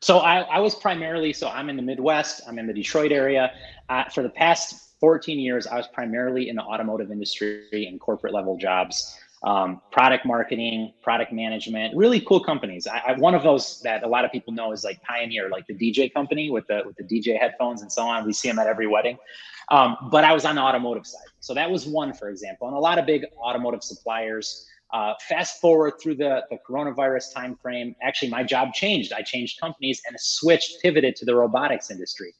So 0.00 0.18
I, 0.18 0.42
I 0.42 0.60
was 0.60 0.74
primarily 0.74 1.32
so 1.32 1.48
I'm 1.48 1.68
in 1.68 1.76
the 1.76 1.82
Midwest. 1.82 2.42
I'm 2.46 2.58
in 2.58 2.66
the 2.66 2.74
Detroit 2.74 3.10
area. 3.10 3.52
Uh, 3.88 4.04
for 4.10 4.22
the 4.22 4.28
past 4.28 4.85
14 5.06 5.38
years, 5.38 5.68
I 5.68 5.76
was 5.76 5.86
primarily 5.86 6.48
in 6.48 6.56
the 6.56 6.62
automotive 6.62 7.12
industry 7.12 7.86
and 7.88 8.00
corporate 8.00 8.34
level 8.34 8.56
jobs, 8.56 9.16
um, 9.44 9.80
product 9.92 10.26
marketing, 10.26 10.94
product 11.00 11.32
management, 11.32 11.96
really 11.96 12.20
cool 12.20 12.40
companies. 12.40 12.88
I, 12.88 12.98
I, 13.06 13.12
one 13.12 13.32
of 13.32 13.44
those 13.44 13.80
that 13.82 14.02
a 14.02 14.08
lot 14.08 14.24
of 14.24 14.32
people 14.32 14.52
know 14.52 14.72
is 14.72 14.82
like 14.82 15.00
Pioneer, 15.04 15.48
like 15.48 15.64
the 15.68 15.74
DJ 15.74 16.12
company 16.12 16.50
with 16.50 16.66
the 16.66 16.82
with 16.84 16.96
the 16.96 17.04
DJ 17.04 17.38
headphones 17.38 17.82
and 17.82 17.92
so 17.92 18.02
on. 18.02 18.26
We 18.26 18.32
see 18.32 18.48
them 18.48 18.58
at 18.58 18.66
every 18.66 18.88
wedding. 18.88 19.16
Um, 19.68 19.96
but 20.10 20.24
I 20.24 20.32
was 20.32 20.44
on 20.44 20.56
the 20.56 20.60
automotive 20.60 21.06
side, 21.06 21.30
so 21.38 21.54
that 21.54 21.70
was 21.70 21.86
one, 21.86 22.12
for 22.12 22.28
example, 22.28 22.66
and 22.66 22.76
a 22.76 22.80
lot 22.80 22.98
of 22.98 23.06
big 23.06 23.26
automotive 23.38 23.84
suppliers. 23.84 24.66
Uh, 24.92 25.14
fast 25.28 25.60
forward 25.60 25.94
through 26.00 26.16
the, 26.16 26.42
the 26.50 26.58
coronavirus 26.68 27.32
timeframe, 27.32 27.94
actually 28.02 28.30
my 28.30 28.42
job 28.42 28.72
changed. 28.72 29.12
I 29.12 29.22
changed 29.22 29.60
companies 29.60 30.00
and 30.08 30.16
switched, 30.18 30.80
pivoted 30.82 31.14
to 31.16 31.24
the 31.24 31.34
robotics 31.34 31.92
industry 31.92 32.34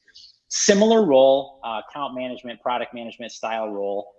similar 0.49 1.05
role, 1.05 1.59
uh, 1.63 1.81
account 1.87 2.15
management, 2.15 2.61
product 2.61 2.93
management 2.93 3.31
style 3.31 3.69
role. 3.69 4.13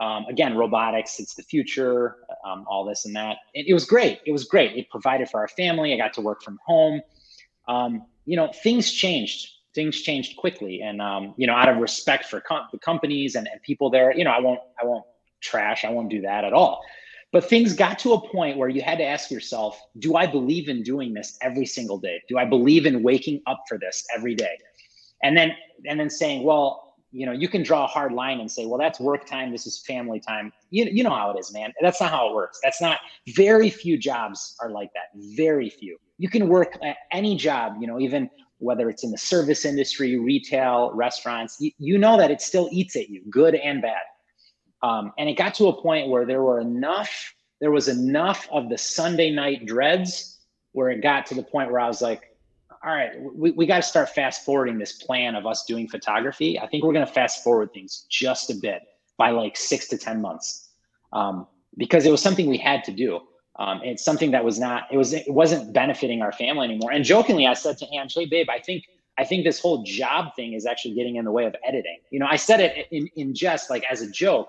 Um, 0.00 0.24
again, 0.28 0.56
robotics, 0.56 1.20
it's 1.20 1.34
the 1.34 1.42
future, 1.42 2.16
um, 2.46 2.64
all 2.68 2.84
this 2.84 3.04
and 3.04 3.14
that. 3.14 3.36
It, 3.54 3.66
it, 3.68 3.74
was 3.74 3.84
great. 3.84 4.20
It 4.26 4.32
was 4.32 4.44
great. 4.44 4.76
It 4.76 4.88
provided 4.90 5.28
for 5.28 5.40
our 5.40 5.48
family. 5.48 5.92
I 5.92 5.96
got 5.96 6.12
to 6.14 6.20
work 6.20 6.42
from 6.42 6.58
home. 6.66 7.02
Um, 7.68 8.06
you 8.24 8.36
know, 8.36 8.50
things 8.62 8.90
changed. 8.90 9.48
Things 9.74 10.02
changed 10.02 10.36
quickly, 10.36 10.82
and 10.82 11.00
um, 11.00 11.32
you 11.38 11.46
know, 11.46 11.54
out 11.54 11.66
of 11.66 11.78
respect 11.78 12.26
for 12.26 12.42
com- 12.42 12.68
the 12.72 12.78
companies 12.78 13.36
and, 13.36 13.48
and 13.50 13.62
people 13.62 13.88
there, 13.88 14.14
you 14.14 14.22
know, 14.22 14.30
I 14.30 14.38
won't, 14.38 14.60
I 14.78 14.84
won't 14.84 15.04
trash. 15.40 15.86
I 15.86 15.90
won't 15.90 16.10
do 16.10 16.20
that 16.20 16.44
at 16.44 16.52
all. 16.52 16.82
But 17.32 17.48
things 17.48 17.72
got 17.72 17.98
to 18.00 18.12
a 18.12 18.28
point 18.28 18.58
where 18.58 18.68
you 18.68 18.82
had 18.82 18.98
to 18.98 19.04
ask 19.04 19.30
yourself, 19.30 19.80
do 19.98 20.16
I 20.16 20.26
believe 20.26 20.68
in 20.68 20.82
doing 20.82 21.14
this 21.14 21.38
every 21.40 21.64
single 21.64 21.98
day? 21.98 22.20
Do 22.28 22.36
I 22.36 22.44
believe 22.44 22.84
in 22.84 23.02
waking 23.02 23.40
up 23.46 23.64
for 23.66 23.78
this 23.78 24.04
every 24.14 24.34
day? 24.34 24.58
And 25.22 25.36
then 25.36 25.52
and 25.86 25.98
then 25.98 26.10
saying 26.10 26.42
well 26.44 26.96
you 27.10 27.26
know 27.26 27.32
you 27.32 27.48
can 27.48 27.62
draw 27.62 27.84
a 27.84 27.86
hard 27.86 28.12
line 28.12 28.40
and 28.40 28.50
say 28.50 28.66
well 28.66 28.78
that's 28.78 28.98
work 28.98 29.26
time. 29.26 29.52
This 29.52 29.66
is 29.66 29.82
family 29.86 30.20
time. 30.20 30.52
You, 30.70 30.84
you 30.84 31.04
know 31.04 31.10
how 31.10 31.30
it 31.30 31.38
is 31.38 31.52
man. 31.52 31.72
That's 31.80 32.00
not 32.00 32.10
how 32.10 32.28
it 32.28 32.34
works. 32.34 32.58
That's 32.62 32.80
not 32.80 32.98
very 33.28 33.70
few 33.70 33.98
jobs 33.98 34.56
are 34.60 34.70
like 34.70 34.90
that. 34.94 35.08
Very 35.36 35.68
few. 35.68 35.98
You 36.18 36.28
can 36.28 36.48
work 36.48 36.78
at 36.82 36.96
any 37.12 37.36
job 37.36 37.74
you 37.80 37.86
know 37.86 38.00
even 38.00 38.30
whether 38.58 38.88
it's 38.88 39.02
in 39.02 39.10
the 39.10 39.18
service 39.18 39.64
industry 39.64 40.16
retail 40.18 40.92
restaurants 40.94 41.56
you, 41.60 41.72
you 41.78 41.98
know 41.98 42.16
that 42.16 42.30
it 42.30 42.40
still 42.40 42.68
eats 42.72 42.96
at 42.96 43.08
you 43.08 43.22
good 43.30 43.54
and 43.54 43.82
bad. 43.82 44.02
Um, 44.82 45.12
and 45.18 45.28
it 45.28 45.34
got 45.34 45.54
to 45.54 45.68
a 45.68 45.82
point 45.82 46.08
where 46.08 46.26
there 46.26 46.42
were 46.42 46.60
enough 46.60 47.34
there 47.60 47.70
was 47.70 47.86
enough 47.86 48.48
of 48.50 48.68
the 48.68 48.76
sunday 48.76 49.30
night 49.30 49.66
dreads 49.66 50.40
where 50.72 50.90
it 50.90 51.00
got 51.00 51.26
to 51.26 51.34
the 51.34 51.42
point 51.42 51.70
where 51.70 51.80
i 51.80 51.86
was 51.86 52.02
like 52.02 52.31
all 52.84 52.92
right, 52.92 53.12
we, 53.20 53.52
we 53.52 53.66
got 53.66 53.76
to 53.76 53.82
start 53.82 54.08
fast 54.08 54.44
forwarding 54.44 54.78
this 54.78 54.92
plan 54.92 55.36
of 55.36 55.46
us 55.46 55.64
doing 55.64 55.88
photography. 55.88 56.58
I 56.58 56.66
think 56.66 56.82
we're 56.82 56.92
going 56.92 57.06
to 57.06 57.12
fast 57.12 57.44
forward 57.44 57.72
things 57.72 58.06
just 58.10 58.50
a 58.50 58.54
bit 58.54 58.82
by 59.16 59.30
like 59.30 59.56
six 59.56 59.86
to 59.88 59.98
10 59.98 60.20
months 60.20 60.68
um, 61.12 61.46
because 61.76 62.06
it 62.06 62.10
was 62.10 62.20
something 62.20 62.48
we 62.48 62.58
had 62.58 62.82
to 62.84 62.92
do. 62.92 63.20
Um, 63.58 63.80
it's 63.84 64.04
something 64.04 64.32
that 64.32 64.44
was 64.44 64.58
not, 64.58 64.84
it 64.90 64.96
was, 64.96 65.12
it 65.12 65.32
wasn't 65.32 65.72
benefiting 65.72 66.22
our 66.22 66.32
family 66.32 66.64
anymore. 66.64 66.90
And 66.90 67.04
jokingly, 67.04 67.46
I 67.46 67.54
said 67.54 67.78
to 67.78 67.86
Ange, 67.94 68.14
hey, 68.14 68.26
babe, 68.26 68.48
I 68.50 68.58
think, 68.58 68.84
I 69.16 69.24
think 69.24 69.44
this 69.44 69.60
whole 69.60 69.84
job 69.84 70.34
thing 70.34 70.54
is 70.54 70.66
actually 70.66 70.94
getting 70.94 71.16
in 71.16 71.24
the 71.24 71.30
way 71.30 71.44
of 71.44 71.54
editing. 71.64 71.98
You 72.10 72.18
know, 72.18 72.26
I 72.28 72.36
said 72.36 72.60
it 72.60 72.88
in, 72.90 73.08
in 73.14 73.34
jest, 73.34 73.70
like 73.70 73.84
as 73.88 74.00
a 74.00 74.10
joke. 74.10 74.48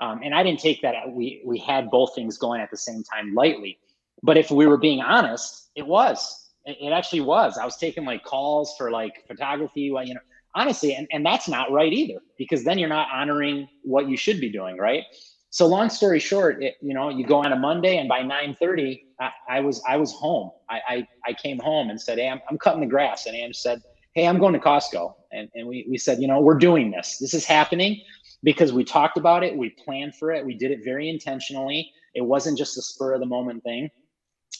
Um, 0.00 0.20
and 0.22 0.34
I 0.34 0.42
didn't 0.42 0.60
take 0.60 0.82
that. 0.82 1.10
We, 1.10 1.42
we 1.44 1.58
had 1.58 1.90
both 1.90 2.14
things 2.14 2.36
going 2.36 2.60
at 2.60 2.70
the 2.70 2.76
same 2.76 3.02
time 3.02 3.34
lightly. 3.34 3.78
But 4.22 4.36
if 4.36 4.50
we 4.50 4.66
were 4.66 4.76
being 4.76 5.00
honest, 5.00 5.70
it 5.74 5.86
was 5.86 6.43
it 6.66 6.92
actually 6.92 7.20
was. 7.20 7.58
I 7.58 7.64
was 7.64 7.76
taking 7.76 8.04
like 8.04 8.24
calls 8.24 8.74
for 8.76 8.90
like 8.90 9.24
photography. 9.26 9.90
Well, 9.90 10.04
you 10.04 10.14
know, 10.14 10.20
honestly, 10.54 10.94
and, 10.94 11.06
and 11.12 11.24
that's 11.24 11.48
not 11.48 11.70
right 11.70 11.92
either, 11.92 12.20
because 12.38 12.64
then 12.64 12.78
you're 12.78 12.88
not 12.88 13.08
honoring 13.12 13.68
what 13.82 14.08
you 14.08 14.16
should 14.16 14.40
be 14.40 14.50
doing, 14.50 14.78
right? 14.78 15.02
So 15.50 15.66
long 15.66 15.88
story 15.88 16.18
short, 16.18 16.62
it, 16.62 16.74
you 16.80 16.94
know, 16.94 17.10
you 17.10 17.24
go 17.24 17.36
on 17.36 17.52
a 17.52 17.56
Monday 17.56 17.98
and 17.98 18.08
by 18.08 18.22
9:30, 18.22 19.02
I, 19.20 19.30
I, 19.48 19.60
was 19.60 19.80
I 19.86 19.96
was 19.96 20.12
home. 20.12 20.50
I, 20.68 20.80
I, 20.88 21.08
I 21.26 21.32
came 21.32 21.58
home 21.58 21.90
and 21.90 22.00
said, 22.00 22.18
Hey, 22.18 22.28
I'm, 22.28 22.40
I'm 22.50 22.58
cutting 22.58 22.80
the 22.80 22.86
grass. 22.86 23.26
And 23.26 23.36
Anne 23.36 23.54
said, 23.54 23.80
Hey, 24.14 24.26
I'm 24.26 24.38
going 24.38 24.52
to 24.54 24.58
Costco. 24.58 25.14
And, 25.32 25.48
and 25.54 25.68
we, 25.68 25.86
we 25.88 25.98
said, 25.98 26.20
you 26.20 26.28
know, 26.28 26.40
we're 26.40 26.58
doing 26.58 26.90
this. 26.90 27.18
This 27.18 27.34
is 27.34 27.44
happening 27.44 28.00
because 28.42 28.72
we 28.72 28.84
talked 28.84 29.16
about 29.16 29.42
it, 29.42 29.56
we 29.56 29.70
planned 29.70 30.14
for 30.16 30.30
it, 30.32 30.44
we 30.44 30.54
did 30.54 30.70
it 30.70 30.80
very 30.84 31.08
intentionally. 31.08 31.90
It 32.14 32.22
wasn't 32.22 32.58
just 32.58 32.76
a 32.78 32.82
spur 32.82 33.14
of 33.14 33.20
the 33.20 33.26
moment 33.26 33.62
thing. 33.64 33.90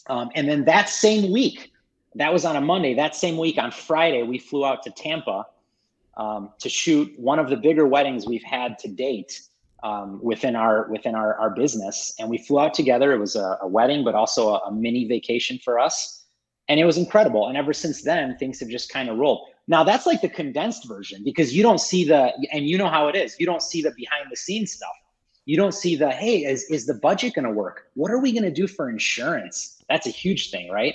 Um, 0.09 0.31
and 0.35 0.49
then 0.49 0.65
that 0.65 0.89
same 0.89 1.33
week, 1.33 1.71
that 2.17 2.33
was 2.33 2.45
on 2.45 2.57
a 2.57 2.61
Monday. 2.61 2.95
That 2.95 3.15
same 3.17 3.37
week 3.37 3.59
on 3.59 3.71
Friday, 3.71 4.23
we 4.23 4.39
flew 4.39 4.65
out 4.65 4.83
to 4.85 4.91
Tampa 4.91 5.47
um, 6.17 6.51
to 6.61 6.69
shoot 6.69 7.13
one 7.19 7.39
of 7.39 7.51
the 7.51 7.57
bigger 7.57 7.87
weddings 7.87 8.27
we've 8.27 8.45
had 8.45 8.79
to 8.81 8.89
date 8.89 9.41
um, 9.83 10.19
within 10.23 10.57
our 10.57 10.89
within 10.89 11.15
our, 11.15 11.35
our 11.37 11.51
business. 11.51 12.15
And 12.19 12.31
we 12.31 12.39
flew 12.39 12.61
out 12.61 12.75
together. 12.75 13.13
It 13.13 13.19
was 13.19 13.37
a, 13.37 13.59
a 13.61 13.69
wedding, 13.69 14.05
but 14.05 14.15
also 14.15 14.55
a, 14.55 14.59
a, 14.69 14.73
mini 14.73 15.07
vacation 15.07 15.59
for 15.63 15.79
us, 15.79 16.25
and 16.69 16.81
it 16.81 16.85
was 16.85 16.97
incredible. 16.97 17.49
And 17.49 17.57
ever 17.57 17.73
since 17.73 18.03
then, 18.03 18.37
things 18.39 18.61
have 18.61 18.69
just 18.69 18.91
kind 18.91 19.09
of 19.09 19.19
rolled. 19.19 19.49
Now 19.67 19.85
that's 19.85 20.07
like 20.07 20.21
the 20.21 20.29
condensed 20.29 20.89
version 20.89 21.23
because 21.25 21.55
you 21.55 21.63
don't 21.63 21.81
see 21.81 22.05
the 22.05 22.33
and 22.53 22.67
you 22.67 22.79
know 22.79 22.89
how 22.89 23.09
it 23.09 23.17
is. 23.17 23.37
You 23.39 23.47
don't 23.47 23.63
see 23.63 23.83
the 23.83 23.91
behind 23.91 24.27
the 24.31 24.37
scenes 24.37 24.73
stuff. 24.73 24.97
You 25.47 25.59
don't 25.59 25.75
see 25.75 25.97
the 25.97 26.11
hey, 26.11 26.45
is 26.45 26.65
is 26.71 26.87
the 26.87 26.95
budget 26.95 27.35
going 27.35 27.45
to 27.45 27.51
work? 27.51 27.89
What 27.95 28.11
are 28.11 28.19
we 28.19 28.33
going 28.33 28.45
to 28.45 28.51
do 28.51 28.67
for 28.67 28.89
insurance? 28.89 29.83
That's 29.89 30.07
a 30.07 30.11
huge 30.11 30.51
thing, 30.51 30.71
right? 30.71 30.95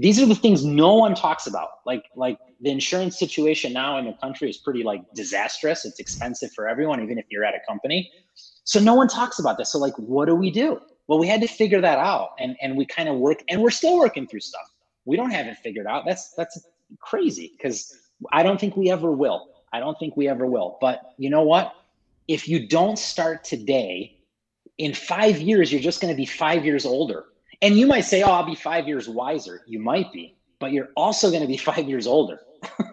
These 0.00 0.18
are 0.18 0.24
the 0.24 0.34
things 0.34 0.64
no 0.64 0.94
one 0.94 1.14
talks 1.14 1.46
about. 1.46 1.68
Like 1.84 2.04
like 2.16 2.38
the 2.60 2.70
insurance 2.70 3.18
situation 3.18 3.72
now 3.74 3.98
in 3.98 4.06
the 4.06 4.14
country 4.14 4.48
is 4.48 4.56
pretty 4.56 4.82
like 4.82 5.02
disastrous. 5.14 5.84
It's 5.84 6.00
expensive 6.00 6.50
for 6.52 6.66
everyone 6.66 7.02
even 7.02 7.18
if 7.18 7.26
you're 7.28 7.44
at 7.44 7.54
a 7.54 7.60
company. 7.68 8.10
So 8.64 8.80
no 8.80 8.94
one 8.94 9.08
talks 9.08 9.38
about 9.38 9.58
this. 9.58 9.70
So 9.72 9.78
like 9.78 9.94
what 9.98 10.26
do 10.26 10.34
we 10.34 10.50
do? 10.50 10.80
Well 11.06 11.18
we 11.18 11.28
had 11.28 11.42
to 11.42 11.46
figure 11.46 11.82
that 11.82 11.98
out 11.98 12.30
and 12.38 12.56
and 12.62 12.78
we 12.78 12.86
kind 12.86 13.10
of 13.10 13.16
work 13.16 13.42
and 13.50 13.60
we're 13.60 13.70
still 13.70 13.98
working 13.98 14.26
through 14.26 14.40
stuff. 14.40 14.68
We 15.04 15.16
don't 15.16 15.30
have 15.30 15.46
it 15.46 15.58
figured 15.58 15.86
out. 15.86 16.04
That's 16.06 16.32
that's 16.32 16.58
crazy 16.98 17.52
because 17.56 17.96
i 18.32 18.42
don't 18.42 18.58
think 18.58 18.76
we 18.76 18.90
ever 18.90 19.12
will. 19.12 19.48
I 19.72 19.80
don't 19.80 19.98
think 19.98 20.16
we 20.16 20.28
ever 20.28 20.46
will. 20.46 20.78
But 20.80 21.14
you 21.18 21.28
know 21.28 21.42
what? 21.42 21.74
If 22.26 22.48
you 22.48 22.66
don't 22.66 22.98
start 22.98 23.44
today 23.44 24.16
in 24.78 24.94
five 24.94 25.38
years 25.38 25.70
you're 25.70 25.82
just 25.82 26.00
going 26.00 26.12
to 26.12 26.16
be 26.16 26.24
five 26.24 26.64
years 26.64 26.86
older 26.86 27.26
and 27.62 27.78
you 27.78 27.86
might 27.86 28.02
say, 28.02 28.22
oh, 28.22 28.30
I'll 28.30 28.46
be 28.46 28.54
five 28.54 28.88
years 28.88 29.08
wiser. 29.08 29.62
You 29.66 29.78
might 29.78 30.12
be, 30.12 30.36
but 30.58 30.72
you're 30.72 30.88
also 30.96 31.30
going 31.30 31.42
to 31.42 31.48
be 31.48 31.56
five 31.70 31.88
years 31.88 32.06
older. 32.06 32.40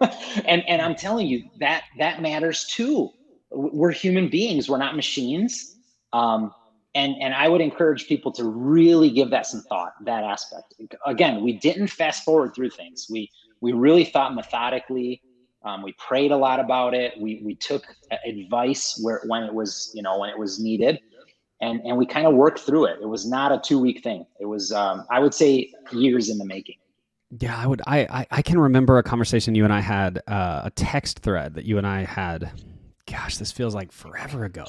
and, 0.44 0.66
and 0.66 0.80
I'm 0.80 0.94
telling 0.94 1.26
you 1.26 1.44
that 1.60 1.84
that 1.98 2.22
matters 2.22 2.66
too. 2.66 3.10
We're 3.50 3.92
human 3.92 4.28
beings. 4.28 4.68
We're 4.68 4.78
not 4.78 4.96
machines. 4.96 5.76
Um, 6.12 6.52
and, 6.94 7.14
and 7.20 7.34
I 7.34 7.48
would 7.48 7.60
encourage 7.60 8.06
people 8.06 8.32
to 8.32 8.44
really 8.44 9.10
give 9.10 9.30
that 9.30 9.46
some 9.46 9.62
thought, 9.62 9.92
that 10.04 10.24
aspect. 10.24 10.74
Again, 11.06 11.42
we 11.42 11.52
didn't 11.52 11.88
fast 11.88 12.24
forward 12.24 12.54
through 12.54 12.70
things. 12.70 13.06
We, 13.10 13.30
we 13.60 13.72
really 13.72 14.04
thought 14.04 14.34
methodically. 14.34 15.22
Um, 15.64 15.82
we 15.82 15.92
prayed 15.92 16.30
a 16.30 16.36
lot 16.36 16.60
about 16.60 16.94
it. 16.94 17.14
We, 17.20 17.42
we 17.44 17.54
took 17.54 17.84
advice 18.26 18.98
where, 19.02 19.22
when 19.26 19.42
it 19.42 19.52
was, 19.52 19.90
you 19.94 20.02
know, 20.02 20.18
when 20.18 20.30
it 20.30 20.38
was 20.38 20.58
needed 20.58 21.00
and 21.60 21.80
and 21.80 21.96
we 21.96 22.06
kind 22.06 22.26
of 22.26 22.34
worked 22.34 22.60
through 22.60 22.86
it. 22.86 22.98
It 23.00 23.06
was 23.06 23.28
not 23.28 23.52
a 23.52 23.58
two 23.58 23.78
week 23.78 24.02
thing. 24.02 24.26
It 24.40 24.46
was 24.46 24.72
um, 24.72 25.06
I 25.10 25.20
would 25.20 25.34
say 25.34 25.72
years 25.92 26.28
in 26.28 26.38
the 26.38 26.44
making. 26.44 26.76
Yeah, 27.40 27.56
I 27.56 27.66
would. 27.66 27.82
I 27.86 28.00
I, 28.00 28.26
I 28.30 28.42
can 28.42 28.58
remember 28.58 28.98
a 28.98 29.02
conversation 29.02 29.54
you 29.54 29.64
and 29.64 29.72
I 29.72 29.80
had, 29.80 30.22
uh, 30.26 30.62
a 30.64 30.70
text 30.70 31.20
thread 31.20 31.54
that 31.54 31.64
you 31.64 31.78
and 31.78 31.86
I 31.86 32.04
had. 32.04 32.50
Gosh, 33.06 33.38
this 33.38 33.52
feels 33.52 33.74
like 33.74 33.90
forever 33.92 34.44
ago. 34.44 34.66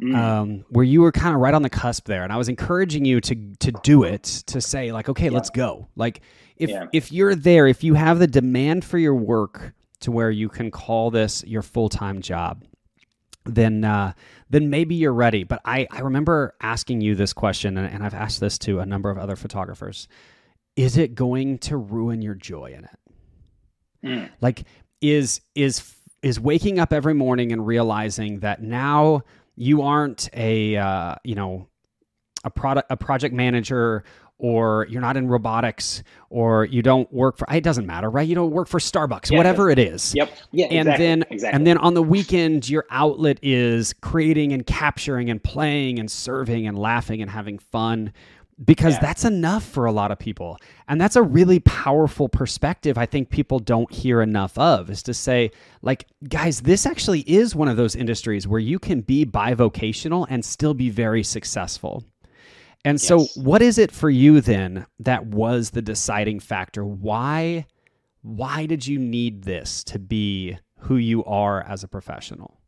mm. 0.00 0.14
um, 0.16 0.64
where 0.70 0.84
you 0.84 1.02
were 1.02 1.12
kind 1.12 1.34
of 1.34 1.40
right 1.40 1.54
on 1.54 1.62
the 1.62 1.70
cusp 1.70 2.06
there, 2.06 2.24
and 2.24 2.32
I 2.32 2.36
was 2.36 2.48
encouraging 2.48 3.04
you 3.04 3.20
to 3.22 3.34
to 3.34 3.72
do 3.82 4.04
it 4.04 4.24
to 4.46 4.60
say 4.60 4.92
like, 4.92 5.08
okay, 5.08 5.26
yeah. 5.26 5.30
let's 5.30 5.50
go. 5.50 5.88
Like 5.96 6.20
if 6.56 6.70
yeah. 6.70 6.86
if 6.92 7.12
you're 7.12 7.34
there, 7.34 7.66
if 7.66 7.84
you 7.84 7.94
have 7.94 8.18
the 8.18 8.26
demand 8.26 8.84
for 8.84 8.98
your 8.98 9.14
work 9.14 9.72
to 10.00 10.10
where 10.10 10.30
you 10.30 10.48
can 10.48 10.70
call 10.70 11.10
this 11.10 11.44
your 11.46 11.62
full 11.62 11.88
time 11.88 12.20
job, 12.20 12.64
then 13.44 13.84
uh, 13.84 14.12
then 14.48 14.70
maybe 14.70 14.94
you're 14.94 15.14
ready. 15.14 15.44
But 15.44 15.60
I 15.64 15.86
I 15.90 16.00
remember 16.00 16.54
asking 16.60 17.00
you 17.00 17.14
this 17.14 17.32
question, 17.32 17.78
and, 17.78 17.92
and 17.92 18.04
I've 18.04 18.14
asked 18.14 18.40
this 18.40 18.58
to 18.60 18.80
a 18.80 18.86
number 18.86 19.10
of 19.10 19.18
other 19.18 19.36
photographers. 19.36 20.08
Is 20.76 20.96
it 20.96 21.14
going 21.14 21.58
to 21.58 21.76
ruin 21.76 22.22
your 22.22 22.34
joy 22.34 22.74
in 22.76 22.84
it? 22.84 22.98
Mm. 24.04 24.30
Like 24.40 24.64
is 25.00 25.40
is 25.54 25.94
is 26.22 26.38
waking 26.38 26.78
up 26.78 26.92
every 26.92 27.14
morning 27.14 27.52
and 27.52 27.66
realizing 27.66 28.40
that 28.40 28.62
now 28.62 29.22
you 29.56 29.82
aren't 29.82 30.28
a 30.34 30.76
uh, 30.76 31.14
you 31.24 31.34
know 31.34 31.68
a 32.44 32.50
product 32.50 32.90
a 32.90 32.96
project 32.96 33.34
manager 33.34 34.04
or 34.40 34.86
you're 34.88 35.00
not 35.00 35.16
in 35.16 35.28
robotics 35.28 36.02
or 36.30 36.64
you 36.64 36.82
don't 36.82 37.12
work 37.12 37.36
for 37.36 37.46
it 37.52 37.62
doesn't 37.62 37.86
matter 37.86 38.10
right 38.10 38.26
you 38.26 38.34
don't 38.34 38.50
work 38.50 38.66
for 38.66 38.80
starbucks 38.80 39.30
yeah, 39.30 39.36
whatever 39.36 39.70
it 39.70 39.78
is 39.78 40.14
yep 40.14 40.32
yeah 40.50 40.66
and 40.66 40.88
exactly, 40.88 41.06
then 41.06 41.24
exactly. 41.30 41.56
and 41.56 41.66
then 41.66 41.78
on 41.78 41.94
the 41.94 42.02
weekend 42.02 42.68
your 42.68 42.84
outlet 42.90 43.38
is 43.42 43.92
creating 44.00 44.52
and 44.52 44.66
capturing 44.66 45.30
and 45.30 45.42
playing 45.42 45.98
and 45.98 46.10
serving 46.10 46.66
and 46.66 46.78
laughing 46.78 47.20
and 47.20 47.30
having 47.30 47.58
fun 47.58 48.12
because 48.64 48.94
yeah. 48.94 49.00
that's 49.00 49.24
enough 49.24 49.64
for 49.64 49.86
a 49.86 49.92
lot 49.92 50.10
of 50.10 50.18
people. 50.18 50.58
And 50.88 51.00
that's 51.00 51.16
a 51.16 51.22
really 51.22 51.60
powerful 51.60 52.28
perspective 52.28 52.98
I 52.98 53.06
think 53.06 53.30
people 53.30 53.58
don't 53.58 53.90
hear 53.90 54.20
enough 54.20 54.56
of 54.58 54.90
is 54.90 55.02
to 55.04 55.14
say, 55.14 55.50
like, 55.82 56.06
guys, 56.28 56.60
this 56.60 56.84
actually 56.84 57.20
is 57.20 57.54
one 57.54 57.68
of 57.68 57.76
those 57.76 57.96
industries 57.96 58.46
where 58.46 58.60
you 58.60 58.78
can 58.78 59.00
be 59.00 59.24
bivocational 59.24 60.26
and 60.28 60.44
still 60.44 60.74
be 60.74 60.90
very 60.90 61.22
successful. 61.22 62.04
And 62.84 63.00
yes. 63.00 63.06
so 63.06 63.24
what 63.40 63.62
is 63.62 63.78
it 63.78 63.92
for 63.92 64.08
you 64.08 64.40
then 64.40 64.86
that 64.98 65.26
was 65.26 65.70
the 65.70 65.82
deciding 65.82 66.40
factor? 66.40 66.84
Why 66.84 67.66
why 68.22 68.66
did 68.66 68.86
you 68.86 68.98
need 68.98 69.44
this 69.44 69.82
to 69.84 69.98
be 69.98 70.58
who 70.78 70.96
you 70.96 71.24
are 71.24 71.62
as 71.62 71.82
a 71.82 71.88
professional? 71.88 72.60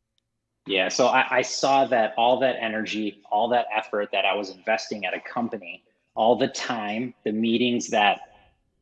Yeah, 0.67 0.89
so 0.89 1.09
I, 1.09 1.27
I, 1.39 1.43
saw 1.43 1.87
that 1.87 2.15
all 2.17 2.39
that 2.39 2.57
energy, 2.61 3.21
all 3.31 3.49
that 3.49 3.67
effort 3.75 4.11
that 4.13 4.25
I 4.25 4.35
was 4.35 4.51
investing 4.51 5.05
at 5.05 5.13
a 5.13 5.21
company, 5.21 5.83
all 6.15 6.37
the 6.37 6.49
time, 6.49 7.15
the 7.25 7.33
meetings 7.33 7.89
that 7.89 8.21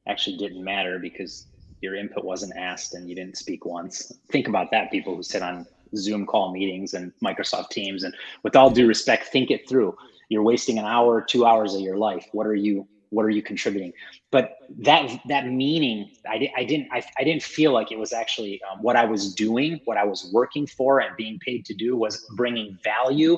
actually 0.06 0.36
didn't 0.36 0.62
matter 0.62 0.98
because 0.98 1.46
your 1.80 1.94
input 1.94 2.22
wasn't 2.22 2.54
asked 2.56 2.94
and 2.94 3.08
you 3.08 3.14
didn't 3.14 3.38
speak 3.38 3.64
once. 3.64 4.12
Think 4.30 4.46
about 4.46 4.70
that, 4.72 4.90
people 4.90 5.16
who 5.16 5.22
sit 5.22 5.42
on 5.42 5.66
Zoom 5.96 6.26
call 6.26 6.52
meetings 6.52 6.92
and 6.92 7.12
Microsoft 7.24 7.70
Teams. 7.70 8.04
And 8.04 8.14
with 8.42 8.56
all 8.56 8.70
due 8.70 8.86
respect, 8.86 9.28
think 9.28 9.50
it 9.50 9.66
through. 9.68 9.96
You're 10.30 10.42
wasting 10.42 10.78
an 10.78 10.86
hour, 10.86 11.20
two 11.20 11.44
hours 11.44 11.74
of 11.74 11.82
your 11.82 11.98
life. 11.98 12.26
What 12.32 12.46
are 12.46 12.54
you 12.54 12.88
what 13.10 13.24
are 13.24 13.30
you 13.30 13.42
contributing? 13.42 13.92
But 14.30 14.56
that 14.78 15.20
that 15.26 15.48
meaning 15.48 16.10
i, 16.28 16.50
I 16.56 16.64
didn't 16.64 16.88
I, 16.92 17.02
I 17.18 17.24
didn't 17.24 17.42
feel 17.42 17.72
like 17.72 17.90
it 17.90 17.98
was 17.98 18.12
actually 18.12 18.60
um, 18.70 18.82
what 18.82 18.94
i 18.94 19.04
was 19.04 19.34
doing 19.34 19.80
what 19.84 19.96
i 19.96 20.04
was 20.04 20.30
working 20.32 20.66
for 20.66 21.00
and 21.00 21.16
being 21.16 21.38
paid 21.40 21.64
to 21.66 21.74
do 21.74 21.96
was 21.96 22.24
bringing 22.36 22.78
value 22.84 23.36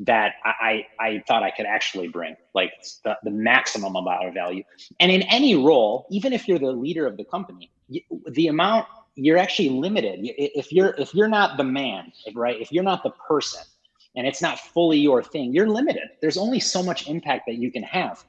that 0.00 0.34
i 0.44 0.84
i, 0.98 1.22
thought 1.28 1.44
i 1.44 1.50
could 1.52 1.66
actually 1.66 2.08
bring 2.08 2.34
like 2.54 2.72
the, 3.04 3.16
the 3.22 3.30
maximum 3.30 3.94
amount 3.94 4.26
of 4.26 4.34
value. 4.34 4.64
And 4.98 5.12
in 5.12 5.22
any 5.22 5.54
role 5.54 6.06
even 6.10 6.32
if 6.32 6.48
you're 6.48 6.58
the 6.58 6.72
leader 6.72 7.06
of 7.06 7.16
the 7.16 7.24
company 7.24 7.70
the 8.30 8.48
amount 8.48 8.86
you're 9.16 9.38
actually 9.38 9.68
limited. 9.68 10.20
If 10.22 10.72
you're 10.72 10.94
if 10.98 11.14
you're 11.14 11.28
not 11.28 11.56
the 11.56 11.64
man 11.64 12.12
right? 12.34 12.60
If 12.60 12.72
you're 12.72 12.82
not 12.82 13.04
the 13.04 13.10
person 13.10 13.62
and 14.16 14.26
it's 14.26 14.42
not 14.42 14.58
fully 14.58 14.98
your 14.98 15.22
thing 15.22 15.52
you're 15.52 15.68
limited 15.68 16.08
there's 16.20 16.36
only 16.36 16.60
so 16.60 16.82
much 16.82 17.08
impact 17.08 17.44
that 17.46 17.56
you 17.56 17.70
can 17.70 17.82
have 17.82 18.24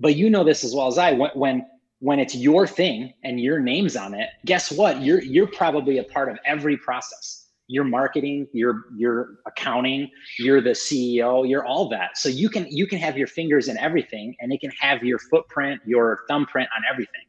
but 0.00 0.16
you 0.16 0.30
know 0.30 0.44
this 0.44 0.64
as 0.64 0.74
well 0.74 0.88
as 0.88 0.98
I. 0.98 1.12
When 1.12 1.30
when 1.34 1.66
when 2.00 2.18
it's 2.18 2.34
your 2.34 2.66
thing 2.66 3.14
and 3.22 3.40
your 3.40 3.58
name's 3.58 3.96
on 3.96 4.14
it, 4.14 4.28
guess 4.44 4.72
what? 4.72 5.00
You're 5.00 5.22
you're 5.22 5.46
probably 5.46 5.98
a 5.98 6.04
part 6.04 6.28
of 6.28 6.38
every 6.44 6.76
process. 6.76 7.46
Your 7.66 7.84
marketing, 7.84 8.46
your 8.52 8.84
your 8.96 9.38
accounting, 9.46 10.10
you're 10.38 10.60
the 10.60 10.70
CEO, 10.70 11.48
you're 11.48 11.64
all 11.64 11.88
that. 11.90 12.18
So 12.18 12.28
you 12.28 12.48
can 12.48 12.66
you 12.68 12.86
can 12.86 12.98
have 12.98 13.16
your 13.16 13.26
fingers 13.26 13.68
in 13.68 13.78
everything, 13.78 14.36
and 14.40 14.52
it 14.52 14.60
can 14.60 14.70
have 14.78 15.02
your 15.02 15.18
footprint, 15.18 15.80
your 15.86 16.20
thumbprint 16.28 16.68
on 16.76 16.82
everything. 16.90 17.22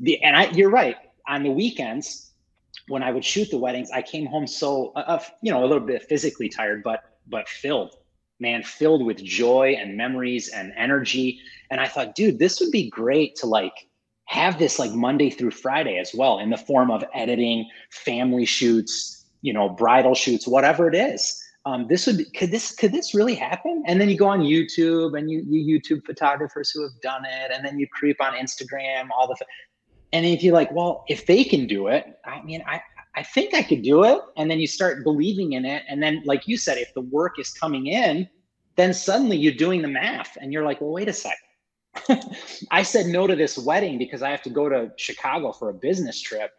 The 0.00 0.20
and 0.22 0.36
I, 0.36 0.46
you're 0.50 0.70
right. 0.70 0.96
On 1.28 1.42
the 1.42 1.50
weekends, 1.50 2.32
when 2.88 3.02
I 3.02 3.10
would 3.12 3.24
shoot 3.24 3.50
the 3.50 3.58
weddings, 3.58 3.90
I 3.92 4.02
came 4.02 4.26
home 4.26 4.46
so 4.46 4.92
uh, 4.96 5.04
uh 5.06 5.22
you 5.42 5.52
know 5.52 5.62
a 5.64 5.66
little 5.66 5.86
bit 5.86 6.02
physically 6.02 6.48
tired, 6.48 6.82
but 6.82 7.13
but 7.26 7.48
filled 7.48 7.96
man, 8.40 8.62
filled 8.62 9.04
with 9.04 9.22
joy 9.22 9.76
and 9.78 9.96
memories 9.96 10.48
and 10.48 10.72
energy. 10.76 11.40
And 11.70 11.80
I 11.80 11.88
thought, 11.88 12.14
dude, 12.14 12.38
this 12.38 12.60
would 12.60 12.70
be 12.70 12.90
great 12.90 13.36
to 13.36 13.46
like 13.46 13.88
have 14.26 14.58
this 14.58 14.78
like 14.78 14.92
Monday 14.92 15.30
through 15.30 15.52
Friday 15.52 15.98
as 15.98 16.14
well 16.14 16.38
in 16.38 16.50
the 16.50 16.56
form 16.56 16.90
of 16.90 17.04
editing, 17.14 17.68
family 17.90 18.44
shoots, 18.44 19.24
you 19.42 19.52
know, 19.52 19.68
bridal 19.68 20.14
shoots, 20.14 20.46
whatever 20.46 20.88
it 20.88 20.94
is. 20.94 21.40
Um, 21.66 21.86
this 21.88 22.06
would 22.06 22.32
could 22.34 22.50
this 22.50 22.74
could 22.74 22.92
this 22.92 23.14
really 23.14 23.34
happen? 23.34 23.82
And 23.86 23.98
then 23.98 24.10
you 24.10 24.18
go 24.18 24.28
on 24.28 24.40
YouTube 24.40 25.18
and 25.18 25.30
you 25.30 25.42
you 25.48 25.80
YouTube 25.80 26.04
photographers 26.04 26.70
who 26.70 26.82
have 26.82 27.00
done 27.00 27.24
it, 27.24 27.50
and 27.54 27.64
then 27.64 27.78
you 27.78 27.86
creep 27.90 28.20
on 28.20 28.34
Instagram, 28.34 29.08
all 29.16 29.26
the, 29.26 29.36
and 30.12 30.26
if 30.26 30.42
you're 30.42 30.52
like, 30.52 30.70
well, 30.72 31.04
if 31.08 31.24
they 31.24 31.42
can 31.42 31.66
do 31.66 31.86
it, 31.86 32.18
I 32.26 32.42
mean, 32.42 32.62
I 32.66 32.82
I 33.16 33.22
think 33.22 33.54
I 33.54 33.62
could 33.62 33.82
do 33.82 34.04
it. 34.04 34.20
And 34.36 34.50
then 34.50 34.60
you 34.60 34.66
start 34.66 35.04
believing 35.04 35.52
in 35.52 35.64
it. 35.64 35.82
And 35.88 36.02
then, 36.02 36.22
like 36.24 36.48
you 36.48 36.56
said, 36.56 36.78
if 36.78 36.92
the 36.94 37.00
work 37.00 37.38
is 37.38 37.50
coming 37.50 37.86
in, 37.86 38.28
then 38.76 38.92
suddenly 38.92 39.36
you're 39.36 39.54
doing 39.54 39.82
the 39.82 39.88
math 39.88 40.36
and 40.40 40.52
you're 40.52 40.64
like, 40.64 40.80
well, 40.80 40.90
wait 40.90 41.08
a 41.08 41.12
sec. 41.12 41.36
I 42.70 42.82
said 42.82 43.06
no 43.06 43.26
to 43.26 43.36
this 43.36 43.56
wedding 43.56 43.98
because 43.98 44.22
I 44.22 44.30
have 44.30 44.42
to 44.42 44.50
go 44.50 44.68
to 44.68 44.90
Chicago 44.96 45.52
for 45.52 45.70
a 45.70 45.74
business 45.74 46.20
trip. 46.20 46.50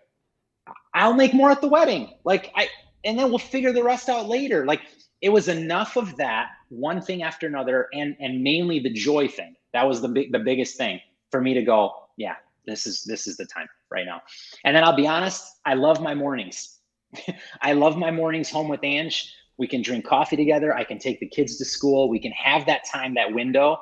I'll 0.93 1.13
make 1.13 1.33
more 1.33 1.51
at 1.51 1.61
the 1.61 1.67
wedding. 1.67 2.13
Like 2.23 2.51
I 2.55 2.69
and 3.03 3.19
then 3.19 3.29
we'll 3.29 3.37
figure 3.37 3.73
the 3.73 3.83
rest 3.83 4.07
out 4.07 4.27
later. 4.27 4.65
Like 4.65 4.81
it 5.21 5.29
was 5.29 5.47
enough 5.47 5.97
of 5.97 6.15
that, 6.17 6.49
one 6.69 7.01
thing 7.01 7.21
after 7.21 7.47
another, 7.47 7.87
and 7.93 8.15
and 8.19 8.41
mainly 8.41 8.79
the 8.79 8.89
joy 8.89 9.27
thing. 9.27 9.55
That 9.73 9.87
was 9.87 10.01
the 10.01 10.07
big 10.07 10.31
the 10.31 10.39
biggest 10.39 10.77
thing 10.77 11.01
for 11.31 11.41
me 11.41 11.53
to 11.53 11.63
go, 11.63 11.93
yeah, 12.17 12.35
this 12.65 12.87
is 12.87 13.03
this 13.03 13.27
is 13.27 13.37
the 13.37 13.45
time 13.45 13.67
right 13.91 14.05
now. 14.05 14.21
And 14.63 14.75
then 14.75 14.83
I'll 14.83 14.95
be 14.95 15.07
honest, 15.07 15.43
I 15.65 15.73
love 15.73 16.01
my 16.01 16.13
mornings. 16.13 16.79
I 17.61 17.73
love 17.73 17.97
my 17.97 18.11
mornings 18.11 18.49
home 18.49 18.67
with 18.67 18.83
Ange. 18.83 19.31
We 19.57 19.67
can 19.67 19.81
drink 19.81 20.05
coffee 20.05 20.35
together. 20.35 20.75
I 20.75 20.83
can 20.83 20.99
take 20.99 21.19
the 21.19 21.27
kids 21.27 21.57
to 21.57 21.65
school. 21.65 22.09
We 22.09 22.19
can 22.19 22.31
have 22.31 22.65
that 22.65 22.81
time, 22.91 23.13
that 23.15 23.33
window. 23.33 23.77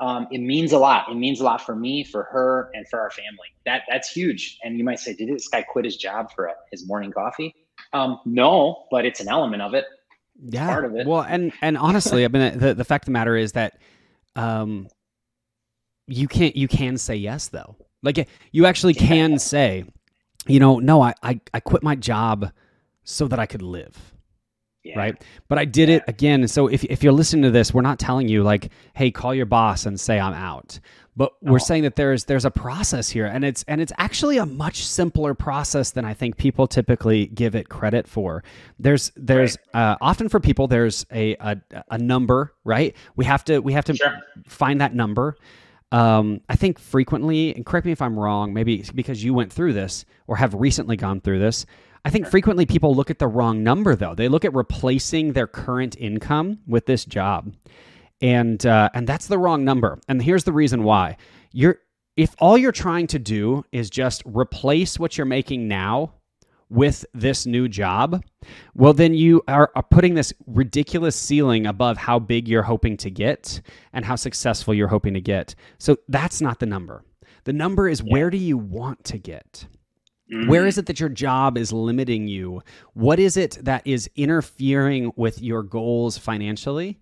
Um, 0.00 0.26
it 0.30 0.38
means 0.38 0.72
a 0.72 0.78
lot. 0.78 1.08
It 1.08 1.14
means 1.14 1.40
a 1.40 1.44
lot 1.44 1.64
for 1.64 1.74
me, 1.74 2.04
for 2.04 2.24
her, 2.24 2.70
and 2.74 2.86
for 2.88 3.00
our 3.00 3.10
family. 3.10 3.48
That 3.64 3.82
that's 3.88 4.10
huge. 4.10 4.58
And 4.62 4.76
you 4.76 4.84
might 4.84 4.98
say, 4.98 5.14
did 5.14 5.28
this 5.28 5.48
guy 5.48 5.62
quit 5.62 5.84
his 5.84 5.96
job 5.96 6.32
for 6.34 6.46
a, 6.46 6.54
his 6.70 6.86
morning 6.86 7.12
coffee? 7.12 7.54
Um, 7.92 8.20
no, 8.24 8.86
but 8.90 9.06
it's 9.06 9.20
an 9.20 9.28
element 9.28 9.62
of 9.62 9.72
it. 9.74 9.84
Yeah, 10.42 10.66
part 10.66 10.84
of 10.84 10.96
it. 10.96 11.06
Well, 11.06 11.22
and 11.22 11.52
and 11.62 11.78
honestly, 11.78 12.24
I 12.24 12.28
mean, 12.28 12.58
the 12.58 12.74
the 12.74 12.84
fact 12.84 13.04
of 13.04 13.06
the 13.06 13.12
matter 13.12 13.36
is 13.36 13.52
that 13.52 13.78
um, 14.34 14.88
you 16.06 16.28
can't 16.28 16.56
you 16.56 16.68
can 16.68 16.98
say 16.98 17.14
yes 17.14 17.48
though. 17.48 17.76
Like 18.04 18.28
you 18.52 18.66
actually 18.66 18.94
can 18.94 19.38
say, 19.38 19.84
you 20.46 20.60
know, 20.60 20.78
no, 20.78 21.02
I, 21.02 21.14
I, 21.22 21.40
I 21.52 21.60
quit 21.60 21.82
my 21.82 21.96
job 21.96 22.50
so 23.04 23.26
that 23.28 23.38
I 23.38 23.46
could 23.46 23.62
live. 23.62 24.12
Yeah. 24.84 24.98
Right. 24.98 25.24
But 25.48 25.58
I 25.58 25.64
did 25.64 25.88
yeah. 25.88 25.96
it 25.96 26.04
again. 26.08 26.46
So 26.46 26.66
if, 26.66 26.84
if 26.84 27.02
you're 27.02 27.12
listening 27.12 27.42
to 27.44 27.50
this, 27.50 27.72
we're 27.72 27.80
not 27.80 27.98
telling 27.98 28.28
you 28.28 28.42
like, 28.42 28.70
hey, 28.92 29.10
call 29.10 29.34
your 29.34 29.46
boss 29.46 29.86
and 29.86 29.98
say 29.98 30.20
I'm 30.20 30.34
out. 30.34 30.78
But 31.16 31.32
we're 31.42 31.60
saying 31.60 31.84
that 31.84 31.94
there's 31.94 32.24
there's 32.24 32.44
a 32.44 32.50
process 32.50 33.08
here 33.08 33.26
and 33.26 33.44
it's 33.44 33.64
and 33.68 33.80
it's 33.80 33.92
actually 33.98 34.38
a 34.38 34.46
much 34.46 34.84
simpler 34.84 35.32
process 35.32 35.92
than 35.92 36.04
I 36.04 36.12
think 36.12 36.36
people 36.36 36.66
typically 36.66 37.26
give 37.28 37.54
it 37.54 37.68
credit 37.68 38.08
for. 38.08 38.42
There's 38.80 39.12
there's 39.14 39.56
right. 39.72 39.92
uh, 39.92 39.96
often 40.00 40.28
for 40.28 40.40
people 40.40 40.66
there's 40.66 41.06
a, 41.12 41.36
a 41.36 41.56
a 41.88 41.98
number, 41.98 42.52
right? 42.64 42.96
We 43.14 43.24
have 43.26 43.44
to 43.44 43.60
we 43.60 43.72
have 43.74 43.84
to 43.84 43.94
sure. 43.94 44.18
find 44.48 44.80
that 44.80 44.94
number. 44.96 45.36
Um, 45.94 46.40
I 46.48 46.56
think 46.56 46.80
frequently, 46.80 47.54
and 47.54 47.64
correct 47.64 47.86
me 47.86 47.92
if 47.92 48.02
I'm 48.02 48.18
wrong, 48.18 48.52
maybe 48.52 48.84
because 48.96 49.22
you 49.22 49.32
went 49.32 49.52
through 49.52 49.74
this 49.74 50.04
or 50.26 50.34
have 50.34 50.52
recently 50.52 50.96
gone 50.96 51.20
through 51.20 51.38
this. 51.38 51.66
I 52.04 52.10
think 52.10 52.26
frequently 52.26 52.66
people 52.66 52.96
look 52.96 53.10
at 53.10 53.20
the 53.20 53.28
wrong 53.28 53.62
number 53.62 53.94
though. 53.94 54.12
They 54.12 54.26
look 54.26 54.44
at 54.44 54.52
replacing 54.52 55.34
their 55.34 55.46
current 55.46 55.96
income 55.96 56.58
with 56.66 56.86
this 56.86 57.04
job, 57.04 57.54
and 58.20 58.66
uh, 58.66 58.90
and 58.92 59.06
that's 59.06 59.28
the 59.28 59.38
wrong 59.38 59.64
number. 59.64 60.00
And 60.08 60.20
here's 60.20 60.42
the 60.42 60.52
reason 60.52 60.82
why: 60.82 61.16
you're 61.52 61.78
if 62.16 62.34
all 62.40 62.58
you're 62.58 62.72
trying 62.72 63.06
to 63.06 63.20
do 63.20 63.64
is 63.70 63.88
just 63.88 64.24
replace 64.26 64.98
what 64.98 65.16
you're 65.16 65.26
making 65.26 65.68
now 65.68 66.12
with 66.74 67.06
this 67.14 67.46
new 67.46 67.68
job, 67.68 68.22
well, 68.74 68.92
then 68.92 69.14
you 69.14 69.42
are, 69.46 69.70
are, 69.76 69.82
putting 69.82 70.14
this 70.14 70.32
ridiculous 70.46 71.14
ceiling 71.14 71.66
above 71.66 71.96
how 71.96 72.18
big 72.18 72.48
you're 72.48 72.64
hoping 72.64 72.96
to 72.98 73.10
get 73.10 73.60
and 73.92 74.04
how 74.04 74.16
successful 74.16 74.74
you're 74.74 74.88
hoping 74.88 75.14
to 75.14 75.20
get. 75.20 75.54
So 75.78 75.96
that's 76.08 76.40
not 76.40 76.58
the 76.58 76.66
number. 76.66 77.04
The 77.44 77.52
number 77.52 77.88
is 77.88 78.00
yeah. 78.00 78.12
where 78.12 78.30
do 78.30 78.38
you 78.38 78.58
want 78.58 79.04
to 79.04 79.18
get? 79.18 79.66
Mm-hmm. 80.32 80.48
Where 80.48 80.66
is 80.66 80.76
it 80.76 80.86
that 80.86 80.98
your 80.98 81.10
job 81.10 81.56
is 81.56 81.72
limiting 81.72 82.26
you? 82.26 82.62
What 82.94 83.20
is 83.20 83.36
it 83.36 83.58
that 83.62 83.86
is 83.86 84.10
interfering 84.16 85.12
with 85.16 85.40
your 85.40 85.62
goals 85.62 86.18
financially? 86.18 86.98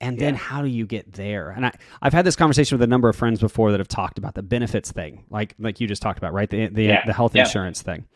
And 0.00 0.18
then 0.18 0.34
yeah. 0.34 0.40
how 0.40 0.60
do 0.60 0.68
you 0.68 0.86
get 0.86 1.12
there? 1.12 1.50
And 1.50 1.66
I, 1.66 1.72
I've 2.02 2.12
had 2.12 2.26
this 2.26 2.36
conversation 2.36 2.76
with 2.76 2.82
a 2.82 2.88
number 2.88 3.08
of 3.08 3.14
friends 3.14 3.40
before 3.40 3.70
that 3.70 3.80
have 3.80 3.88
talked 3.88 4.18
about 4.18 4.34
the 4.34 4.42
benefits 4.42 4.90
thing, 4.90 5.24
like 5.30 5.54
like 5.58 5.80
you 5.80 5.86
just 5.86 6.02
talked 6.02 6.18
about, 6.18 6.32
right? 6.32 6.50
The 6.50 6.66
the, 6.66 6.84
yeah. 6.84 7.06
the 7.06 7.12
health 7.12 7.36
insurance 7.36 7.80
thing. 7.80 8.06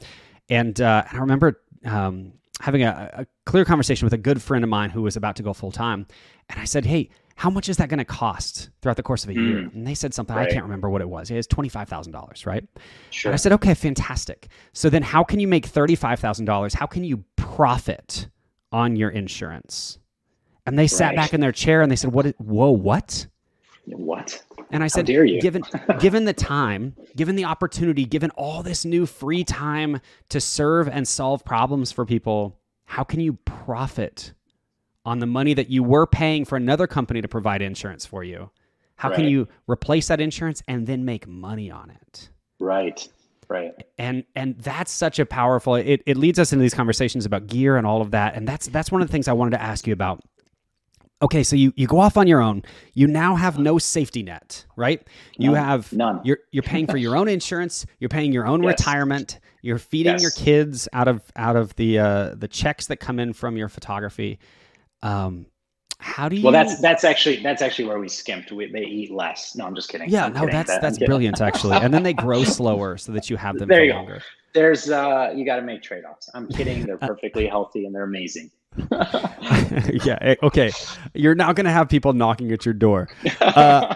And 0.50 0.80
uh, 0.80 1.04
I 1.10 1.18
remember 1.18 1.60
um, 1.84 2.32
having 2.60 2.82
a, 2.82 3.10
a 3.12 3.26
clear 3.44 3.64
conversation 3.64 4.06
with 4.06 4.12
a 4.12 4.18
good 4.18 4.42
friend 4.42 4.64
of 4.64 4.70
mine 4.70 4.90
who 4.90 5.02
was 5.02 5.16
about 5.16 5.36
to 5.36 5.42
go 5.42 5.52
full 5.52 5.72
time. 5.72 6.06
And 6.48 6.60
I 6.60 6.64
said, 6.64 6.84
Hey, 6.84 7.10
how 7.36 7.50
much 7.50 7.68
is 7.68 7.76
that 7.76 7.88
going 7.88 7.98
to 7.98 8.04
cost 8.04 8.70
throughout 8.82 8.96
the 8.96 9.02
course 9.02 9.22
of 9.22 9.30
a 9.30 9.32
mm. 9.32 9.48
year? 9.48 9.58
And 9.58 9.86
they 9.86 9.94
said 9.94 10.12
something, 10.12 10.34
right. 10.34 10.48
I 10.48 10.50
can't 10.50 10.64
remember 10.64 10.90
what 10.90 11.00
it 11.00 11.08
was. 11.08 11.30
It 11.30 11.36
was 11.36 11.46
$25,000, 11.46 12.46
right? 12.46 12.64
Sure. 13.10 13.30
And 13.30 13.34
I 13.34 13.36
said, 13.36 13.52
okay, 13.52 13.74
fantastic. 13.74 14.48
So 14.72 14.90
then 14.90 15.02
how 15.02 15.22
can 15.22 15.38
you 15.38 15.46
make 15.46 15.70
$35,000? 15.70 16.74
How 16.74 16.86
can 16.86 17.04
you 17.04 17.24
profit 17.36 18.28
on 18.72 18.96
your 18.96 19.10
insurance? 19.10 19.98
And 20.66 20.76
they 20.76 20.88
sat 20.88 21.08
right. 21.08 21.16
back 21.16 21.32
in 21.32 21.40
their 21.40 21.52
chair 21.52 21.80
and 21.80 21.92
they 21.92 21.96
said, 21.96 22.12
what? 22.12 22.26
Is, 22.26 22.34
whoa, 22.38 22.70
what? 22.70 23.26
What? 23.84 24.42
And 24.70 24.82
I 24.84 24.86
said, 24.86 25.06
given, 25.06 25.62
given 26.00 26.24
the 26.24 26.32
time, 26.32 26.94
given 27.16 27.36
the 27.36 27.44
opportunity, 27.44 28.04
given 28.04 28.30
all 28.30 28.62
this 28.62 28.84
new 28.84 29.06
free 29.06 29.44
time 29.44 30.00
to 30.28 30.40
serve 30.40 30.88
and 30.88 31.06
solve 31.06 31.44
problems 31.44 31.90
for 31.90 32.04
people, 32.04 32.58
how 32.84 33.04
can 33.04 33.20
you 33.20 33.34
profit 33.44 34.32
on 35.08 35.20
the 35.20 35.26
money 35.26 35.54
that 35.54 35.70
you 35.70 35.82
were 35.82 36.06
paying 36.06 36.44
for 36.44 36.56
another 36.56 36.86
company 36.86 37.22
to 37.22 37.28
provide 37.28 37.62
insurance 37.62 38.04
for 38.04 38.22
you. 38.22 38.50
How 38.96 39.08
right. 39.08 39.16
can 39.16 39.24
you 39.24 39.48
replace 39.66 40.08
that 40.08 40.20
insurance 40.20 40.62
and 40.68 40.86
then 40.86 41.06
make 41.06 41.26
money 41.26 41.70
on 41.70 41.90
it? 41.90 42.28
Right. 42.60 43.08
Right. 43.48 43.72
And 43.98 44.24
and 44.36 44.58
that's 44.58 44.92
such 44.92 45.18
a 45.18 45.24
powerful 45.24 45.76
it, 45.76 46.02
it 46.04 46.18
leads 46.18 46.38
us 46.38 46.52
into 46.52 46.62
these 46.62 46.74
conversations 46.74 47.24
about 47.24 47.46
gear 47.46 47.78
and 47.78 47.86
all 47.86 48.02
of 48.02 48.10
that. 48.10 48.34
And 48.34 48.46
that's 48.46 48.66
that's 48.68 48.92
one 48.92 49.00
of 49.00 49.08
the 49.08 49.12
things 49.12 49.28
I 49.28 49.32
wanted 49.32 49.52
to 49.52 49.62
ask 49.62 49.86
you 49.86 49.94
about. 49.94 50.22
Okay, 51.20 51.42
so 51.42 51.56
you, 51.56 51.72
you 51.74 51.88
go 51.88 51.98
off 51.98 52.16
on 52.16 52.28
your 52.28 52.40
own. 52.40 52.62
You 52.94 53.08
now 53.08 53.34
have 53.34 53.58
no 53.58 53.78
safety 53.78 54.22
net, 54.22 54.64
right? 54.76 55.04
You 55.36 55.50
None. 55.50 55.64
have 55.64 55.92
None. 55.92 56.20
You're 56.22 56.38
you're 56.52 56.62
paying 56.62 56.86
for 56.86 56.96
your 56.96 57.16
own 57.16 57.28
insurance. 57.28 57.86
You're 57.98 58.08
paying 58.08 58.32
your 58.32 58.46
own 58.46 58.62
yes. 58.62 58.78
retirement. 58.78 59.40
You're 59.62 59.78
feeding 59.78 60.12
yes. 60.12 60.22
your 60.22 60.30
kids 60.30 60.88
out 60.92 61.08
of 61.08 61.22
out 61.34 61.56
of 61.56 61.74
the 61.74 61.98
uh, 61.98 62.34
the 62.36 62.46
checks 62.46 62.86
that 62.86 62.98
come 62.98 63.18
in 63.18 63.32
from 63.32 63.56
your 63.56 63.68
photography. 63.68 64.38
Um, 65.02 65.46
how 65.98 66.28
do 66.28 66.36
you? 66.36 66.44
Well, 66.44 66.52
that's 66.52 66.80
that's 66.80 67.02
actually 67.02 67.42
that's 67.42 67.62
actually 67.62 67.86
where 67.86 67.98
we 67.98 68.08
skimped. 68.08 68.52
We, 68.52 68.70
they 68.70 68.84
eat 68.84 69.10
less. 69.10 69.56
No, 69.56 69.66
I'm 69.66 69.74
just 69.74 69.88
kidding. 69.88 70.08
Yeah, 70.08 70.26
I'm 70.26 70.32
no, 70.32 70.40
kidding. 70.40 70.54
that's 70.54 70.70
that, 70.70 70.82
that's 70.82 70.98
brilliant 70.98 71.40
actually. 71.40 71.76
And 71.76 71.92
then 71.92 72.04
they 72.04 72.14
grow 72.14 72.44
slower 72.44 72.96
so 72.96 73.10
that 73.12 73.28
you 73.28 73.36
have 73.36 73.58
them 73.58 73.68
there 73.68 73.84
you 73.84 73.94
longer. 73.94 74.18
Go. 74.18 74.24
There's 74.54 74.88
uh, 74.90 75.32
you 75.34 75.44
got 75.44 75.56
to 75.56 75.62
make 75.62 75.82
trade 75.82 76.04
offs. 76.04 76.30
I'm 76.34 76.46
kidding. 76.48 76.86
They're 76.86 76.98
perfectly 76.98 77.48
healthy 77.48 77.84
and 77.84 77.94
they're 77.94 78.04
amazing. 78.04 78.52
yeah. 80.04 80.18
Eh, 80.20 80.34
okay. 80.42 80.70
You're 81.14 81.34
now 81.34 81.52
going 81.52 81.66
to 81.66 81.72
have 81.72 81.88
people 81.88 82.12
knocking 82.12 82.52
at 82.52 82.64
your 82.64 82.74
door. 82.74 83.08
Uh, 83.40 83.94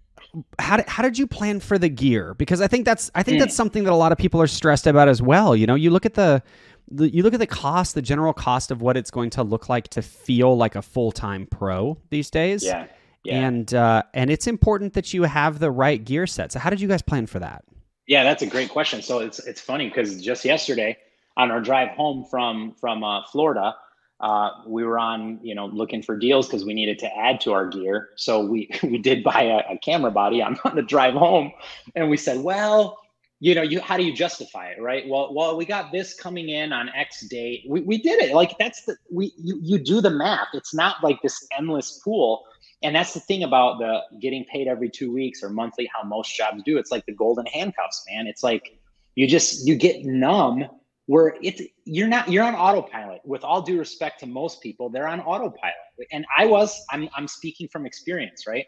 how 0.58 0.76
did, 0.76 0.88
how 0.88 1.02
did 1.02 1.18
you 1.18 1.26
plan 1.26 1.60
for 1.60 1.78
the 1.78 1.88
gear? 1.88 2.34
Because 2.34 2.60
I 2.60 2.68
think 2.68 2.84
that's 2.84 3.10
I 3.14 3.22
think 3.22 3.38
that's 3.38 3.54
hmm. 3.54 3.56
something 3.56 3.84
that 3.84 3.92
a 3.92 3.96
lot 3.96 4.12
of 4.12 4.18
people 4.18 4.40
are 4.40 4.46
stressed 4.46 4.86
about 4.86 5.08
as 5.08 5.22
well. 5.22 5.56
You 5.56 5.66
know, 5.66 5.74
you 5.74 5.90
look 5.90 6.06
at 6.06 6.14
the 6.14 6.42
the, 6.90 7.12
you 7.12 7.22
look 7.22 7.34
at 7.34 7.40
the 7.40 7.46
cost, 7.46 7.94
the 7.94 8.02
general 8.02 8.32
cost 8.32 8.70
of 8.70 8.80
what 8.80 8.96
it's 8.96 9.10
going 9.10 9.30
to 9.30 9.42
look 9.42 9.68
like 9.68 9.88
to 9.88 10.02
feel 10.02 10.56
like 10.56 10.74
a 10.74 10.82
full 10.82 11.12
time 11.12 11.46
pro 11.46 11.98
these 12.10 12.30
days. 12.30 12.64
Yeah. 12.64 12.86
yeah. 13.24 13.46
And 13.46 13.74
uh, 13.74 14.02
and 14.14 14.30
it's 14.30 14.46
important 14.46 14.94
that 14.94 15.12
you 15.12 15.24
have 15.24 15.58
the 15.58 15.70
right 15.70 16.02
gear 16.02 16.26
set. 16.26 16.52
So 16.52 16.58
how 16.58 16.70
did 16.70 16.80
you 16.80 16.88
guys 16.88 17.02
plan 17.02 17.26
for 17.26 17.38
that? 17.40 17.64
Yeah, 18.06 18.24
that's 18.24 18.42
a 18.42 18.46
great 18.46 18.70
question. 18.70 19.02
So 19.02 19.18
it's 19.18 19.38
it's 19.40 19.60
funny 19.60 19.88
because 19.88 20.22
just 20.22 20.44
yesterday 20.44 20.96
on 21.36 21.50
our 21.50 21.60
drive 21.60 21.90
home 21.90 22.24
from 22.24 22.74
from 22.80 23.04
uh, 23.04 23.22
Florida, 23.30 23.74
uh, 24.20 24.50
we 24.66 24.84
were 24.84 24.98
on 24.98 25.38
you 25.42 25.54
know 25.54 25.66
looking 25.66 26.02
for 26.02 26.16
deals 26.16 26.46
because 26.46 26.64
we 26.64 26.74
needed 26.74 26.98
to 26.98 27.16
add 27.16 27.40
to 27.42 27.52
our 27.52 27.66
gear. 27.66 28.10
So 28.16 28.44
we 28.44 28.68
we 28.82 28.98
did 28.98 29.22
buy 29.22 29.42
a, 29.42 29.74
a 29.74 29.78
camera 29.78 30.10
body 30.10 30.42
on, 30.42 30.58
on 30.64 30.76
the 30.76 30.82
drive 30.82 31.14
home, 31.14 31.52
and 31.94 32.10
we 32.10 32.16
said, 32.16 32.42
well, 32.42 32.98
you 33.40 33.54
know, 33.54 33.62
you 33.62 33.80
how 33.80 33.96
do 33.96 34.04
you 34.04 34.12
justify 34.12 34.68
it, 34.68 34.80
right? 34.80 35.08
Well, 35.08 35.32
well, 35.32 35.56
we 35.56 35.64
got 35.64 35.92
this 35.92 36.14
coming 36.14 36.48
in 36.48 36.72
on 36.72 36.88
X 36.90 37.26
date. 37.28 37.64
We, 37.68 37.80
we 37.82 37.98
did 37.98 38.20
it. 38.20 38.34
Like 38.34 38.58
that's 38.58 38.84
the 38.84 38.96
we 39.10 39.32
you 39.36 39.60
you 39.62 39.78
do 39.78 40.00
the 40.00 40.10
math. 40.10 40.48
It's 40.54 40.74
not 40.74 40.96
like 41.02 41.22
this 41.22 41.46
endless 41.56 42.00
pool. 42.04 42.44
And 42.82 42.94
that's 42.94 43.12
the 43.12 43.20
thing 43.20 43.42
about 43.42 43.78
the 43.78 44.02
getting 44.20 44.44
paid 44.44 44.68
every 44.68 44.88
two 44.88 45.12
weeks 45.12 45.42
or 45.42 45.50
monthly, 45.50 45.90
how 45.92 46.06
most 46.06 46.36
jobs 46.36 46.62
do. 46.64 46.78
It's 46.78 46.92
like 46.92 47.04
the 47.06 47.12
golden 47.12 47.44
handcuffs, 47.46 48.04
man. 48.08 48.28
It's 48.28 48.44
like 48.44 48.78
you 49.16 49.26
just 49.26 49.66
you 49.66 49.74
get 49.74 50.04
numb 50.04 50.64
where 51.08 51.36
it's 51.42 51.62
you're 51.86 52.06
not 52.06 52.30
you're 52.30 52.44
on 52.44 52.54
autopilot. 52.54 53.22
With 53.24 53.42
all 53.42 53.62
due 53.62 53.78
respect 53.78 54.20
to 54.20 54.26
most 54.26 54.60
people, 54.60 54.90
they're 54.90 55.08
on 55.08 55.20
autopilot. 55.20 55.74
And 56.12 56.26
I 56.36 56.44
was, 56.44 56.84
I'm 56.92 57.08
I'm 57.16 57.26
speaking 57.26 57.66
from 57.68 57.86
experience, 57.86 58.46
right? 58.46 58.66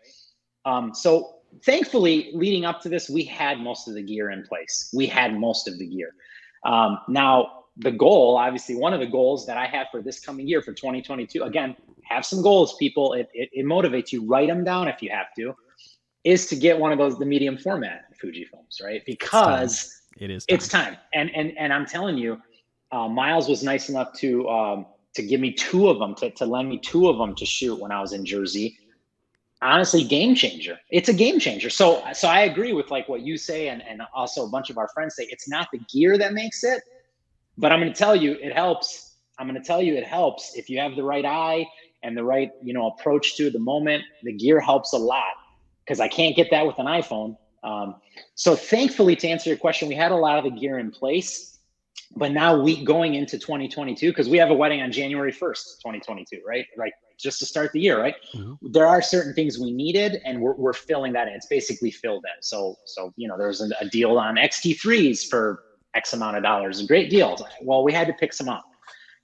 Um, 0.64 0.94
so 0.94 1.34
thankfully, 1.64 2.30
leading 2.32 2.64
up 2.64 2.80
to 2.80 2.88
this, 2.88 3.10
we 3.10 3.24
had 3.24 3.60
most 3.60 3.88
of 3.88 3.94
the 3.94 4.02
gear 4.02 4.30
in 4.30 4.42
place. 4.44 4.90
We 4.94 5.06
had 5.06 5.38
most 5.38 5.68
of 5.68 5.78
the 5.78 5.86
gear. 5.86 6.14
Um, 6.64 6.98
now, 7.08 7.64
the 7.76 7.90
goal, 7.90 8.38
obviously, 8.38 8.74
one 8.74 8.94
of 8.94 9.00
the 9.00 9.06
goals 9.06 9.46
that 9.46 9.58
I 9.58 9.66
have 9.66 9.88
for 9.92 10.00
this 10.00 10.18
coming 10.18 10.48
year 10.48 10.62
for 10.62 10.72
2022, 10.72 11.42
again, 11.42 11.76
have 12.04 12.24
some 12.24 12.40
goals, 12.40 12.74
people. 12.78 13.12
It, 13.12 13.28
it, 13.34 13.50
it 13.52 13.66
motivates 13.66 14.12
you. 14.12 14.26
Write 14.26 14.48
them 14.48 14.64
down 14.64 14.88
if 14.88 15.02
you 15.02 15.10
have 15.10 15.26
to. 15.36 15.54
Is 16.24 16.46
to 16.46 16.56
get 16.56 16.78
one 16.78 16.90
of 16.90 16.96
those 16.96 17.18
the 17.18 17.26
medium 17.26 17.58
format 17.58 18.04
Fuji 18.18 18.46
films, 18.46 18.80
right? 18.82 19.02
Because 19.04 19.99
it 20.20 20.30
is. 20.30 20.46
Time. 20.46 20.54
It's 20.54 20.68
time, 20.68 20.96
and 21.14 21.34
and 21.34 21.56
and 21.58 21.72
I'm 21.72 21.86
telling 21.86 22.16
you, 22.16 22.40
uh, 22.92 23.08
Miles 23.08 23.48
was 23.48 23.62
nice 23.62 23.88
enough 23.88 24.12
to 24.18 24.48
um, 24.48 24.86
to 25.14 25.22
give 25.22 25.40
me 25.40 25.52
two 25.52 25.88
of 25.88 25.98
them 25.98 26.14
to 26.16 26.30
to 26.30 26.46
lend 26.46 26.68
me 26.68 26.78
two 26.78 27.08
of 27.08 27.18
them 27.18 27.34
to 27.34 27.46
shoot 27.46 27.78
when 27.78 27.90
I 27.90 28.00
was 28.00 28.12
in 28.12 28.24
Jersey. 28.24 28.78
Honestly 29.62 30.04
game 30.04 30.34
changer. 30.34 30.78
It's 30.90 31.10
a 31.10 31.12
game 31.12 31.38
changer. 31.38 31.68
So 31.68 32.02
so 32.14 32.28
i 32.28 32.40
agree 32.40 32.72
with 32.72 32.90
like 32.90 33.08
what 33.08 33.20
you 33.20 33.36
say 33.36 33.68
and, 33.68 33.82
and 33.82 34.00
also 34.14 34.46
a 34.46 34.48
bunch 34.48 34.70
of 34.70 34.78
our 34.78 34.88
friends 34.88 35.16
say 35.16 35.24
it's 35.30 35.48
not 35.48 35.68
the 35.70 35.78
gear 35.92 36.16
that 36.16 36.32
makes 36.32 36.64
it 36.64 36.82
but 37.58 37.70
i'm 37.70 37.78
going 37.78 37.92
to 37.92 37.98
tell 37.98 38.16
you 38.16 38.32
it 38.40 38.54
helps. 38.54 39.16
I'm 39.38 39.48
going 39.48 39.60
to 39.60 39.66
tell 39.66 39.80
you 39.82 39.94
it 39.94 40.06
helps 40.06 40.54
if 40.54 40.68
you 40.68 40.78
have 40.80 40.96
the 40.96 41.02
right 41.02 41.24
eye 41.24 41.66
and 42.02 42.16
the 42.16 42.24
right 42.24 42.50
you 42.62 42.72
know 42.72 42.88
approach 42.88 43.36
to 43.36 43.50
the 43.50 43.58
moment. 43.58 44.02
The 44.22 44.32
gear 44.32 44.60
helps 44.60 44.92
a 44.92 44.98
lot 44.98 45.34
because 45.84 46.00
i 46.00 46.08
can't 46.08 46.34
get 46.36 46.50
that 46.50 46.66
with 46.66 46.78
an 46.78 46.86
iphone 46.86 47.36
um, 47.62 47.96
so 48.34 48.54
thankfully 48.54 49.16
to 49.16 49.28
answer 49.28 49.50
your 49.50 49.58
question 49.58 49.88
we 49.88 49.94
had 49.94 50.12
a 50.12 50.16
lot 50.16 50.38
of 50.38 50.44
the 50.44 50.50
gear 50.50 50.78
in 50.78 50.90
place 50.90 51.58
but 52.16 52.32
now 52.32 52.58
we 52.60 52.84
going 52.84 53.14
into 53.14 53.38
2022 53.38 54.10
because 54.10 54.28
we 54.28 54.38
have 54.38 54.50
a 54.50 54.54
wedding 54.54 54.80
on 54.80 54.90
january 54.90 55.32
1st 55.32 55.78
2022 55.82 56.40
right 56.46 56.66
right 56.76 56.92
just 57.20 57.38
to 57.38 57.46
start 57.46 57.72
the 57.72 57.80
year, 57.80 58.00
right? 58.00 58.14
Mm-hmm. 58.34 58.72
There 58.72 58.86
are 58.86 59.02
certain 59.02 59.34
things 59.34 59.58
we 59.58 59.72
needed, 59.72 60.20
and 60.24 60.40
we're, 60.40 60.54
we're 60.54 60.72
filling 60.72 61.12
that 61.12 61.28
in. 61.28 61.34
It's 61.34 61.46
basically 61.46 61.90
filled 61.90 62.24
in. 62.24 62.42
So, 62.42 62.76
so 62.86 63.12
you 63.16 63.28
know, 63.28 63.36
there's 63.36 63.60
a, 63.60 63.68
a 63.80 63.88
deal 63.88 64.18
on 64.18 64.36
XT3s 64.36 65.28
for 65.28 65.62
X 65.94 66.12
amount 66.12 66.36
of 66.36 66.42
dollars, 66.42 66.80
a 66.80 66.86
great 66.86 67.10
deal. 67.10 67.36
Well, 67.62 67.84
we 67.84 67.92
had 67.92 68.06
to 68.06 68.12
pick 68.14 68.32
some 68.32 68.48
up 68.48 68.64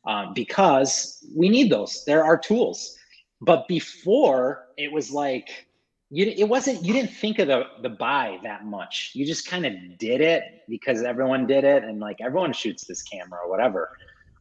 um, 0.07 0.35
because 0.35 1.25
we 1.35 1.49
need 1.49 1.71
those. 1.71 2.05
There 2.05 2.25
are 2.25 2.37
tools, 2.37 2.97
but 3.41 3.67
before 3.69 4.67
it 4.77 4.93
was 4.93 5.11
like 5.11 5.67
you. 6.11 6.27
It 6.27 6.49
wasn't. 6.49 6.85
You 6.85 6.93
didn't 6.93 7.13
think 7.13 7.39
of 7.39 7.49
the 7.49 7.65
the 7.83 7.89
buy 7.89 8.39
that 8.43 8.65
much. 8.65 9.13
You 9.15 9.27
just 9.27 9.49
kind 9.49 9.67
of 9.67 9.73
did 9.99 10.21
it 10.21 10.43
because 10.69 11.03
everyone 11.03 11.47
did 11.47 11.65
it, 11.65 11.85
and 11.85 12.01
like 12.01 12.21
everyone 12.21 12.53
shoots 12.53 12.85
this 12.85 13.03
camera 13.03 13.41
or 13.45 13.51
whatever. 13.51 13.91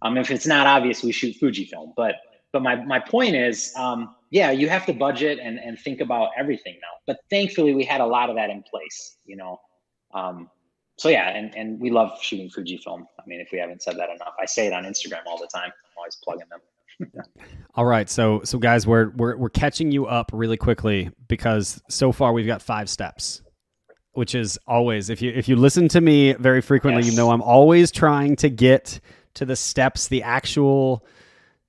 Um, 0.01 0.17
if 0.17 0.29
it's 0.29 0.45
not 0.45 0.67
obvious, 0.67 1.03
we 1.03 1.11
shoot 1.11 1.35
Fujifilm, 1.39 1.93
but 1.95 2.15
but 2.55 2.61
my, 2.61 2.75
my 2.85 2.99
point 2.99 3.35
is, 3.35 3.73
um, 3.75 4.15
yeah, 4.31 4.49
you 4.49 4.69
have 4.69 4.85
to 4.85 4.93
budget 4.93 5.39
and, 5.43 5.59
and 5.59 5.77
think 5.77 5.99
about 5.99 6.29
everything 6.37 6.75
now. 6.75 6.87
But 7.05 7.17
thankfully, 7.29 7.75
we 7.75 7.83
had 7.83 7.99
a 7.99 8.05
lot 8.05 8.29
of 8.29 8.37
that 8.37 8.49
in 8.49 8.63
place, 8.63 9.17
you 9.25 9.35
know. 9.35 9.59
Um, 10.13 10.49
so 10.97 11.09
yeah, 11.09 11.35
and, 11.35 11.53
and 11.53 11.77
we 11.81 11.89
love 11.89 12.17
shooting 12.21 12.49
Fujifilm. 12.49 13.05
I 13.19 13.23
mean, 13.27 13.41
if 13.41 13.49
we 13.51 13.59
haven't 13.59 13.81
said 13.81 13.97
that 13.97 14.09
enough, 14.09 14.35
I 14.39 14.45
say 14.45 14.67
it 14.67 14.71
on 14.73 14.85
Instagram 14.85 15.25
all 15.27 15.37
the 15.37 15.49
time. 15.53 15.65
I'm 15.65 15.97
always 15.97 16.17
plugging 16.23 16.47
them. 16.49 16.61
All 17.75 17.85
right, 17.85 18.09
so 18.09 18.41
so 18.43 18.57
guys, 18.57 18.87
we're 18.87 19.09
we're 19.11 19.35
we're 19.37 19.49
catching 19.49 19.91
you 19.91 20.05
up 20.05 20.31
really 20.33 20.57
quickly 20.57 21.09
because 21.27 21.81
so 21.89 22.11
far 22.11 22.33
we've 22.33 22.47
got 22.47 22.61
five 22.61 22.89
steps, 22.89 23.41
which 24.13 24.35
is 24.35 24.57
always 24.67 25.09
if 25.09 25.21
you 25.21 25.31
if 25.31 25.47
you 25.47 25.55
listen 25.55 25.87
to 25.89 26.01
me 26.01 26.33
very 26.33 26.61
frequently, 26.61 27.03
yes. 27.03 27.11
you 27.11 27.17
know 27.17 27.31
I'm 27.31 27.41
always 27.41 27.91
trying 27.91 28.35
to 28.37 28.49
get 28.49 28.99
to 29.35 29.45
the 29.45 29.55
steps, 29.55 30.07
the 30.07 30.23
actual 30.23 31.05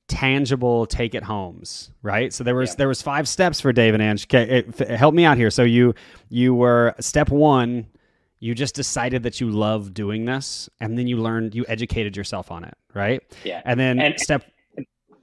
tangible 0.08 0.86
take 0.86 1.16
it 1.16 1.24
homes 1.24 1.90
right? 2.02 2.32
So 2.32 2.44
there 2.44 2.54
was 2.54 2.70
yeah. 2.70 2.76
there 2.76 2.88
was 2.88 3.02
five 3.02 3.26
steps 3.26 3.60
for 3.60 3.72
Dave 3.72 3.94
and 3.94 4.02
Ange. 4.02 4.26
Okay 4.26 4.48
eh, 4.48 4.56
it, 4.58 4.80
it, 4.80 4.90
help 4.90 5.14
me 5.14 5.24
out 5.24 5.36
here. 5.36 5.50
So 5.50 5.64
you 5.64 5.94
you 6.28 6.54
were 6.54 6.94
step 7.00 7.30
one 7.30 7.88
you 8.38 8.54
just 8.54 8.74
decided 8.74 9.22
that 9.22 9.40
you 9.40 9.50
love 9.50 9.94
doing 9.94 10.26
this 10.26 10.68
and 10.78 10.98
then 10.98 11.06
you 11.06 11.16
learned 11.16 11.54
you 11.54 11.64
educated 11.68 12.16
yourself 12.16 12.52
on 12.52 12.62
it 12.64 12.76
right? 12.96 13.22
Yeah. 13.44 13.62
And 13.64 13.78
then 13.78 14.00
and, 14.00 14.18
step 14.18 14.44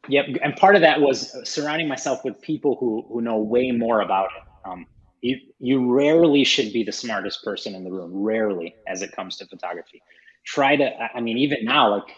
yep 0.08 0.26
and 0.42 0.56
part 0.56 0.76
of 0.76 0.82
that 0.82 1.00
was 1.00 1.36
surrounding 1.48 1.88
myself 1.88 2.24
with 2.24 2.40
people 2.42 2.76
who 2.80 3.06
who 3.10 3.22
know 3.22 3.38
way 3.38 3.72
more 3.72 4.02
about 4.02 4.30
it 4.38 4.70
um 4.70 4.86
you 5.22 5.38
you 5.60 5.94
rarely 5.94 6.44
should 6.44 6.74
be 6.74 6.84
the 6.84 6.92
smartest 6.92 7.44
person 7.44 7.76
in 7.76 7.84
the 7.84 7.92
room 7.92 8.12
rarely 8.14 8.76
as 8.88 9.02
it 9.02 9.12
comes 9.14 9.38
to 9.38 9.46
photography 9.48 10.02
try 10.44 10.76
to. 10.76 11.16
I 11.16 11.22
mean, 11.22 11.38
even 11.38 11.64
now, 11.64 11.90
like 11.96 12.16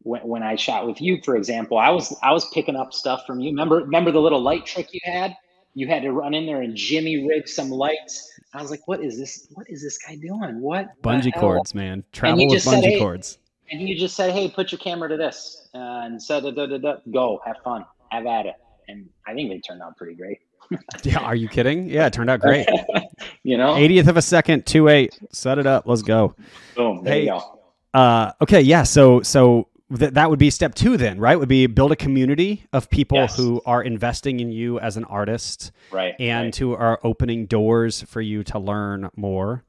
when, 0.00 0.22
when 0.22 0.42
I 0.42 0.56
shot 0.56 0.86
with 0.86 1.00
you, 1.00 1.20
for 1.24 1.36
example, 1.36 1.78
I 1.78 1.90
was 1.90 2.16
I 2.22 2.32
was 2.32 2.48
picking 2.52 2.76
up 2.76 2.92
stuff 2.92 3.24
from 3.26 3.40
you. 3.40 3.50
Remember 3.50 3.76
remember 3.76 4.12
the 4.12 4.20
little 4.20 4.40
light 4.40 4.66
trick 4.66 4.88
you 4.92 5.00
had? 5.04 5.36
You 5.74 5.86
had 5.86 6.02
to 6.02 6.12
run 6.12 6.34
in 6.34 6.46
there 6.46 6.62
and 6.62 6.74
jimmy 6.74 7.28
rig 7.28 7.46
some 7.46 7.70
lights. 7.70 8.32
I 8.52 8.60
was 8.60 8.70
like, 8.70 8.88
what 8.88 9.02
is 9.02 9.18
this? 9.18 9.46
What 9.52 9.66
is 9.68 9.82
this 9.82 9.98
guy 9.98 10.16
doing? 10.16 10.60
What 10.60 10.88
bungee 11.02 11.34
cords, 11.34 11.74
man? 11.74 12.04
Travel 12.12 12.48
with 12.48 12.58
bungee 12.58 12.60
said, 12.60 12.84
hey, 12.84 12.98
cords. 12.98 13.38
And 13.70 13.86
you 13.86 13.96
just 13.96 14.16
said, 14.16 14.32
hey, 14.32 14.50
put 14.50 14.72
your 14.72 14.78
camera 14.78 15.08
to 15.08 15.16
this 15.16 15.68
and 15.74 16.22
said, 16.22 16.42
da, 16.42 16.50
da, 16.50 16.78
da, 16.78 16.96
go, 17.12 17.40
have 17.44 17.56
fun, 17.62 17.84
have 18.10 18.26
at 18.26 18.46
it. 18.46 18.54
And 18.88 19.08
I 19.26 19.34
think 19.34 19.50
they 19.50 19.58
turned 19.60 19.82
out 19.82 19.96
pretty 19.96 20.14
great. 20.14 20.38
yeah, 21.02 21.18
are 21.18 21.34
you 21.34 21.48
kidding? 21.48 21.88
Yeah, 21.88 22.06
it 22.06 22.12
turned 22.12 22.30
out 22.30 22.40
great. 22.40 22.66
you 23.42 23.56
know, 23.56 23.74
80th 23.74 24.08
of 24.08 24.16
a 24.16 24.22
second, 24.22 24.66
two 24.66 24.88
eight. 24.88 25.18
Set 25.32 25.58
it 25.58 25.66
up. 25.66 25.86
Let's 25.86 26.02
go. 26.02 26.34
Boom. 26.74 27.04
There 27.04 27.14
hey, 27.14 27.22
you 27.22 27.28
go. 27.28 27.60
Uh, 27.94 28.32
okay, 28.42 28.60
yeah. 28.60 28.82
So 28.82 29.22
so 29.22 29.68
th- 29.96 30.12
that 30.12 30.28
would 30.28 30.38
be 30.38 30.50
step 30.50 30.74
two 30.74 30.96
then, 30.96 31.18
right? 31.18 31.38
Would 31.38 31.48
be 31.48 31.66
build 31.66 31.92
a 31.92 31.96
community 31.96 32.66
of 32.72 32.90
people 32.90 33.18
yes. 33.18 33.36
who 33.36 33.62
are 33.64 33.82
investing 33.82 34.40
in 34.40 34.52
you 34.52 34.78
as 34.80 34.96
an 34.96 35.04
artist, 35.04 35.72
right? 35.90 36.14
And 36.18 36.46
right. 36.46 36.56
who 36.56 36.74
are 36.74 37.00
opening 37.02 37.46
doors 37.46 38.02
for 38.02 38.20
you 38.20 38.44
to 38.44 38.58
learn 38.58 39.08
more. 39.16 39.64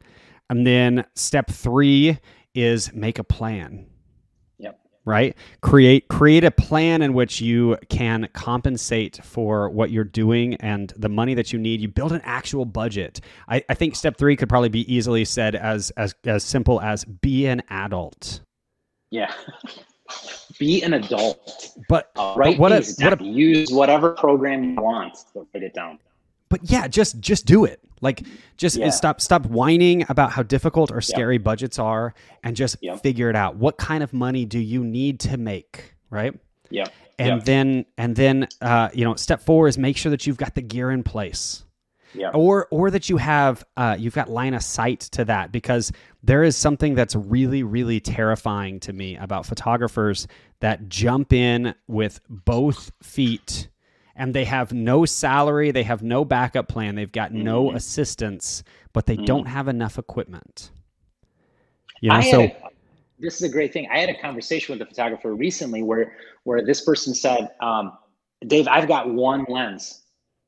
And 0.49 0.65
then 0.65 1.05
step 1.15 1.49
three 1.49 2.17
is 2.53 2.91
make 2.93 3.19
a 3.19 3.23
plan 3.23 3.85
right? 5.09 5.35
Create 5.61 6.07
create 6.07 6.43
a 6.43 6.51
plan 6.51 7.01
in 7.01 7.13
which 7.13 7.41
you 7.41 7.77
can 7.89 8.29
compensate 8.33 9.19
for 9.23 9.69
what 9.69 9.89
you're 9.89 10.03
doing 10.03 10.53
and 10.55 10.93
the 10.95 11.09
money 11.09 11.33
that 11.33 11.51
you 11.51 11.57
need. 11.59 11.81
You 11.81 11.87
build 11.87 12.11
an 12.11 12.21
actual 12.23 12.63
budget. 12.63 13.19
I, 13.47 13.63
I 13.67 13.73
think 13.73 13.95
step 13.95 14.17
three 14.17 14.35
could 14.35 14.47
probably 14.47 14.69
be 14.69 14.91
easily 14.93 15.25
said 15.25 15.55
as 15.55 15.89
as 15.97 16.13
as 16.25 16.43
simple 16.43 16.79
as 16.79 17.03
be 17.03 17.47
an 17.47 17.63
adult. 17.69 18.41
Yeah. 19.09 19.33
Be 20.57 20.81
an 20.81 20.95
adult. 20.95 21.69
But 21.87 22.09
uh, 22.17 22.33
right 22.35 22.59
what, 22.59 22.71
a, 22.71 22.83
what 22.99 23.21
a, 23.21 23.23
use 23.23 23.71
whatever 23.71 24.11
program 24.11 24.63
you 24.63 24.75
want 24.75 25.15
to 25.33 25.47
write 25.53 25.63
it 25.63 25.73
down 25.73 25.99
but 26.49 26.59
yeah 26.63 26.87
just 26.87 27.19
just 27.19 27.45
do 27.45 27.65
it 27.65 27.79
like 28.01 28.25
just 28.57 28.77
yeah. 28.77 28.89
stop 28.89 29.21
stop 29.21 29.45
whining 29.45 30.05
about 30.09 30.31
how 30.31 30.43
difficult 30.43 30.91
or 30.91 31.01
scary 31.01 31.35
yep. 31.35 31.43
budgets 31.43 31.79
are 31.79 32.13
and 32.43 32.55
just 32.55 32.77
yep. 32.81 33.01
figure 33.01 33.29
it 33.29 33.35
out. 33.35 33.55
What 33.55 33.77
kind 33.77 34.03
of 34.03 34.13
money 34.13 34.45
do 34.45 34.59
you 34.59 34.83
need 34.83 35.19
to 35.21 35.37
make, 35.37 35.95
right? 36.09 36.33
Yeah. 36.69 36.87
And 37.17 37.37
yep. 37.37 37.45
then 37.45 37.85
and 37.97 38.15
then 38.15 38.47
uh, 38.61 38.89
you 38.93 39.03
know, 39.03 39.15
step 39.15 39.41
4 39.41 39.67
is 39.67 39.77
make 39.77 39.97
sure 39.97 40.09
that 40.11 40.25
you've 40.25 40.37
got 40.37 40.55
the 40.55 40.61
gear 40.61 40.91
in 40.91 41.03
place. 41.03 41.63
Yeah. 42.13 42.31
Or 42.33 42.67
or 42.71 42.89
that 42.89 43.09
you 43.09 43.17
have 43.17 43.63
uh, 43.77 43.95
you've 43.99 44.15
got 44.15 44.29
line 44.29 44.53
of 44.53 44.63
sight 44.63 45.01
to 45.11 45.25
that 45.25 45.51
because 45.51 45.91
there 46.23 46.43
is 46.43 46.55
something 46.57 46.95
that's 46.95 47.15
really 47.15 47.63
really 47.63 47.99
terrifying 47.99 48.79
to 48.81 48.93
me 48.93 49.15
about 49.17 49.45
photographers 49.45 50.27
that 50.61 50.89
jump 50.89 51.33
in 51.33 51.75
with 51.87 52.19
both 52.29 52.91
feet 53.03 53.67
and 54.19 54.33
they 54.33 54.43
have 54.43 54.73
no 54.73 55.05
salary, 55.05 55.71
they 55.71 55.83
have 55.83 56.03
no 56.03 56.25
backup 56.25 56.67
plan, 56.67 56.93
they've 56.93 57.11
got 57.11 57.31
mm-hmm. 57.31 57.43
no 57.43 57.71
assistance, 57.71 58.63
but 58.91 59.05
they 59.05 59.15
mm-hmm. 59.15 59.25
don't 59.25 59.45
have 59.47 59.69
enough 59.69 59.97
equipment. 59.97 60.71
You 62.01 62.09
know, 62.09 62.21
so 62.21 62.41
a, 62.41 62.57
this 63.17 63.35
is 63.35 63.43
a 63.43 63.49
great 63.49 63.71
thing. 63.71 63.87
I 63.91 63.99
had 63.99 64.09
a 64.09 64.21
conversation 64.21 64.73
with 64.77 64.85
a 64.85 64.89
photographer 64.89 65.33
recently 65.33 65.83
where 65.83 66.17
where 66.43 66.63
this 66.65 66.81
person 66.81 67.15
said, 67.15 67.49
um, 67.61 67.97
"Dave, 68.45 68.67
I've 68.67 68.87
got 68.87 69.09
one 69.09 69.45
lens," 69.47 70.03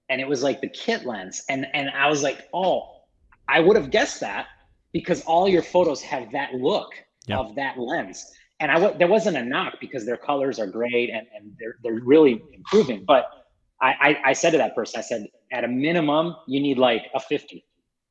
and 0.09 0.21
it 0.21 0.27
was 0.27 0.43
like 0.43 0.61
the 0.61 0.69
kit 0.69 1.05
lens, 1.05 1.43
and 1.49 1.65
and 1.73 1.89
I 1.89 2.09
was 2.09 2.23
like, 2.23 2.47
"Oh, 2.53 3.01
I 3.47 3.61
would 3.61 3.77
have 3.77 3.89
guessed 3.89 4.19
that 4.19 4.47
because 4.91 5.23
all 5.23 5.47
your 5.47 5.63
photos 5.63 6.01
have 6.01 6.31
that 6.33 6.53
look 6.53 6.93
of 7.29 7.55
that 7.55 7.79
lens." 7.79 8.33
And 8.59 8.69
I 8.69 8.75
w- 8.75 8.97
there 8.97 9.07
wasn't 9.07 9.37
a 9.37 9.43
knock 9.43 9.75
because 9.81 10.05
their 10.05 10.17
colors 10.17 10.59
are 10.59 10.67
great 10.67 11.09
and, 11.09 11.25
and 11.35 11.53
they're 11.59 11.77
they're 11.83 12.01
really 12.03 12.41
improving, 12.53 13.03
but 13.05 13.40
I, 13.81 14.17
I, 14.25 14.33
said 14.33 14.51
to 14.51 14.57
that 14.59 14.75
person, 14.75 14.99
I 14.99 15.01
said, 15.01 15.27
at 15.51 15.63
a 15.63 15.67
minimum, 15.67 16.35
you 16.47 16.61
need 16.61 16.77
like 16.77 17.07
a 17.15 17.19
50. 17.19 17.65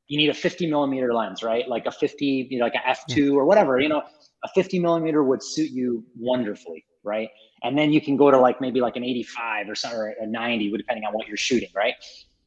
You 0.08 0.18
need 0.18 0.28
a 0.28 0.34
50 0.34 0.68
millimeter 0.68 1.14
lens, 1.14 1.44
right? 1.44 1.68
Like 1.68 1.86
a 1.86 1.92
50, 1.92 2.48
you 2.50 2.58
know, 2.58 2.64
like 2.64 2.74
a 2.74 3.12
f2 3.12 3.34
or 3.34 3.44
whatever, 3.44 3.78
you 3.78 3.88
know, 3.88 4.02
a 4.44 4.48
50 4.48 4.80
millimeter 4.80 5.22
would 5.22 5.42
suit 5.42 5.70
you 5.70 6.04
wonderfully, 6.18 6.84
right? 7.04 7.28
And 7.62 7.78
then 7.78 7.92
you 7.92 8.00
can 8.00 8.16
go 8.16 8.30
to 8.30 8.38
like 8.38 8.60
maybe 8.60 8.80
like 8.80 8.96
an 8.96 9.04
85 9.04 9.68
or 9.68 9.74
something, 9.76 10.00
or 10.00 10.14
a 10.20 10.26
90, 10.26 10.76
depending 10.76 11.04
on 11.04 11.12
what 11.12 11.28
you're 11.28 11.36
shooting, 11.36 11.68
right? 11.74 11.94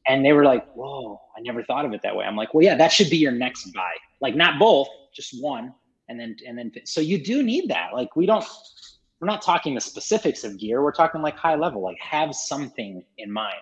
And 0.06 0.22
they 0.22 0.32
were 0.32 0.44
like, 0.44 0.70
whoa, 0.74 1.18
I 1.36 1.40
never 1.40 1.62
thought 1.62 1.86
of 1.86 1.94
it 1.94 2.02
that 2.02 2.14
way. 2.14 2.26
I'm 2.26 2.36
like, 2.36 2.52
well, 2.52 2.62
yeah, 2.62 2.76
that 2.76 2.92
should 2.92 3.08
be 3.08 3.16
your 3.16 3.32
next 3.32 3.72
buy. 3.72 3.92
Like 4.20 4.34
not 4.34 4.58
both, 4.58 4.88
just 5.14 5.42
one. 5.42 5.72
And 6.10 6.20
then, 6.20 6.36
and 6.46 6.58
then, 6.58 6.72
so 6.84 7.00
you 7.00 7.24
do 7.24 7.42
need 7.42 7.70
that. 7.70 7.94
Like 7.94 8.14
we 8.16 8.26
don't, 8.26 8.44
we're 9.24 9.30
not 9.30 9.40
talking 9.40 9.74
the 9.74 9.80
specifics 9.80 10.44
of 10.44 10.58
gear. 10.58 10.82
We're 10.82 10.92
talking 10.92 11.22
like 11.22 11.34
high 11.38 11.54
level, 11.54 11.80
like 11.80 11.98
have 11.98 12.34
something 12.34 13.02
in 13.16 13.32
mind. 13.32 13.54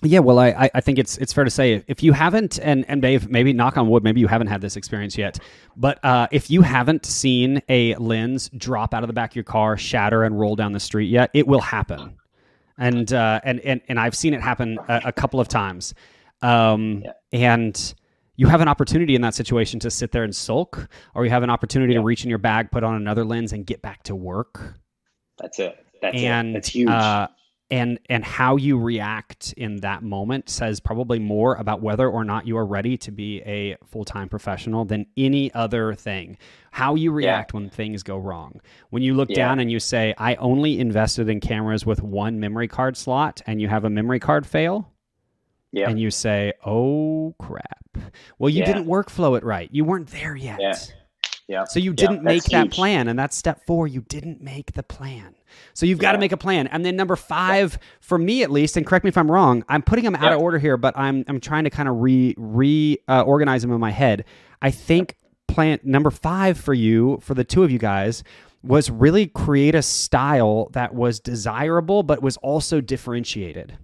Yeah, 0.00 0.20
well, 0.20 0.38
I, 0.38 0.70
I 0.74 0.80
think 0.80 0.98
it's 0.98 1.18
it's 1.18 1.30
fair 1.30 1.44
to 1.44 1.50
say 1.50 1.84
if 1.88 2.02
you 2.02 2.14
haven't, 2.14 2.58
and 2.62 2.86
and 2.88 3.02
Dave, 3.02 3.28
maybe 3.28 3.52
knock 3.52 3.76
on 3.76 3.90
wood, 3.90 4.02
maybe 4.02 4.20
you 4.20 4.28
haven't 4.28 4.46
had 4.46 4.62
this 4.62 4.74
experience 4.76 5.18
yet, 5.18 5.38
but 5.76 6.02
uh, 6.02 6.26
if 6.30 6.50
you 6.50 6.62
haven't 6.62 7.04
seen 7.04 7.60
a 7.68 7.94
lens 7.96 8.48
drop 8.56 8.94
out 8.94 9.02
of 9.02 9.08
the 9.08 9.12
back 9.12 9.32
of 9.32 9.36
your 9.36 9.44
car, 9.44 9.76
shatter, 9.76 10.24
and 10.24 10.40
roll 10.40 10.56
down 10.56 10.72
the 10.72 10.80
street 10.80 11.10
yet, 11.10 11.28
it 11.34 11.46
will 11.46 11.60
happen, 11.60 12.16
and 12.78 13.12
uh, 13.12 13.40
and 13.44 13.60
and 13.60 13.82
and 13.88 14.00
I've 14.00 14.14
seen 14.14 14.32
it 14.32 14.40
happen 14.40 14.78
a, 14.88 15.02
a 15.06 15.12
couple 15.12 15.38
of 15.38 15.48
times, 15.48 15.92
um, 16.40 17.02
yeah. 17.04 17.12
and 17.58 17.94
you 18.36 18.46
have 18.48 18.60
an 18.60 18.68
opportunity 18.68 19.14
in 19.14 19.22
that 19.22 19.34
situation 19.34 19.80
to 19.80 19.90
sit 19.90 20.12
there 20.12 20.24
and 20.24 20.34
sulk, 20.34 20.88
or 21.14 21.24
you 21.24 21.30
have 21.30 21.42
an 21.42 21.50
opportunity 21.50 21.94
yeah. 21.94 22.00
to 22.00 22.04
reach 22.04 22.24
in 22.24 22.30
your 22.30 22.38
bag, 22.38 22.70
put 22.70 22.84
on 22.84 22.94
another 22.94 23.24
lens, 23.24 23.52
and 23.52 23.66
get 23.66 23.82
back 23.82 24.02
to 24.04 24.14
work. 24.14 24.74
That's 25.38 25.58
it. 25.58 25.76
That's 26.00 26.16
and, 26.16 26.50
it. 26.50 26.52
That's 26.54 26.68
huge. 26.68 26.88
Uh, 26.88 27.28
and 27.70 27.98
and 28.08 28.24
how 28.24 28.56
you 28.56 28.78
react 28.78 29.52
in 29.56 29.78
that 29.78 30.02
moment 30.02 30.48
says 30.48 30.78
probably 30.78 31.18
more 31.18 31.56
about 31.56 31.82
whether 31.82 32.08
or 32.08 32.24
not 32.24 32.46
you 32.46 32.56
are 32.56 32.66
ready 32.66 32.96
to 32.96 33.10
be 33.10 33.42
a 33.42 33.76
full-time 33.84 34.28
professional 34.28 34.84
than 34.84 35.06
any 35.16 35.52
other 35.52 35.94
thing 35.94 36.38
how 36.70 36.94
you 36.94 37.10
react 37.10 37.52
yeah. 37.52 37.60
when 37.60 37.70
things 37.70 38.02
go 38.02 38.16
wrong 38.18 38.60
when 38.90 39.02
you 39.02 39.14
look 39.14 39.30
yeah. 39.30 39.36
down 39.36 39.58
and 39.58 39.70
you 39.70 39.80
say 39.80 40.14
i 40.18 40.36
only 40.36 40.78
invested 40.78 41.28
in 41.28 41.40
cameras 41.40 41.84
with 41.84 42.02
one 42.02 42.38
memory 42.38 42.68
card 42.68 42.96
slot 42.96 43.42
and 43.46 43.60
you 43.60 43.68
have 43.68 43.84
a 43.84 43.90
memory 43.90 44.20
card 44.20 44.46
fail 44.46 44.92
yeah. 45.72 45.88
and 45.88 45.98
you 45.98 46.10
say 46.10 46.52
oh 46.64 47.34
crap 47.38 47.75
well, 48.38 48.48
you 48.48 48.60
yeah. 48.60 48.66
didn't 48.66 48.86
workflow 48.86 49.36
it 49.36 49.44
right. 49.44 49.68
You 49.72 49.84
weren't 49.84 50.08
there 50.08 50.36
yet. 50.36 50.60
Yeah. 50.60 50.74
Yeah. 51.48 51.64
So 51.64 51.78
you 51.78 51.92
didn't 51.92 52.16
yeah, 52.16 52.22
make 52.22 52.42
that 52.44 52.70
plan. 52.70 53.08
And 53.08 53.18
that's 53.18 53.36
step 53.36 53.64
four. 53.66 53.86
You 53.86 54.00
didn't 54.00 54.40
make 54.40 54.72
the 54.72 54.82
plan. 54.82 55.34
So 55.74 55.86
you've 55.86 56.00
got 56.00 56.12
to 56.12 56.18
make 56.18 56.32
a 56.32 56.36
plan. 56.36 56.66
And 56.66 56.84
then 56.84 56.96
number 56.96 57.16
five, 57.16 57.78
for 58.00 58.18
me 58.18 58.42
at 58.42 58.50
least, 58.50 58.76
and 58.76 58.84
correct 58.84 59.04
me 59.04 59.08
if 59.08 59.16
I'm 59.16 59.30
wrong, 59.30 59.64
I'm 59.68 59.82
putting 59.82 60.04
them 60.04 60.16
out 60.16 60.32
of 60.32 60.40
order 60.40 60.58
here, 60.58 60.76
but 60.76 60.96
I'm 60.98 61.24
I'm 61.28 61.40
trying 61.40 61.64
to 61.64 61.70
kind 61.70 61.88
of 61.88 62.00
re 62.00 62.34
re 62.36 62.98
uh, 63.08 63.22
organize 63.22 63.62
them 63.62 63.72
in 63.72 63.80
my 63.80 63.92
head. 63.92 64.24
I 64.60 64.70
think 64.70 65.16
plan 65.46 65.78
number 65.84 66.10
five 66.10 66.58
for 66.58 66.74
you, 66.74 67.18
for 67.22 67.34
the 67.34 67.44
two 67.44 67.62
of 67.62 67.70
you 67.70 67.78
guys, 67.78 68.24
was 68.62 68.90
really 68.90 69.26
create 69.28 69.74
a 69.74 69.82
style 69.82 70.68
that 70.72 70.94
was 70.94 71.20
desirable 71.20 72.02
but 72.02 72.22
was 72.22 72.36
also 72.38 72.80
differentiated. 72.80 73.78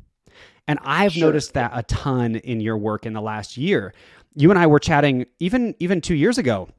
And 0.72 0.80
I've 0.84 1.12
sure. 1.12 1.26
noticed 1.26 1.52
that 1.52 1.70
a 1.74 1.82
ton 1.82 2.36
in 2.36 2.60
your 2.60 2.78
work 2.78 3.04
in 3.04 3.12
the 3.12 3.20
last 3.20 3.58
year. 3.58 3.92
You 4.34 4.48
and 4.48 4.58
I 4.58 4.66
were 4.66 4.78
chatting 4.78 5.26
even 5.38 5.74
even 5.80 6.00
2 6.00 6.14
years 6.14 6.38
ago. 6.38 6.70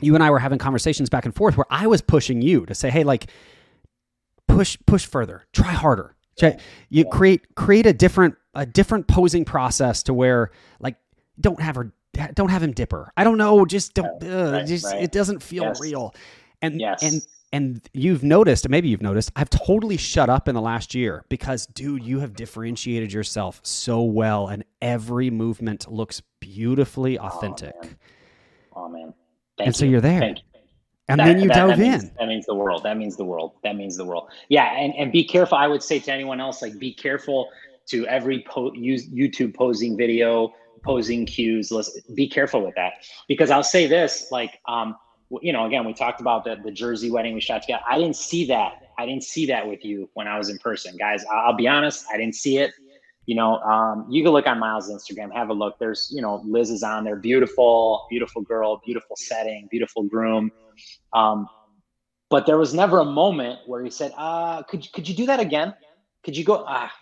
You 0.00 0.14
and 0.14 0.24
I 0.24 0.30
were 0.30 0.38
having 0.38 0.58
conversations 0.58 1.10
back 1.10 1.26
and 1.26 1.34
forth 1.34 1.58
where 1.58 1.66
I 1.68 1.86
was 1.86 2.00
pushing 2.00 2.40
you 2.40 2.64
to 2.64 2.74
say, 2.74 2.88
"Hey, 2.88 3.04
like 3.04 3.26
push 4.48 4.78
push 4.86 5.04
further. 5.04 5.44
Try 5.52 5.72
harder." 5.72 6.16
You 6.40 6.56
yeah. 6.88 7.04
create 7.10 7.54
create 7.54 7.84
a 7.84 7.92
different 7.92 8.36
a 8.54 8.64
different 8.64 9.08
posing 9.08 9.44
process 9.44 10.02
to 10.04 10.14
where 10.14 10.50
like 10.80 10.96
don't 11.38 11.60
have 11.60 11.76
her 11.76 11.92
don't 12.32 12.50
have 12.50 12.62
him 12.62 12.72
dipper. 12.72 13.12
I 13.14 13.24
don't 13.24 13.36
know, 13.36 13.66
just 13.66 13.92
don't 13.92 14.24
uh, 14.24 14.52
right, 14.52 14.66
just 14.66 14.86
right. 14.86 15.02
it 15.02 15.12
doesn't 15.12 15.42
feel 15.42 15.64
yes. 15.64 15.80
real. 15.82 16.14
And 16.62 16.80
yes. 16.80 17.02
and 17.02 17.20
and 17.54 17.88
you've 17.92 18.24
noticed, 18.24 18.68
maybe 18.68 18.88
you've 18.88 19.00
noticed, 19.00 19.30
I've 19.36 19.48
totally 19.48 19.96
shut 19.96 20.28
up 20.28 20.48
in 20.48 20.56
the 20.56 20.60
last 20.60 20.92
year 20.92 21.24
because, 21.28 21.66
dude, 21.66 22.02
you 22.02 22.18
have 22.18 22.34
differentiated 22.34 23.12
yourself 23.12 23.60
so 23.62 24.02
well, 24.02 24.48
and 24.48 24.64
every 24.82 25.30
movement 25.30 25.88
looks 25.88 26.20
beautifully 26.40 27.16
authentic. 27.16 27.76
Oh 28.74 28.88
man, 28.88 29.02
oh, 29.02 29.06
man. 29.06 29.14
and 29.60 29.66
you. 29.68 29.72
so 29.72 29.84
you're 29.84 30.00
there. 30.00 30.30
You. 30.30 30.34
And 31.06 31.20
that, 31.20 31.26
then 31.26 31.40
you 31.42 31.48
that, 31.48 31.54
dove 31.54 31.68
that 31.68 31.78
means, 31.78 32.02
in. 32.02 32.10
That 32.18 32.26
means 32.26 32.44
the 32.44 32.56
world. 32.56 32.82
That 32.82 32.96
means 32.96 33.16
the 33.16 33.24
world. 33.24 33.52
That 33.62 33.76
means 33.76 33.96
the 33.96 34.04
world. 34.04 34.30
Yeah, 34.48 34.76
and 34.76 34.92
and 34.96 35.12
be 35.12 35.22
careful. 35.22 35.56
I 35.56 35.68
would 35.68 35.82
say 35.82 36.00
to 36.00 36.12
anyone 36.12 36.40
else, 36.40 36.60
like, 36.60 36.76
be 36.80 36.92
careful 36.92 37.50
to 37.86 38.04
every 38.08 38.44
po- 38.48 38.72
use 38.72 39.08
YouTube 39.10 39.54
posing 39.54 39.96
video, 39.96 40.52
posing 40.82 41.24
cues. 41.24 41.70
Let's 41.70 42.00
be 42.14 42.28
careful 42.28 42.64
with 42.64 42.74
that 42.74 42.94
because 43.28 43.50
I'll 43.52 43.62
say 43.62 43.86
this, 43.86 44.32
like, 44.32 44.58
um, 44.66 44.96
you 45.42 45.52
know, 45.52 45.66
again, 45.66 45.84
we 45.84 45.92
talked 45.92 46.20
about 46.20 46.44
the, 46.44 46.56
the 46.62 46.70
Jersey 46.70 47.10
wedding 47.10 47.34
we 47.34 47.40
shot 47.40 47.62
together. 47.62 47.82
I 47.88 47.98
didn't 47.98 48.16
see 48.16 48.46
that. 48.46 48.92
I 48.98 49.06
didn't 49.06 49.24
see 49.24 49.46
that 49.46 49.66
with 49.66 49.84
you 49.84 50.08
when 50.14 50.28
I 50.28 50.38
was 50.38 50.50
in 50.50 50.58
person, 50.58 50.96
guys. 50.96 51.24
I'll, 51.32 51.54
be 51.54 51.66
honest. 51.66 52.06
I 52.12 52.16
didn't 52.16 52.34
see 52.34 52.58
it. 52.58 52.72
You 53.26 53.34
know, 53.34 53.58
um, 53.60 54.06
you 54.10 54.22
can 54.22 54.32
look 54.32 54.46
on 54.46 54.58
Miles' 54.58 54.90
Instagram, 54.90 55.32
have 55.32 55.48
a 55.48 55.54
look. 55.54 55.78
There's, 55.78 56.10
you 56.14 56.20
know, 56.20 56.42
Liz 56.44 56.70
is 56.70 56.82
on 56.82 57.04
there, 57.04 57.16
beautiful, 57.16 58.06
beautiful 58.10 58.42
girl, 58.42 58.82
beautiful 58.84 59.16
setting, 59.16 59.66
beautiful 59.70 60.02
groom. 60.02 60.52
Um, 61.14 61.48
but 62.28 62.46
there 62.46 62.58
was 62.58 62.74
never 62.74 63.00
a 63.00 63.04
moment 63.04 63.60
where 63.66 63.82
he 63.82 63.90
said, 63.90 64.12
uh, 64.16 64.62
could, 64.64 64.86
could 64.92 65.08
you 65.08 65.14
do 65.14 65.26
that 65.26 65.40
again? 65.40 65.74
Could 66.22 66.36
you 66.36 66.44
go, 66.44 66.64
ah, 66.68 66.92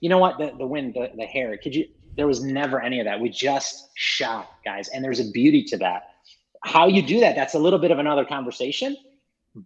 you 0.00 0.08
know 0.08 0.18
what, 0.18 0.38
the, 0.38 0.52
the 0.56 0.66
wind, 0.66 0.94
the, 0.94 1.10
the 1.16 1.26
hair, 1.26 1.56
could 1.56 1.74
you, 1.74 1.88
there 2.16 2.26
was 2.26 2.42
never 2.42 2.80
any 2.80 3.00
of 3.00 3.06
that. 3.06 3.20
We 3.20 3.30
just 3.30 3.90
shot, 3.94 4.50
guys. 4.64 4.88
And 4.88 5.02
there's 5.04 5.20
a 5.20 5.30
beauty 5.30 5.64
to 5.64 5.76
that. 5.78 6.11
How 6.64 6.86
you 6.86 7.02
do 7.02 7.20
that, 7.20 7.34
that's 7.34 7.54
a 7.54 7.58
little 7.58 7.78
bit 7.78 7.90
of 7.90 7.98
another 7.98 8.24
conversation. 8.24 8.96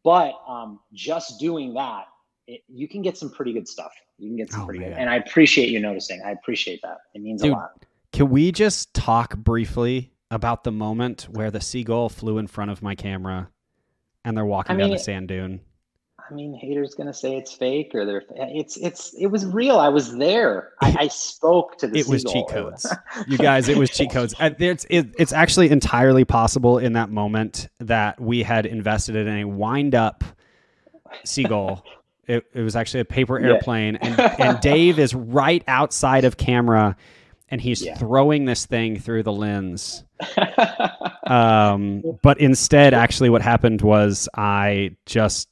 But 0.03 0.35
um, 0.49 0.81
just 0.93 1.39
doing 1.39 1.75
that, 1.75 2.07
it, 2.47 2.63
you 2.69 2.89
can 2.89 3.03
get 3.03 3.17
some 3.17 3.31
pretty 3.31 3.53
good 3.53 3.69
stuff. 3.69 3.93
You 4.19 4.29
can 4.29 4.37
get 4.37 4.51
some 4.51 4.63
oh, 4.63 4.67
pretty 4.67 4.81
man. 4.81 4.91
good. 4.91 4.99
And 4.99 5.11
I 5.11 5.17
appreciate 5.17 5.69
you 5.69 5.81
noticing. 5.81 6.23
I 6.25 6.31
appreciate 6.31 6.81
that. 6.83 6.99
It 7.15 7.23
means 7.23 7.43
Dude, 7.43 7.53
a 7.53 7.57
lot. 7.57 7.85
Can 8.13 8.31
we 8.31 8.51
just 8.51 8.95
talk 8.95 9.37
briefly 9.37 10.13
about 10.31 10.65
the 10.65 10.73
moment 10.73 11.29
where 11.31 11.51
the 11.51 11.61
seagull 11.61 12.09
flew 12.09 12.39
in 12.39 12.47
front 12.47 12.71
of 12.71 12.83
my 12.83 12.95
camera 12.95 13.51
and 14.25 14.37
they're 14.37 14.45
walking 14.45 14.75
I 14.75 14.77
mean, 14.79 14.89
down 14.89 14.91
the 14.91 14.99
sand 14.99 15.29
dune? 15.29 15.61
I 16.29 16.35
mean, 16.35 16.55
haters 16.55 16.95
gonna 16.95 17.15
say 17.15 17.37
it's 17.37 17.53
fake 17.53 17.93
or 17.95 18.05
they're 18.05 18.23
it's 18.31 18.77
it's 18.77 19.15
it 19.15 19.27
was 19.27 19.47
real. 19.47 19.79
I 19.79 19.89
was 19.89 20.17
there. 20.17 20.73
I, 20.81 20.97
I 21.01 21.09
spoke 21.09 21.79
to 21.79 21.87
the. 21.87 21.99
it 22.01 22.09
was 22.09 22.25
cheat 22.25 22.49
codes, 22.49 22.87
you 23.29 23.39
guys. 23.39 23.69
It 23.69 23.77
was 23.77 23.91
cheat 23.91 24.11
codes. 24.11 24.35
It's 24.41 24.87
it, 24.91 25.15
it's 25.19 25.33
actually 25.33 25.71
entirely 25.71 26.25
possible 26.25 26.79
in 26.79 26.95
that 26.95 27.11
moment 27.11 27.69
that 27.81 28.21
we 28.21 28.43
had 28.43 28.67
invested 28.67 29.15
in 29.17 29.29
a 29.29 29.45
wind 29.45 29.95
up 29.95 30.25
seagull. 31.25 31.85
It, 32.29 32.45
it 32.53 32.63
was 32.63 32.75
actually 32.75 33.03
a 33.03 33.05
paper 33.05 33.39
airplane, 33.39 33.95
yeah. 34.03 34.09
and 34.09 34.41
and 34.41 34.61
Dave 34.61 34.99
is 34.99 35.15
right 35.15 35.63
outside 35.69 36.25
of 36.25 36.37
camera, 36.37 36.97
and 37.51 37.61
he's 37.61 37.85
yeah. 37.85 37.95
throwing 37.95 38.47
this 38.47 38.67
thing 38.67 38.99
through 38.99 39.23
the 39.23 39.31
lens. 39.31 40.03
um, 41.29 42.03
but 42.23 42.41
instead, 42.41 42.95
actually, 42.95 43.31
what 43.31 43.43
happened 43.43 43.81
was 43.81 44.29
I 44.35 44.97
just 45.07 45.49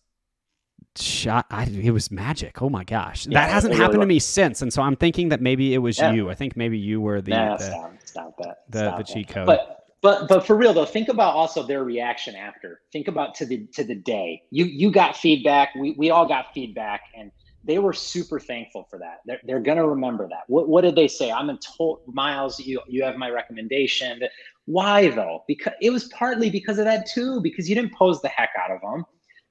shot 0.96 1.46
I, 1.50 1.64
it 1.64 1.90
was 1.90 2.10
magic. 2.10 2.62
Oh 2.62 2.68
my 2.68 2.84
gosh. 2.84 3.26
Yeah, 3.26 3.40
that 3.40 3.50
hasn't 3.50 3.74
happened 3.74 4.00
to 4.00 4.06
me 4.06 4.18
since 4.18 4.62
and 4.62 4.72
so 4.72 4.82
i'm 4.82 4.96
thinking 4.96 5.28
that 5.30 5.40
maybe 5.40 5.74
it 5.74 5.78
was 5.78 5.98
yeah. 5.98 6.12
you. 6.12 6.30
I 6.30 6.34
think 6.34 6.56
maybe 6.56 6.78
you 6.78 7.00
were 7.00 7.20
the 7.20 7.30
nah, 7.30 7.54
uh, 7.54 7.58
the, 7.58 7.98
stop 8.04 8.36
that. 8.38 8.64
the, 8.70 8.94
the 8.98 9.02
cheat 9.02 9.28
code. 9.28 9.46
But 9.46 9.86
but 10.02 10.28
but 10.28 10.46
for 10.46 10.56
real 10.56 10.72
though 10.72 10.84
think 10.84 11.08
about 11.08 11.34
also 11.34 11.62
their 11.62 11.84
reaction 11.84 12.34
after. 12.36 12.80
Think 12.92 13.08
about 13.08 13.34
to 13.36 13.46
the 13.46 13.66
to 13.74 13.84
the 13.84 13.94
day. 13.94 14.42
You 14.50 14.66
you 14.66 14.90
got 14.90 15.16
feedback. 15.16 15.74
We, 15.74 15.92
we 15.92 16.10
all 16.10 16.26
got 16.26 16.52
feedback 16.54 17.02
and 17.16 17.30
they 17.66 17.78
were 17.78 17.94
super 17.94 18.38
thankful 18.38 18.86
for 18.90 18.98
that. 18.98 19.20
They're, 19.24 19.40
they're 19.44 19.60
gonna 19.60 19.86
remember 19.86 20.28
that. 20.28 20.42
What, 20.48 20.68
what 20.68 20.82
did 20.82 20.96
they 20.96 21.08
say? 21.08 21.32
I'm 21.32 21.48
a 21.50 21.58
told 21.58 22.02
miles 22.06 22.60
you 22.60 22.80
you 22.86 23.02
have 23.04 23.16
my 23.16 23.30
recommendation. 23.30 24.20
Why 24.66 25.08
though? 25.08 25.44
Because 25.48 25.72
it 25.80 25.90
was 25.90 26.04
partly 26.04 26.50
because 26.50 26.78
of 26.78 26.84
that 26.84 27.06
too 27.06 27.40
because 27.40 27.68
you 27.68 27.74
didn't 27.74 27.94
pose 27.94 28.20
the 28.20 28.28
heck 28.28 28.50
out 28.62 28.70
of 28.70 28.80
them 28.80 29.04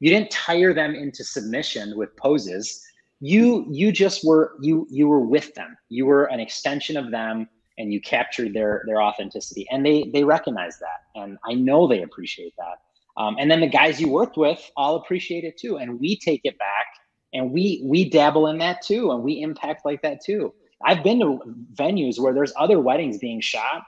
you 0.03 0.09
didn't 0.09 0.31
tire 0.31 0.73
them 0.73 0.95
into 0.95 1.23
submission 1.23 1.95
with 1.95 2.13
poses. 2.17 2.85
You 3.21 3.65
you 3.71 3.89
just 3.93 4.25
were 4.25 4.57
you 4.61 4.85
you 4.91 5.07
were 5.07 5.21
with 5.21 5.55
them. 5.55 5.77
You 5.87 6.05
were 6.07 6.25
an 6.25 6.41
extension 6.41 6.97
of 6.97 7.09
them 7.09 7.47
and 7.77 7.93
you 7.93 8.01
captured 8.01 8.53
their 8.53 8.83
their 8.85 9.01
authenticity. 9.01 9.65
And 9.71 9.85
they 9.85 10.09
they 10.13 10.25
recognize 10.25 10.77
that. 10.79 11.21
And 11.21 11.37
i 11.45 11.53
know 11.53 11.87
they 11.87 12.01
appreciate 12.01 12.53
that. 12.57 12.81
Um, 13.15 13.37
and 13.39 13.49
then 13.49 13.61
the 13.61 13.67
guys 13.67 14.01
you 14.01 14.09
worked 14.09 14.35
with 14.35 14.69
all 14.75 14.97
appreciate 14.97 15.45
it 15.45 15.57
too. 15.57 15.77
And 15.77 15.97
we 16.01 16.17
take 16.17 16.41
it 16.43 16.59
back 16.59 16.87
and 17.33 17.53
we 17.53 17.81
we 17.85 18.09
dabble 18.09 18.47
in 18.47 18.57
that 18.57 18.81
too. 18.81 19.11
And 19.11 19.23
we 19.23 19.41
impact 19.41 19.85
like 19.85 20.01
that 20.01 20.19
too. 20.21 20.53
I've 20.83 21.01
been 21.01 21.21
to 21.21 21.39
venues 21.75 22.19
where 22.19 22.33
there's 22.33 22.51
other 22.57 22.81
weddings 22.81 23.19
being 23.19 23.39
shot 23.39 23.83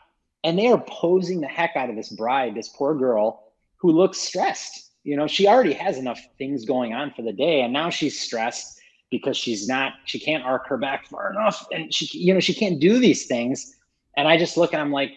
and 0.46 0.58
they 0.58 0.68
are 0.68 0.82
posing 0.88 1.42
the 1.42 1.48
heck 1.48 1.76
out 1.76 1.90
of 1.90 1.98
this 1.98 2.14
bride 2.14 2.56
this 2.56 2.70
poor 2.70 2.96
girl 2.96 3.52
who 3.82 3.92
looks 3.92 4.18
stressed 4.18 4.85
you 5.06 5.16
know 5.16 5.28
she 5.28 5.48
already 5.48 5.72
has 5.72 5.98
enough 5.98 6.20
things 6.38 6.66
going 6.66 6.94
on 6.94 7.14
for 7.16 7.22
the 7.22 7.32
day 7.32 7.62
and 7.62 7.72
now 7.72 7.90
she's 7.90 8.20
stressed 8.20 8.82
because 9.12 9.38
she's 9.38 9.68
not 9.68 9.94
she 10.04 10.20
can't 10.20 10.44
arc 10.44 10.68
her 10.68 10.78
back 10.78 11.06
far 11.06 11.32
enough 11.32 11.66
and 11.72 11.94
she 11.94 12.06
you 12.18 12.34
know 12.34 12.40
she 12.42 12.54
can't 12.54 12.82
do 12.82 13.00
these 13.00 13.28
things. 13.28 13.78
And 14.18 14.28
i 14.28 14.38
just 14.38 14.58
look 14.58 14.74
and 14.74 14.82
i'm 14.82 14.92
like 14.92 15.12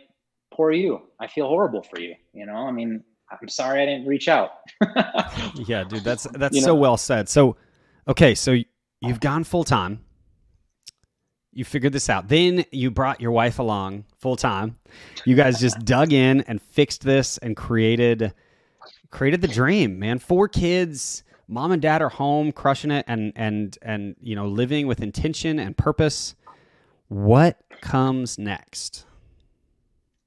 poor 0.52 0.70
you. 0.72 1.02
I 1.20 1.26
feel 1.26 1.48
horrible 1.48 1.82
for 1.82 1.98
you 1.98 2.14
you 2.32 2.46
know? 2.46 2.54
I 2.54 2.70
mean 2.70 3.02
i'm 3.32 3.48
sorry 3.48 3.82
i 3.82 3.86
didn't 3.86 4.06
reach 4.06 4.28
out. 4.28 4.50
Yeah 5.54 5.84
dude 5.84 6.04
that's 6.04 6.24
that's 6.34 6.54
you 6.54 6.62
so 6.62 6.68
know? 6.68 6.74
well 6.76 6.96
said. 6.96 7.28
So 7.28 7.56
okay 8.06 8.34
so 8.34 8.56
you've 9.00 9.20
gone 9.20 9.42
full 9.42 9.64
time. 9.64 10.04
You 11.50 11.64
figured 11.64 11.92
this 11.92 12.08
out. 12.08 12.28
Then 12.28 12.64
you 12.70 12.90
brought 12.90 13.20
your 13.20 13.32
wife 13.32 13.58
along 13.58 14.04
full 14.18 14.36
time. 14.36 14.76
You 15.24 15.34
guys 15.34 15.58
just 15.58 15.84
dug 15.84 16.12
in 16.12 16.42
and 16.42 16.62
fixed 16.62 17.02
this 17.02 17.38
and 17.38 17.56
created 17.56 18.32
created 19.10 19.40
the 19.40 19.48
dream, 19.48 19.98
man. 19.98 20.18
Four 20.18 20.48
kids, 20.48 21.22
mom 21.46 21.72
and 21.72 21.82
dad 21.82 22.02
are 22.02 22.08
home, 22.08 22.52
crushing 22.52 22.90
it, 22.90 23.04
and 23.08 23.32
and 23.36 23.78
and 23.82 24.16
you 24.20 24.36
know, 24.36 24.46
living 24.46 24.86
with 24.86 25.00
intention 25.02 25.58
and 25.58 25.76
purpose. 25.76 26.34
What 27.08 27.58
comes 27.80 28.38
next? 28.38 29.06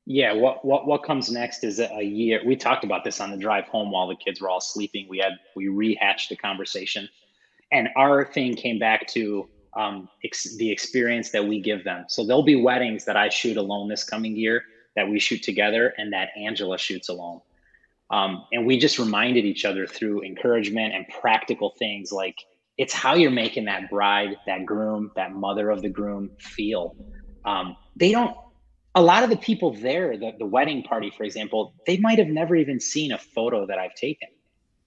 Yeah, 0.05 0.33
what 0.33 0.65
what 0.65 0.87
what 0.87 1.03
comes 1.03 1.31
next 1.31 1.63
is 1.63 1.79
a 1.79 2.01
year. 2.01 2.41
We 2.45 2.55
talked 2.55 2.83
about 2.83 3.03
this 3.03 3.19
on 3.19 3.31
the 3.31 3.37
drive 3.37 3.65
home 3.65 3.91
while 3.91 4.07
the 4.07 4.15
kids 4.15 4.41
were 4.41 4.49
all 4.49 4.61
sleeping. 4.61 5.07
We 5.09 5.19
had 5.19 5.33
we 5.55 5.67
rehatched 5.67 6.29
the 6.29 6.35
conversation, 6.35 7.07
and 7.71 7.89
our 7.95 8.25
thing 8.25 8.55
came 8.55 8.79
back 8.79 9.07
to 9.09 9.47
um, 9.75 10.09
ex- 10.23 10.57
the 10.57 10.69
experience 10.69 11.29
that 11.31 11.45
we 11.47 11.61
give 11.61 11.83
them. 11.83 12.05
So 12.09 12.25
there'll 12.25 12.43
be 12.43 12.61
weddings 12.61 13.05
that 13.05 13.15
I 13.15 13.29
shoot 13.29 13.57
alone 13.57 13.87
this 13.87 14.03
coming 14.03 14.35
year 14.35 14.63
that 14.95 15.07
we 15.07 15.19
shoot 15.19 15.41
together, 15.41 15.93
and 15.97 16.11
that 16.11 16.29
Angela 16.35 16.77
shoots 16.77 17.07
alone. 17.09 17.41
Um, 18.11 18.45
and 18.51 18.65
we 18.65 18.77
just 18.77 18.99
reminded 18.99 19.45
each 19.45 19.63
other 19.63 19.87
through 19.87 20.23
encouragement 20.23 20.93
and 20.93 21.05
practical 21.21 21.73
things 21.79 22.11
like 22.11 22.35
it's 22.77 22.93
how 22.93 23.15
you're 23.15 23.31
making 23.31 23.65
that 23.65 23.89
bride, 23.89 24.37
that 24.47 24.65
groom, 24.65 25.11
that 25.15 25.33
mother 25.33 25.69
of 25.69 25.81
the 25.81 25.89
groom 25.89 26.31
feel. 26.39 26.95
Um, 27.45 27.77
they 27.95 28.11
don't, 28.11 28.35
a 28.95 29.01
lot 29.01 29.23
of 29.23 29.29
the 29.29 29.37
people 29.37 29.73
there, 29.73 30.17
the, 30.17 30.33
the 30.37 30.45
wedding 30.45 30.83
party, 30.83 31.11
for 31.15 31.23
example, 31.23 31.73
they 31.87 31.97
might 31.97 32.19
have 32.19 32.27
never 32.27 32.55
even 32.55 32.79
seen 32.79 33.11
a 33.13 33.17
photo 33.17 33.65
that 33.67 33.77
I've 33.77 33.95
taken. 33.95 34.27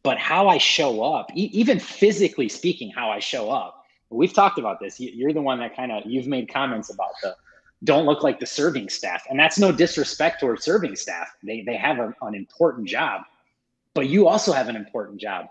But 0.03 0.19
how 0.19 0.49
I 0.49 0.59
show 0.59 1.03
up, 1.03 1.31
e- 1.35 1.51
even 1.53 1.79
physically 1.79 2.49
speaking, 2.49 2.91
how 2.91 3.11
I 3.11 3.21
show 3.21 3.51
up, 3.51 3.83
we've 4.11 4.35
talked 4.35 4.59
about 4.59 4.81
this. 4.81 5.01
You're 5.01 5.33
the 5.33 5.41
one 5.41 5.61
that 5.61 5.75
kind 5.75 5.91
of, 5.91 6.03
you've 6.05 6.27
made 6.27 6.53
comments 6.53 6.93
about 6.93 7.13
the, 7.23 7.35
don't 7.85 8.07
look 8.07 8.23
like 8.23 8.41
the 8.41 8.47
serving 8.47 8.89
staff. 8.89 9.23
And 9.29 9.39
that's 9.39 9.59
no 9.59 9.71
disrespect 9.71 10.41
toward 10.41 10.63
serving 10.63 10.97
staff. 10.97 11.29
They, 11.43 11.63
they 11.63 11.77
have 11.77 11.99
a, 11.99 12.15
an 12.23 12.35
important 12.35 12.89
job, 12.89 13.23
but 13.95 14.09
you 14.09 14.27
also 14.27 14.53
have 14.53 14.69
an 14.69 14.77
important 14.77 15.21
job. 15.21 15.47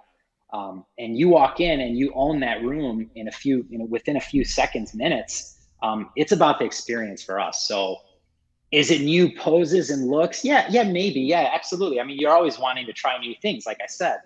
Um, 0.52 0.86
and 1.00 1.18
you 1.18 1.30
walk 1.30 1.60
in 1.60 1.80
and 1.80 1.98
you 1.98 2.12
own 2.14 2.40
that 2.42 2.62
room 2.62 3.10
in 3.16 3.28
a 3.28 3.32
few, 3.32 3.66
you 3.70 3.80
know, 3.80 3.86
within 3.86 4.18
a 4.18 4.22
few 4.22 4.44
seconds, 4.46 4.94
minutes. 4.94 5.68
Um, 5.82 6.10
it's 6.16 6.32
about 6.32 6.60
the 6.60 6.66
experience 6.66 7.24
for 7.24 7.40
us. 7.40 7.68
So 7.68 7.98
is 8.72 8.92
it 8.92 9.02
new 9.02 9.36
poses 9.36 9.90
and 9.90 10.08
looks? 10.08 10.44
Yeah, 10.44 10.68
yeah, 10.70 10.84
maybe. 10.84 11.22
Yeah, 11.22 11.50
absolutely. 11.54 12.00
I 12.00 12.04
mean, 12.04 12.18
you're 12.20 12.34
always 12.34 12.60
wanting 12.60 12.86
to 12.86 12.94
try 12.94 13.18
new 13.20 13.36
things, 13.42 13.66
like 13.66 13.80
I 13.82 13.88
said, 13.88 14.18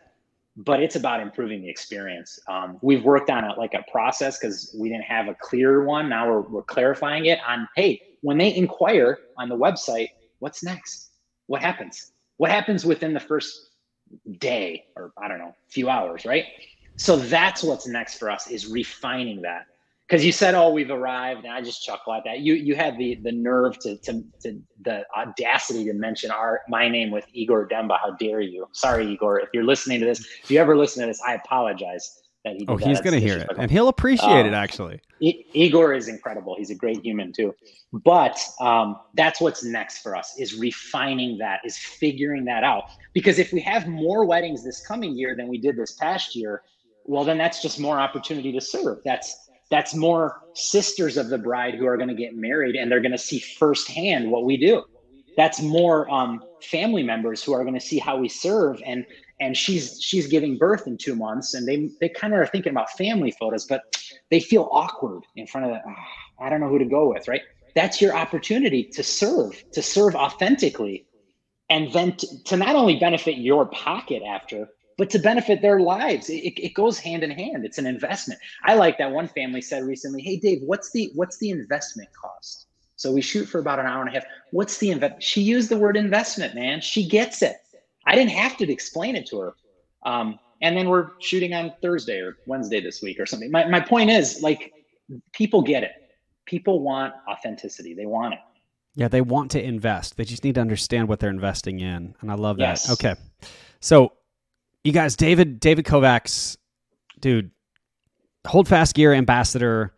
but 0.58 0.82
it's 0.82 0.96
about 0.96 1.20
improving 1.20 1.62
the 1.62 1.70
experience. 1.70 2.40
Um, 2.48 2.80
we've 2.82 3.04
worked 3.04 3.30
on 3.30 3.44
like 3.58 3.76
a 3.76 3.86
process 3.92 4.40
because 4.40 4.76
we 4.78 4.90
didn't 4.90 5.04
have 5.04 5.28
a 5.28 5.36
clear 5.40 5.84
one. 5.84 6.10
Now 6.10 6.28
we're, 6.28 6.42
we're 6.42 6.64
clarifying 6.64 7.28
it 7.28 7.40
on, 7.48 7.70
hey, 7.76 8.02
when 8.22 8.40
they 8.40 8.56
inquire 8.56 9.20
on 9.38 9.50
the 9.50 9.56
website, 9.56 10.10
what's 10.40 10.64
next? 10.64 11.12
What 11.46 11.62
happens? 11.62 12.12
What 12.38 12.50
happens 12.50 12.86
within 12.86 13.14
the 13.14 13.20
first 13.20 13.70
day 14.40 14.86
or 14.96 15.12
I 15.22 15.28
don't 15.28 15.38
know, 15.38 15.56
few 15.70 15.90
hours, 15.90 16.26
right? 16.26 16.46
So 16.96 17.18
that's 17.18 17.64
what's 17.64 17.88
next 17.88 18.18
for 18.18 18.32
us 18.32 18.50
is 18.50 18.66
refining 18.66 19.42
that 19.44 19.68
because 20.08 20.26
you 20.26 20.32
said, 20.32 20.56
"Oh, 20.56 20.70
we've 20.70 20.90
arrived," 20.90 21.44
and 21.44 21.54
I 21.54 21.62
just 21.62 21.84
chuckle 21.84 22.14
at 22.14 22.24
that. 22.26 22.40
You 22.40 22.54
you 22.54 22.76
had 22.76 22.98
the 22.98 23.16
the 23.16 23.32
nerve 23.32 23.78
to 23.80 23.98
to, 23.98 24.24
to 24.42 24.60
the 24.84 25.04
audacity 25.16 25.86
to 25.86 25.94
mention 25.94 26.32
our 26.32 26.62
my 26.70 26.88
name 26.88 27.12
with 27.12 27.26
Igor 27.34 27.66
Demba. 27.66 27.98
How 28.02 28.12
dare 28.12 28.42
you? 28.42 28.68
Sorry, 28.72 29.08
Igor. 29.12 29.40
If 29.40 29.50
you're 29.54 29.66
listening 29.66 30.00
to 30.00 30.06
this, 30.06 30.26
if 30.44 30.50
you 30.50 30.60
ever 30.60 30.78
listen 30.78 31.02
to 31.02 31.08
this, 31.08 31.22
I 31.26 31.34
apologize. 31.34 32.22
That 32.46 32.56
he 32.56 32.66
oh, 32.68 32.78
he's 32.78 33.02
going 33.02 33.14
to 33.14 33.20
hear 33.20 33.40
it, 33.40 33.50
and 33.58 33.70
he'll 33.70 33.90
appreciate 33.90 34.42
um, 34.42 34.46
it. 34.46 34.54
Actually, 34.54 35.02
I, 35.22 35.44
Igor 35.54 35.94
is 35.94 36.08
incredible. 36.08 36.56
He's 36.58 36.70
a 36.70 36.76
great 36.76 37.04
human 37.04 37.34
too. 37.34 37.54
But 37.92 38.40
um, 38.62 38.98
that's 39.16 39.42
what's 39.42 39.64
next 39.64 40.00
for 40.00 40.16
us 40.16 40.36
is 40.38 40.56
refining 40.56 41.38
that, 41.40 41.62
is 41.66 41.78
figuring 41.78 42.46
that 42.46 42.64
out. 42.64 42.84
Because 43.14 43.40
if 43.40 43.52
we 43.52 43.60
have 43.62 43.88
more 43.88 44.26
weddings 44.26 44.64
this 44.64 44.86
coming 44.86 45.18
year 45.18 45.36
than 45.36 45.48
we 45.48 45.58
did 45.58 45.76
this 45.76 45.94
past 45.94 46.36
year, 46.36 46.62
well, 47.06 47.24
then 47.24 47.38
that's 47.38 47.62
just 47.62 47.80
more 47.80 48.00
opportunity 48.00 48.52
to 48.52 48.62
serve. 48.62 49.00
That's 49.04 49.47
that's 49.70 49.94
more 49.94 50.42
sisters 50.54 51.18
of 51.18 51.30
the 51.30 51.38
bride 51.38 51.76
who 51.76 51.86
are 51.86 51.98
going 51.98 52.10
to 52.10 52.16
get 52.16 52.36
married 52.36 52.76
and 52.76 52.92
they're 52.92 53.02
going 53.02 53.12
to 53.12 53.18
see 53.18 53.40
firsthand 53.40 54.30
what 54.30 54.46
we 54.46 54.58
do 54.58 54.84
that's 55.36 55.62
more 55.62 56.10
um, 56.10 56.42
family 56.64 57.04
members 57.04 57.44
who 57.44 57.54
are 57.54 57.64
going 57.64 57.76
to 57.76 57.80
see 57.80 58.00
how 58.00 58.18
we 58.18 58.28
serve 58.28 58.82
and 58.86 59.06
and 59.40 59.56
she's 59.56 60.02
she's 60.02 60.28
giving 60.28 60.58
birth 60.58 60.88
in 60.88 60.98
two 60.98 61.16
months 61.16 61.54
and 61.54 61.68
they 61.68 61.90
they 62.00 62.10
kind 62.10 62.34
of 62.34 62.40
are 62.40 62.48
thinking 62.48 62.72
about 62.72 62.90
family 62.92 63.32
photos 63.32 63.66
but 63.66 63.84
they 64.32 64.40
feel 64.40 64.68
awkward 64.72 65.24
in 65.36 65.46
front 65.46 65.68
of 65.68 65.74
the 65.74 65.80
oh, 65.88 65.94
I 66.40 66.50
don't 66.50 66.60
know 66.60 66.70
who 66.70 66.80
to 66.80 66.86
go 66.86 67.10
with, 67.10 67.28
right? 67.28 67.42
That's 67.76 68.02
your 68.02 68.16
opportunity 68.16 68.84
to 68.84 69.04
serve, 69.04 69.64
to 69.72 69.82
serve 69.82 70.16
authentically, 70.16 71.06
and 71.70 71.92
then 71.94 72.16
to, 72.18 72.44
to 72.46 72.58
not 72.58 72.76
only 72.76 72.98
benefit 72.98 73.38
your 73.38 73.66
pocket 73.68 74.24
after, 74.24 74.70
but 74.98 75.10
to 75.12 75.20
benefit 75.20 75.62
their 75.62 75.80
lives. 75.80 76.30
It, 76.30 76.60
it 76.60 76.74
goes 76.74 76.98
hand 77.00 77.24
in 77.24 77.32
hand. 77.32 77.66
It's 77.66 77.78
an 77.78 77.86
investment. 77.86 78.40
I 78.64 78.74
like 78.76 78.98
that 78.98 79.12
one 79.12 79.28
family 79.28 79.62
said 79.62 79.84
recently, 79.84 80.22
"Hey 80.22 80.38
Dave, 80.38 80.62
what's 80.64 80.92
the 80.92 81.12
what's 81.16 81.38
the 81.38 81.52
investment 81.52 82.10
cost?" 82.14 82.68
So 82.96 83.12
we 83.12 83.22
shoot 83.22 83.46
for 83.46 83.60
about 83.60 83.80
an 83.80 83.86
hour 83.86 84.02
and 84.02 84.10
a 84.10 84.14
half. 84.14 84.24
What's 84.52 84.80
the 84.80 84.90
invest? 84.90 85.22
She 85.22 85.42
used 85.42 85.70
the 85.70 85.78
word 85.78 85.96
investment, 85.96 86.56
man. 86.56 86.82
She 86.82 87.08
gets 87.08 87.44
it. 87.44 87.56
I 88.06 88.16
didn't 88.16 88.32
have 88.32 88.58
to 88.58 88.72
explain 88.72 89.16
it 89.16 89.28
to 89.28 89.40
her. 89.40 89.54
Um, 90.04 90.40
and 90.62 90.76
then 90.76 90.90
we're 90.90 91.12
shooting 91.20 91.54
on 91.54 91.74
Thursday 91.82 92.20
or 92.20 92.38
Wednesday 92.48 92.82
this 92.82 93.02
week 93.04 93.20
or 93.20 93.28
something. 93.28 93.52
My, 93.52 93.68
my 93.68 93.80
point 93.80 94.10
is 94.10 94.42
like 94.42 94.74
people 95.32 95.62
get 95.62 95.84
it. 95.84 95.92
People 96.46 96.80
want 96.80 97.14
authenticity. 97.30 97.94
They 97.94 98.08
want 98.08 98.34
it. 98.34 98.40
Yeah, 98.96 99.10
they 99.10 99.22
want 99.22 99.52
to 99.52 99.64
invest. 99.64 100.18
They 100.18 100.24
just 100.24 100.44
need 100.44 100.56
to 100.56 100.62
understand 100.62 101.08
what 101.08 101.20
they're 101.20 101.30
investing 101.30 101.80
in. 101.80 102.16
And 102.22 102.32
I 102.32 102.34
love 102.34 102.58
that. 102.58 102.64
Yes. 102.64 102.90
Okay. 102.90 103.16
So 103.80 104.14
you 104.88 104.94
guys, 104.94 105.18
David, 105.18 105.60
David 105.60 105.84
Kovacs, 105.84 106.56
dude, 107.20 107.52
hold 108.46 108.70
fast 108.70 108.96
gear 108.96 109.14
ambassador. 109.14 109.94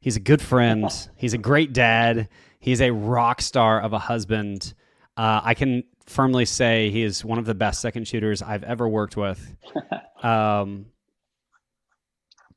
He's 0.00 0.16
a 0.16 0.20
good 0.20 0.42
friend. 0.42 0.90
He's 1.16 1.32
a 1.32 1.38
great 1.38 1.72
dad. 1.72 2.28
He's 2.58 2.80
a 2.80 2.90
rock 2.90 3.40
star 3.40 3.80
of 3.80 3.92
a 3.92 4.00
husband. 4.00 4.74
Uh, 5.16 5.42
I 5.44 5.54
can 5.54 5.84
firmly 6.06 6.44
say 6.44 6.90
he 6.90 7.04
is 7.04 7.24
one 7.24 7.38
of 7.38 7.44
the 7.44 7.54
best 7.54 7.80
second 7.80 8.08
shooters 8.08 8.42
I've 8.42 8.64
ever 8.64 8.88
worked 8.88 9.16
with. 9.16 9.56
Um, 10.22 10.86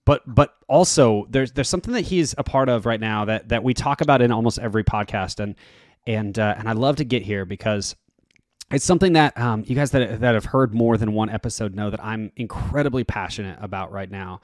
but 0.06 0.22
but 0.28 0.54
also 0.68 1.26
there's 1.32 1.52
there's 1.54 1.68
something 1.68 1.96
that 1.96 2.02
he's 2.02 2.36
a 2.38 2.44
part 2.44 2.70
of 2.70 2.86
right 2.86 3.00
now 3.00 3.26
that 3.26 3.50
that 3.50 3.64
we 3.64 3.74
talk 3.74 4.02
about 4.02 4.22
in 4.22 4.32
almost 4.32 4.60
every 4.60 4.84
podcast, 4.84 5.40
and 5.40 5.56
and 6.06 6.38
uh, 6.38 6.54
and 6.60 6.70
I 6.70 6.74
love 6.74 6.98
to 6.98 7.04
get 7.04 7.24
here 7.24 7.44
because 7.44 7.96
it's 8.72 8.86
something 8.86 9.14
that 9.14 9.38
um, 9.40 9.64
you 9.68 9.76
guys 9.76 9.92
that 9.92 10.22
that 10.22 10.34
have 10.34 10.46
heard 10.46 10.74
more 10.74 10.98
than 10.98 11.14
one 11.14 11.30
episode 11.30 11.76
know 11.76 11.90
that 11.90 12.04
I'm 12.04 12.32
incredibly 12.36 13.04
passionate 13.04 13.60
about 13.62 13.92
right 13.92 14.10
now. 14.10 14.42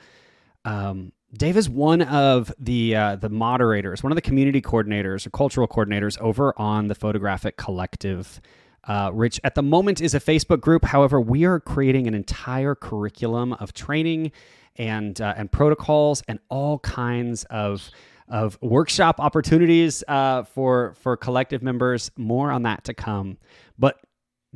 Um, 0.66 1.12
Dave 1.34 1.58
is 1.58 1.70
one 1.70 2.02
of 2.02 2.54
the 2.60 2.96
uh, 2.96 3.16
the 3.16 3.30
moderators, 3.30 4.04
one 4.04 4.12
of 4.12 4.16
the 4.16 4.22
community 4.22 4.62
coordinators 4.62 5.26
or 5.26 5.30
cultural 5.32 5.68
coordinators 5.68 6.20
over 6.20 6.54
on 6.60 6.88
the 6.88 6.96
Photographic 6.96 7.58
Collective 7.58 8.42
uh, 8.86 9.12
which 9.12 9.40
at 9.44 9.56
the 9.56 9.62
moment 9.62 10.02
is 10.02 10.14
a 10.14 10.20
Facebook 10.20 10.60
group. 10.62 10.86
However, 10.86 11.22
we 11.22 11.46
are 11.46 11.60
creating 11.60 12.08
an 12.08 12.14
entire 12.14 12.76
curriculum 12.76 13.54
of 13.54 13.74
training 13.74 14.32
and 14.78 15.20
uh, 15.22 15.34
and 15.38 15.52
protocols 15.52 16.24
and 16.28 16.40
all 16.50 16.80
kinds 16.80 17.44
of 17.46 17.90
of 18.28 18.58
workshop 18.62 19.20
opportunities 19.20 20.04
uh, 20.08 20.44
for 20.44 20.96
for 20.96 21.16
collective 21.16 21.62
members. 21.62 22.12
More 22.18 22.52
on 22.52 22.64
that 22.64 22.84
to 22.86 22.94
come. 22.94 23.38
But 23.78 24.00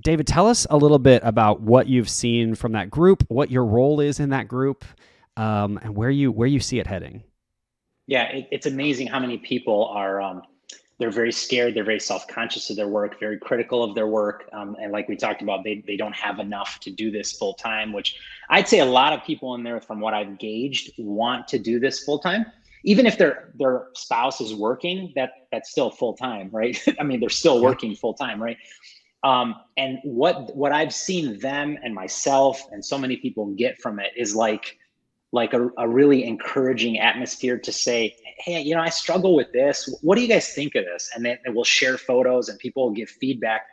David, 0.02 0.28
tell 0.28 0.48
us 0.48 0.68
a 0.70 0.78
little 0.78 1.00
bit 1.00 1.22
about 1.24 1.62
what 1.62 1.88
you've 1.88 2.10
seen 2.10 2.56
from 2.56 2.74
that 2.74 2.90
group, 2.90 3.24
what 3.30 3.50
your 3.50 3.66
role 3.66 4.00
is 4.00 4.20
in 4.20 4.30
that 4.30 4.48
group, 4.48 4.84
um, 5.38 5.80
and 5.82 5.96
where 5.96 6.10
you 6.10 6.32
where 6.32 6.48
you 6.48 6.60
see 6.60 6.80
it 6.80 6.88
heading. 6.88 7.24
Yeah, 8.08 8.24
it, 8.24 8.48
it's 8.52 8.66
amazing 8.66 9.08
how 9.08 9.20
many 9.20 9.38
people 9.38 9.88
are. 9.88 10.22
Um, 10.22 10.44
they're 10.98 11.12
very 11.12 11.32
scared 11.32 11.76
they're 11.76 11.84
very 11.84 12.00
self-conscious 12.00 12.70
of 12.70 12.76
their 12.76 12.88
work 12.88 13.20
very 13.20 13.38
critical 13.38 13.84
of 13.84 13.96
their 13.96 14.08
work 14.08 14.48
um, 14.54 14.76
and 14.82 14.92
like 14.92 15.08
we 15.08 15.16
talked 15.16 15.42
about 15.42 15.64
they, 15.64 15.84
they 15.88 15.98
don't 15.98 16.16
have 16.16 16.40
enough 16.40 16.80
to 16.80 16.90
do 16.90 17.12
this 17.12 17.34
full 17.34 17.54
time 17.54 17.92
which 17.92 18.18
i'd 18.50 18.68
say 18.68 18.80
a 18.80 18.86
lot 18.86 19.14
of 19.14 19.24
people 19.24 19.56
in 19.56 19.64
there 19.64 19.82
from 19.82 20.00
what 20.00 20.14
i've 20.14 20.38
gauged 20.38 20.92
want 20.98 21.48
to 21.48 21.60
do 21.60 21.80
this 21.80 22.04
full 22.04 22.20
time 22.20 22.46
even 22.84 23.06
if 23.06 23.18
their 23.18 23.52
their 23.56 23.88
spouse 23.94 24.40
is 24.40 24.54
working 24.54 25.12
that 25.16 25.48
that's 25.52 25.70
still 25.70 25.90
full 25.90 26.14
time 26.14 26.50
right 26.52 26.82
i 27.00 27.04
mean 27.04 27.20
they're 27.20 27.30
still 27.30 27.62
working 27.62 27.96
full 27.96 28.14
time 28.14 28.42
right 28.42 28.58
um, 29.26 29.56
and 29.76 29.98
what 30.04 30.56
what 30.56 30.72
i've 30.72 30.94
seen 30.94 31.38
them 31.40 31.78
and 31.84 31.94
myself 31.94 32.62
and 32.72 32.86
so 32.86 32.98
many 32.98 33.18
people 33.18 33.48
get 33.56 33.82
from 33.82 34.00
it 34.00 34.12
is 34.16 34.34
like 34.36 34.78
like 35.36 35.54
a, 35.54 35.70
a 35.78 35.88
really 35.88 36.24
encouraging 36.24 36.98
atmosphere 36.98 37.58
to 37.58 37.72
say, 37.72 38.16
hey, 38.40 38.62
you 38.62 38.74
know, 38.74 38.82
I 38.82 38.90
struggle 38.90 39.36
with 39.36 39.52
this. 39.52 39.94
What 40.02 40.16
do 40.16 40.22
you 40.22 40.30
guys 40.30 40.54
think 40.54 40.76
of 40.76 40.86
this? 40.86 41.12
And 41.14 41.26
then 41.26 41.38
we'll 41.48 41.66
share 41.66 41.98
photos 41.98 42.48
and 42.48 42.58
people 42.58 42.86
will 42.86 42.96
give 42.96 43.10
feedback. 43.10 43.68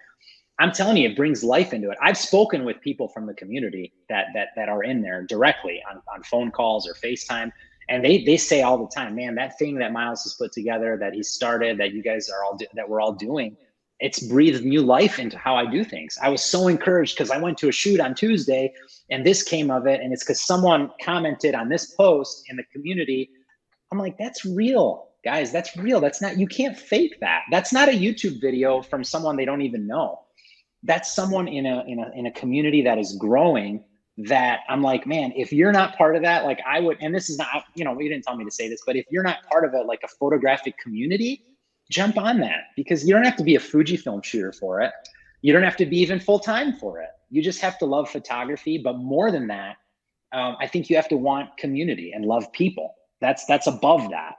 I'm 0.58 0.72
telling 0.72 0.96
you, 0.96 1.08
it 1.08 1.16
brings 1.16 1.44
life 1.44 1.72
into 1.72 1.90
it. 1.90 1.98
I've 2.02 2.18
spoken 2.18 2.64
with 2.64 2.80
people 2.80 3.08
from 3.08 3.26
the 3.26 3.34
community 3.34 3.92
that 4.08 4.26
that 4.34 4.48
that 4.56 4.68
are 4.68 4.82
in 4.82 5.02
there 5.02 5.22
directly 5.22 5.80
on, 5.88 6.02
on 6.12 6.22
phone 6.24 6.50
calls 6.50 6.88
or 6.88 6.94
FaceTime. 6.94 7.52
And 7.88 8.04
they 8.04 8.24
they 8.24 8.36
say 8.36 8.62
all 8.62 8.78
the 8.78 8.92
time, 8.92 9.14
man, 9.14 9.36
that 9.36 9.56
thing 9.58 9.76
that 9.76 9.92
Miles 9.92 10.24
has 10.24 10.34
put 10.34 10.52
together, 10.52 10.96
that 10.98 11.14
he 11.14 11.22
started, 11.22 11.78
that 11.78 11.92
you 11.92 12.02
guys 12.02 12.28
are 12.28 12.44
all 12.44 12.56
do- 12.56 12.66
that 12.74 12.88
we're 12.88 13.00
all 13.00 13.12
doing, 13.12 13.56
it's 14.02 14.18
breathed 14.18 14.64
new 14.64 14.82
life 14.82 15.20
into 15.20 15.38
how 15.38 15.54
I 15.54 15.64
do 15.64 15.84
things. 15.84 16.18
I 16.20 16.28
was 16.28 16.44
so 16.44 16.66
encouraged 16.66 17.16
because 17.16 17.30
I 17.30 17.38
went 17.38 17.56
to 17.58 17.68
a 17.68 17.72
shoot 17.72 18.00
on 18.00 18.16
Tuesday 18.16 18.74
and 19.10 19.24
this 19.24 19.44
came 19.44 19.70
of 19.70 19.86
it. 19.86 20.00
And 20.00 20.12
it's 20.12 20.24
because 20.24 20.40
someone 20.40 20.90
commented 21.00 21.54
on 21.54 21.68
this 21.68 21.94
post 21.94 22.42
in 22.48 22.56
the 22.56 22.64
community. 22.72 23.30
I'm 23.92 23.98
like, 23.98 24.18
that's 24.18 24.44
real, 24.44 25.10
guys. 25.24 25.52
That's 25.52 25.76
real. 25.76 26.00
That's 26.00 26.20
not, 26.20 26.36
you 26.36 26.48
can't 26.48 26.76
fake 26.76 27.20
that. 27.20 27.42
That's 27.52 27.72
not 27.72 27.88
a 27.88 27.92
YouTube 27.92 28.40
video 28.40 28.82
from 28.82 29.04
someone 29.04 29.36
they 29.36 29.44
don't 29.44 29.62
even 29.62 29.86
know. 29.86 30.18
That's 30.82 31.14
someone 31.14 31.46
in 31.46 31.64
a, 31.64 31.84
in 31.86 32.00
a, 32.00 32.10
in 32.16 32.26
a 32.26 32.32
community 32.32 32.82
that 32.82 32.98
is 32.98 33.14
growing 33.20 33.84
that 34.16 34.60
I'm 34.68 34.82
like, 34.82 35.06
man, 35.06 35.32
if 35.36 35.52
you're 35.52 35.70
not 35.70 35.96
part 35.96 36.16
of 36.16 36.22
that, 36.22 36.44
like 36.44 36.58
I 36.66 36.80
would, 36.80 36.98
and 37.00 37.14
this 37.14 37.30
is 37.30 37.38
not, 37.38 37.46
you 37.76 37.84
know, 37.84 37.96
you 38.00 38.08
didn't 38.08 38.24
tell 38.24 38.36
me 38.36 38.44
to 38.44 38.50
say 38.50 38.68
this, 38.68 38.82
but 38.84 38.96
if 38.96 39.06
you're 39.10 39.22
not 39.22 39.44
part 39.48 39.64
of 39.64 39.74
a, 39.74 39.82
like 39.82 40.00
a 40.02 40.08
photographic 40.08 40.76
community, 40.78 41.44
jump 41.92 42.16
on 42.16 42.40
that 42.40 42.70
because 42.74 43.06
you 43.06 43.14
don't 43.14 43.24
have 43.24 43.36
to 43.36 43.44
be 43.44 43.54
a 43.54 43.60
Fujifilm 43.60 44.24
shooter 44.24 44.52
for 44.52 44.80
it. 44.80 44.92
You 45.42 45.52
don't 45.52 45.62
have 45.62 45.76
to 45.76 45.86
be 45.86 45.98
even 45.98 46.18
full 46.18 46.38
time 46.38 46.74
for 46.74 47.00
it. 47.00 47.10
You 47.30 47.42
just 47.42 47.60
have 47.60 47.78
to 47.78 47.86
love 47.86 48.08
photography. 48.08 48.78
But 48.78 48.98
more 48.98 49.30
than 49.30 49.46
that, 49.48 49.76
um, 50.32 50.56
I 50.60 50.66
think 50.66 50.88
you 50.88 50.96
have 50.96 51.08
to 51.08 51.16
want 51.16 51.56
community 51.58 52.12
and 52.12 52.24
love 52.24 52.50
people. 52.52 52.94
That's 53.20 53.44
that's 53.44 53.66
above 53.66 54.10
that. 54.10 54.36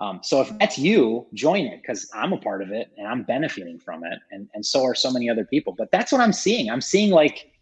Um, 0.00 0.20
so 0.22 0.40
if 0.40 0.56
that's 0.58 0.78
you, 0.78 1.26
join 1.34 1.66
it 1.66 1.82
because 1.82 2.08
I'm 2.14 2.32
a 2.32 2.38
part 2.38 2.62
of 2.62 2.70
it 2.70 2.90
and 2.96 3.06
I'm 3.06 3.24
benefiting 3.24 3.78
from 3.78 4.04
it, 4.04 4.18
and 4.30 4.48
and 4.54 4.64
so 4.64 4.84
are 4.84 4.94
so 4.94 5.10
many 5.10 5.30
other 5.30 5.44
people. 5.44 5.74
But 5.76 5.90
that's 5.90 6.12
what 6.12 6.20
I'm 6.20 6.32
seeing. 6.32 6.70
I'm 6.70 6.80
seeing 6.80 7.10
like 7.10 7.52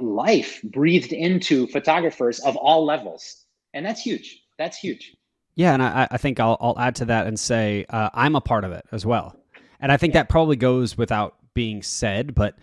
life 0.00 0.60
breathed 0.64 1.12
into 1.12 1.66
photographers 1.68 2.40
of 2.40 2.56
all 2.56 2.84
levels, 2.84 3.44
and 3.74 3.84
that's 3.84 4.00
huge. 4.00 4.42
That's 4.58 4.78
huge. 4.78 5.14
Yeah, 5.54 5.74
and 5.74 5.82
I, 5.82 6.08
I 6.10 6.16
think 6.16 6.40
I'll, 6.40 6.56
I'll 6.60 6.78
add 6.78 6.96
to 6.96 7.04
that 7.06 7.26
and 7.26 7.38
say 7.38 7.86
uh, 7.88 8.10
I'm 8.12 8.34
a 8.34 8.40
part 8.40 8.64
of 8.64 8.72
it 8.72 8.86
as 8.90 9.06
well. 9.06 9.36
And 9.80 9.92
I 9.92 9.96
think 9.96 10.14
that 10.14 10.28
probably 10.28 10.56
goes 10.56 10.98
without 10.98 11.36
being 11.54 11.82
said, 11.82 12.34
but 12.34 12.56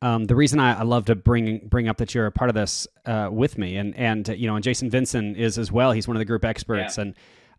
um, 0.00 0.24
the 0.26 0.34
reason 0.34 0.60
I, 0.60 0.80
I, 0.80 0.82
love 0.82 1.06
to 1.06 1.16
bring 1.16 1.66
bring 1.66 1.88
up 1.88 1.96
that 1.96 2.14
you're 2.14 2.26
a 2.26 2.32
part 2.32 2.50
of 2.50 2.54
this 2.54 2.86
uh, 3.04 3.28
with 3.32 3.58
me, 3.58 3.76
and 3.76 3.96
and 3.96 4.28
you 4.28 4.46
know, 4.46 4.54
and 4.54 4.62
Jason 4.62 4.88
Vincent 4.90 5.36
is 5.36 5.58
as 5.58 5.72
well. 5.72 5.90
He's 5.90 6.06
one 6.06 6.16
of 6.16 6.20
the 6.20 6.24
group 6.24 6.44
experts, 6.44 6.96
yeah. 6.96 7.02
and 7.02 7.14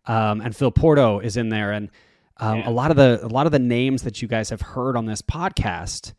um, 0.06 0.40
and 0.40 0.56
Phil 0.56 0.70
Porto 0.70 1.20
is 1.20 1.36
in 1.36 1.50
there, 1.50 1.70
and 1.70 1.90
um, 2.38 2.60
yeah. 2.60 2.68
a 2.68 2.72
lot 2.72 2.90
of 2.90 2.96
the 2.96 3.20
a 3.22 3.28
lot 3.28 3.44
of 3.44 3.52
the 3.52 3.58
names 3.58 4.04
that 4.04 4.22
you 4.22 4.28
guys 4.28 4.48
have 4.48 4.62
heard 4.62 4.96
on 4.96 5.04
this 5.04 5.20
podcast 5.20 6.14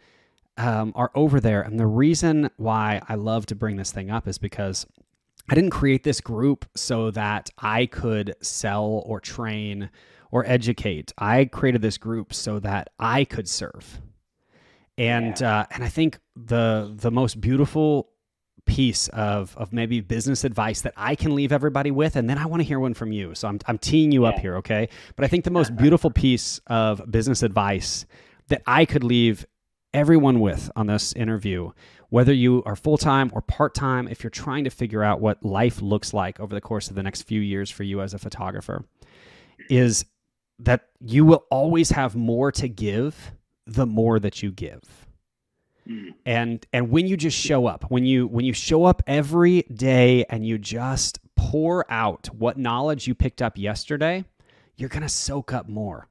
um, 0.57 0.91
are 0.95 1.11
over 1.15 1.39
there. 1.39 1.63
And 1.63 1.79
the 1.79 1.87
reason 1.87 2.51
why 2.57 3.01
I 3.09 3.15
love 3.15 3.47
to 3.47 3.55
bring 3.55 3.77
this 3.77 3.91
thing 3.91 4.11
up 4.11 4.27
is 4.27 4.37
because 4.37 4.85
I 5.49 5.55
didn't 5.55 5.71
create 5.71 6.03
this 6.03 6.21
group 6.21 6.65
so 6.75 7.11
that 7.11 7.49
I 7.57 7.85
could 7.85 8.35
sell 8.41 9.03
or 9.05 9.19
train 9.19 9.89
or 10.31 10.45
educate. 10.45 11.11
I 11.17 11.45
created 11.45 11.81
this 11.81 11.97
group 11.97 12.33
so 12.33 12.59
that 12.59 12.89
I 12.99 13.25
could 13.25 13.49
serve. 13.49 14.01
And 14.97 15.39
yeah. 15.39 15.59
uh, 15.59 15.65
and 15.71 15.83
I 15.83 15.89
think 15.89 16.19
the 16.35 16.91
the 16.95 17.11
most 17.11 17.41
beautiful 17.41 18.09
piece 18.65 19.07
of 19.09 19.55
of 19.57 19.73
maybe 19.73 19.99
business 20.01 20.43
advice 20.43 20.81
that 20.81 20.93
I 20.95 21.15
can 21.15 21.35
leave 21.35 21.51
everybody 21.51 21.91
with, 21.91 22.15
and 22.15 22.29
then 22.29 22.37
I 22.37 22.45
want 22.45 22.61
to 22.61 22.67
hear 22.67 22.79
one 22.79 22.93
from 22.93 23.11
you. 23.11 23.33
So 23.35 23.47
I'm 23.47 23.59
I'm 23.65 23.77
teeing 23.77 24.11
you 24.11 24.23
yeah. 24.23 24.29
up 24.29 24.39
here, 24.39 24.57
okay? 24.57 24.89
But 25.15 25.25
I 25.25 25.27
think 25.27 25.43
the 25.43 25.51
most 25.51 25.75
beautiful 25.77 26.11
piece 26.11 26.59
of 26.67 27.09
business 27.09 27.43
advice 27.43 28.05
that 28.47 28.61
I 28.67 28.85
could 28.85 29.03
leave 29.03 29.45
everyone 29.93 30.39
with 30.39 30.71
on 30.75 30.87
this 30.87 31.13
interview 31.13 31.71
whether 32.11 32.33
you 32.33 32.61
are 32.65 32.75
full 32.75 32.97
time 32.97 33.31
or 33.33 33.41
part 33.41 33.73
time, 33.73 34.05
if 34.09 34.21
you're 34.21 34.29
trying 34.29 34.65
to 34.65 34.69
figure 34.69 35.01
out 35.01 35.21
what 35.21 35.43
life 35.45 35.81
looks 35.81 36.13
like 36.13 36.39
over 36.41 36.53
the 36.53 36.59
course 36.59 36.89
of 36.89 36.95
the 36.95 37.01
next 37.01 37.21
few 37.21 37.39
years 37.39 37.71
for 37.71 37.83
you 37.83 38.01
as 38.01 38.13
a 38.13 38.19
photographer, 38.19 38.83
is 39.69 40.05
that 40.59 40.89
you 40.99 41.23
will 41.23 41.45
always 41.49 41.89
have 41.91 42.13
more 42.13 42.51
to 42.51 42.67
give 42.67 43.31
the 43.65 43.85
more 43.85 44.19
that 44.19 44.43
you 44.43 44.51
give. 44.51 45.07
Mm. 45.87 46.13
And 46.25 46.65
and 46.73 46.89
when 46.91 47.07
you 47.07 47.15
just 47.15 47.37
show 47.37 47.65
up, 47.65 47.85
when 47.89 48.05
you 48.05 48.27
when 48.27 48.43
you 48.43 48.51
show 48.51 48.83
up 48.83 49.01
every 49.07 49.61
day 49.73 50.25
and 50.29 50.45
you 50.45 50.57
just 50.57 51.19
pour 51.37 51.89
out 51.89 52.27
what 52.35 52.57
knowledge 52.57 53.07
you 53.07 53.15
picked 53.15 53.41
up 53.41 53.57
yesterday, 53.57 54.25
you're 54.75 54.89
going 54.89 55.01
to 55.01 55.09
soak 55.09 55.53
up 55.53 55.69
more. 55.69 56.09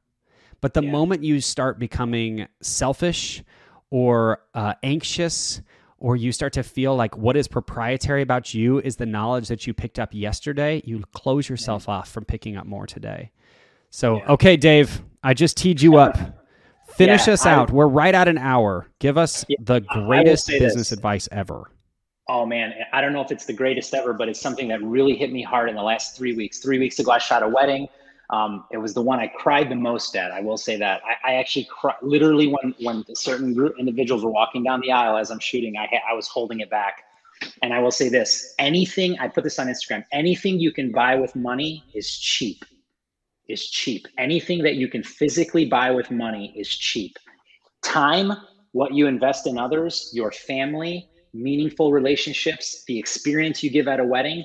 But 0.63 0.73
the 0.73 0.83
yeah. 0.83 0.91
moment 0.91 1.25
you 1.25 1.43
start 1.43 1.79
becoming 1.79 2.49
selfish 2.63 3.45
or 3.91 4.41
uh, 4.55 4.75
anxious 4.83 5.61
or 6.01 6.17
you 6.17 6.33
start 6.33 6.55
to 6.55 6.63
feel 6.63 6.97
like 6.97 7.17
what 7.17 7.37
is 7.37 7.47
proprietary 7.47 8.23
about 8.23 8.53
you 8.55 8.81
is 8.81 8.97
the 8.97 9.07
knowledge 9.07 9.49
that 9.49 9.67
you 9.67 9.75
picked 9.75 9.99
up 9.99 10.09
yesterday, 10.13 10.83
you 10.85 11.05
close 11.13 11.49
yourself 11.49 11.89
off 11.89 12.11
from 12.11 12.25
picking 12.25 12.57
up 12.57 12.67
more 12.67 12.87
today. 12.87 13.31
So, 13.91 14.17
yeah. 14.17 14.29
okay, 14.31 14.57
Dave, 14.57 15.03
I 15.23 15.35
just 15.35 15.57
teed 15.57 15.81
you 15.81 15.97
up. 15.97 16.19
Finish 16.95 17.29
yeah, 17.29 17.35
us 17.35 17.47
out. 17.47 17.71
I, 17.71 17.73
We're 17.73 17.87
right 17.87 18.15
at 18.15 18.27
an 18.27 18.39
hour. 18.39 18.89
Give 18.99 19.17
us 19.17 19.45
yeah, 19.49 19.59
the 19.61 19.81
greatest 19.81 20.49
business 20.49 20.75
this. 20.75 20.93
advice 20.93 21.29
ever. 21.31 21.71
Oh 22.29 22.47
man, 22.47 22.73
I 22.93 23.01
don't 23.01 23.13
know 23.13 23.23
if 23.23 23.33
it's 23.33 23.45
the 23.45 23.53
greatest 23.53 23.93
ever, 23.93 24.13
but 24.13 24.29
it's 24.29 24.41
something 24.41 24.69
that 24.69 24.83
really 24.83 25.17
hit 25.17 25.33
me 25.33 25.43
hard 25.43 25.69
in 25.69 25.75
the 25.75 25.83
last 25.83 26.17
three 26.17 26.35
weeks. 26.35 26.59
Three 26.59 26.79
weeks 26.79 26.99
ago, 26.99 27.11
I 27.11 27.19
shot 27.19 27.43
a 27.43 27.49
wedding. 27.49 27.89
Um, 28.31 28.65
it 28.71 28.79
was 28.79 28.95
the 28.95 29.03
one 29.03 29.19
I 29.19 29.27
cried 29.27 29.69
the 29.69 29.75
most 29.75 30.15
at. 30.15 30.31
I 30.31 30.41
will 30.41 30.57
say 30.57 30.77
that. 30.77 31.03
I, 31.05 31.33
I 31.33 31.35
actually 31.35 31.69
cried 31.71 31.97
literally 32.01 32.47
when 32.47 32.75
when 32.81 33.05
certain 33.15 33.55
group 33.55 33.75
individuals 33.79 34.25
were 34.25 34.31
walking 34.31 34.63
down 34.63 34.81
the 34.81 34.93
aisle 34.93 35.17
as 35.17 35.31
I'm 35.31 35.41
shooting. 35.41 35.77
I 35.77 35.89
I 36.09 36.15
was 36.15 36.29
holding 36.29 36.61
it 36.61 36.71
back. 36.71 37.03
And 37.63 37.73
I 37.73 37.81
will 37.81 37.91
say 37.91 38.09
this: 38.09 38.55
anything 38.59 39.19
I 39.19 39.29
put 39.29 39.45
this 39.45 39.59
on 39.59 39.67
Instagram. 39.67 40.05
Anything 40.13 40.61
you 40.61 40.73
can 40.73 40.93
buy 40.93 41.17
with 41.17 41.35
money 41.35 41.85
is 41.93 42.09
cheap. 42.09 42.65
Is 43.49 43.69
cheap. 43.69 44.07
Anything 44.17 44.63
that 44.63 44.77
you 44.77 44.87
can 44.89 45.03
physically 45.03 45.65
buy 45.65 45.91
with 45.91 46.11
money 46.11 46.55
is 46.57 46.69
cheap. 46.69 47.17
Time, 47.83 48.33
what 48.73 48.95
you 48.95 49.09
invest 49.09 49.49
in 49.49 49.59
others, 49.59 50.11
your 50.13 50.31
family, 50.31 51.09
meaningful 51.33 51.93
relationships, 51.93 52.85
the 52.87 52.97
experience 52.97 53.63
you 53.63 53.71
give 53.71 53.89
at 53.89 53.99
a 53.99 54.05
wedding, 54.05 54.45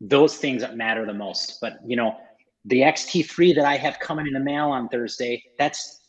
those 0.00 0.36
things 0.36 0.62
that 0.62 0.76
matter 0.76 1.06
the 1.06 1.14
most. 1.14 1.58
But 1.60 1.78
you 1.84 1.96
know, 1.96 2.16
the 2.64 2.80
XT3 2.80 3.54
that 3.56 3.64
I 3.64 3.76
have 3.76 3.98
coming 4.00 4.26
in 4.26 4.32
the 4.32 4.40
mail 4.40 4.70
on 4.70 4.88
Thursday, 4.88 5.42
that's 5.58 6.00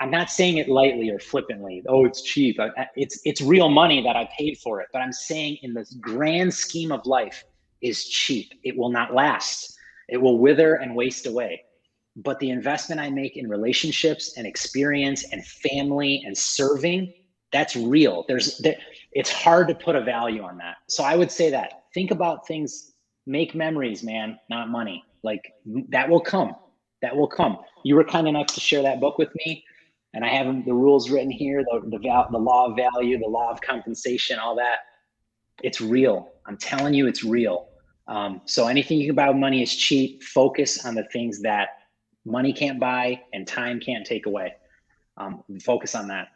I'm 0.00 0.10
not 0.10 0.30
saying 0.30 0.56
it 0.56 0.68
lightly 0.68 1.10
or 1.10 1.18
flippantly. 1.18 1.82
Oh, 1.86 2.06
it's 2.06 2.22
cheap. 2.22 2.58
It's 2.96 3.20
it's 3.24 3.42
real 3.42 3.68
money 3.68 4.02
that 4.02 4.16
I 4.16 4.28
paid 4.36 4.56
for 4.58 4.80
it. 4.80 4.88
But 4.92 5.00
I'm 5.02 5.12
saying 5.12 5.58
in 5.62 5.74
the 5.74 5.84
grand 6.00 6.54
scheme 6.54 6.90
of 6.90 7.04
life 7.04 7.44
is 7.82 8.06
cheap. 8.06 8.52
It 8.64 8.76
will 8.76 8.88
not 8.88 9.14
last. 9.14 9.76
It 10.08 10.16
will 10.16 10.38
wither 10.38 10.76
and 10.76 10.96
waste 10.96 11.26
away. 11.26 11.62
But 12.16 12.38
the 12.40 12.50
investment 12.50 13.00
I 13.00 13.10
make 13.10 13.36
in 13.36 13.48
relationships 13.48 14.36
and 14.36 14.46
experience 14.46 15.24
and 15.32 15.44
family 15.46 16.22
and 16.26 16.36
serving, 16.36 17.12
that's 17.52 17.76
real. 17.76 18.24
There's 18.26 18.58
there, 18.58 18.78
it's 19.12 19.30
hard 19.30 19.68
to 19.68 19.74
put 19.74 19.96
a 19.96 20.00
value 20.00 20.42
on 20.42 20.56
that. 20.58 20.76
So 20.88 21.04
I 21.04 21.14
would 21.14 21.30
say 21.30 21.50
that 21.50 21.84
think 21.92 22.10
about 22.10 22.46
things, 22.46 22.92
make 23.26 23.54
memories, 23.54 24.02
man, 24.02 24.38
not 24.48 24.70
money. 24.70 25.04
Like 25.22 25.52
that 25.90 26.08
will 26.08 26.20
come. 26.20 26.54
That 27.02 27.16
will 27.16 27.28
come. 27.28 27.58
You 27.84 27.96
were 27.96 28.04
kind 28.04 28.28
enough 28.28 28.48
to 28.48 28.60
share 28.60 28.82
that 28.82 29.00
book 29.00 29.18
with 29.18 29.30
me, 29.34 29.64
and 30.14 30.24
I 30.24 30.28
have 30.28 30.64
the 30.64 30.74
rules 30.74 31.10
written 31.10 31.30
here, 31.30 31.64
the 31.64 31.80
the, 31.88 31.98
val- 31.98 32.28
the 32.30 32.38
law 32.38 32.66
of 32.66 32.76
value, 32.76 33.18
the 33.18 33.28
law 33.28 33.50
of 33.50 33.60
compensation, 33.60 34.38
all 34.38 34.56
that. 34.56 34.78
It's 35.62 35.80
real. 35.80 36.30
I'm 36.46 36.56
telling 36.56 36.94
you, 36.94 37.06
it's 37.06 37.22
real. 37.22 37.68
Um, 38.08 38.40
so 38.44 38.66
anything 38.66 38.98
you 38.98 39.06
can 39.06 39.14
buy 39.14 39.28
with 39.28 39.36
money 39.36 39.62
is 39.62 39.74
cheap. 39.74 40.22
Focus 40.22 40.84
on 40.84 40.94
the 40.94 41.04
things 41.12 41.42
that 41.42 41.68
money 42.24 42.52
can't 42.52 42.80
buy 42.80 43.20
and 43.32 43.46
time 43.46 43.78
can't 43.78 44.04
take 44.04 44.26
away. 44.26 44.54
Um, 45.16 45.44
focus 45.62 45.94
on 45.94 46.08
that. 46.08 46.28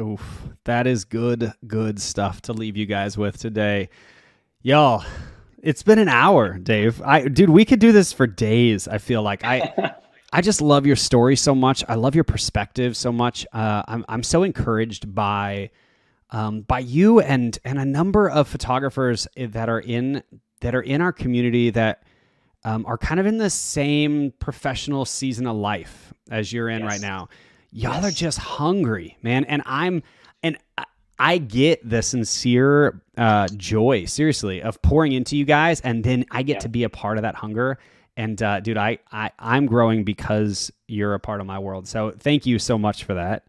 Oof, 0.00 0.48
that 0.64 0.86
is 0.86 1.04
good, 1.04 1.52
good 1.66 2.00
stuff 2.00 2.40
to 2.42 2.52
leave 2.52 2.76
you 2.76 2.86
guys 2.86 3.18
with 3.18 3.38
today. 3.38 3.88
Y'all, 4.62 5.04
it's 5.62 5.82
been 5.82 5.98
an 5.98 6.08
hour, 6.08 6.58
Dave. 6.58 7.00
I 7.02 7.28
dude, 7.28 7.50
we 7.50 7.64
could 7.64 7.78
do 7.78 7.92
this 7.92 8.12
for 8.12 8.26
days. 8.26 8.88
I 8.88 8.98
feel 8.98 9.22
like 9.22 9.44
I 9.44 9.94
I 10.32 10.40
just 10.40 10.60
love 10.60 10.86
your 10.86 10.96
story 10.96 11.36
so 11.36 11.54
much. 11.54 11.84
I 11.88 11.94
love 11.94 12.14
your 12.14 12.24
perspective 12.24 12.96
so 12.96 13.12
much. 13.12 13.46
Uh, 13.52 13.82
I'm 13.88 14.04
I'm 14.08 14.22
so 14.22 14.42
encouraged 14.42 15.14
by 15.14 15.70
um, 16.30 16.62
by 16.62 16.80
you 16.80 17.20
and 17.20 17.58
and 17.64 17.78
a 17.78 17.84
number 17.84 18.28
of 18.28 18.48
photographers 18.48 19.28
that 19.36 19.68
are 19.68 19.80
in 19.80 20.22
that 20.60 20.74
are 20.74 20.82
in 20.82 21.00
our 21.00 21.12
community 21.12 21.70
that 21.70 22.02
um, 22.64 22.84
are 22.86 22.98
kind 22.98 23.18
of 23.20 23.26
in 23.26 23.38
the 23.38 23.50
same 23.50 24.32
professional 24.38 25.04
season 25.04 25.46
of 25.46 25.56
life 25.56 26.12
as 26.30 26.52
you're 26.52 26.68
in 26.68 26.82
yes. 26.82 26.90
right 26.90 27.00
now 27.00 27.28
y'all 27.72 27.94
yes. 27.94 28.04
are 28.04 28.10
just 28.10 28.38
hungry, 28.38 29.16
man. 29.22 29.44
And 29.46 29.62
I'm, 29.64 30.02
and 30.42 30.58
I 31.18 31.38
get 31.38 31.88
the 31.88 32.02
sincere 32.02 33.00
uh, 33.16 33.48
joy, 33.56 34.06
seriously, 34.06 34.62
of 34.62 34.80
pouring 34.82 35.12
into 35.12 35.36
you 35.36 35.44
guys, 35.44 35.80
and 35.80 36.02
then 36.02 36.24
I 36.30 36.42
get 36.42 36.54
yeah. 36.54 36.60
to 36.60 36.68
be 36.68 36.84
a 36.84 36.88
part 36.88 37.18
of 37.18 37.22
that 37.22 37.34
hunger. 37.34 37.78
And 38.16 38.42
uh, 38.42 38.60
dude, 38.60 38.76
I, 38.76 38.98
I 39.10 39.30
I'm 39.38 39.66
growing 39.66 40.04
because 40.04 40.70
you're 40.88 41.14
a 41.14 41.20
part 41.20 41.40
of 41.40 41.46
my 41.46 41.58
world. 41.58 41.88
So 41.88 42.10
thank 42.10 42.44
you 42.44 42.58
so 42.58 42.76
much 42.76 43.04
for 43.04 43.14
that. 43.14 43.44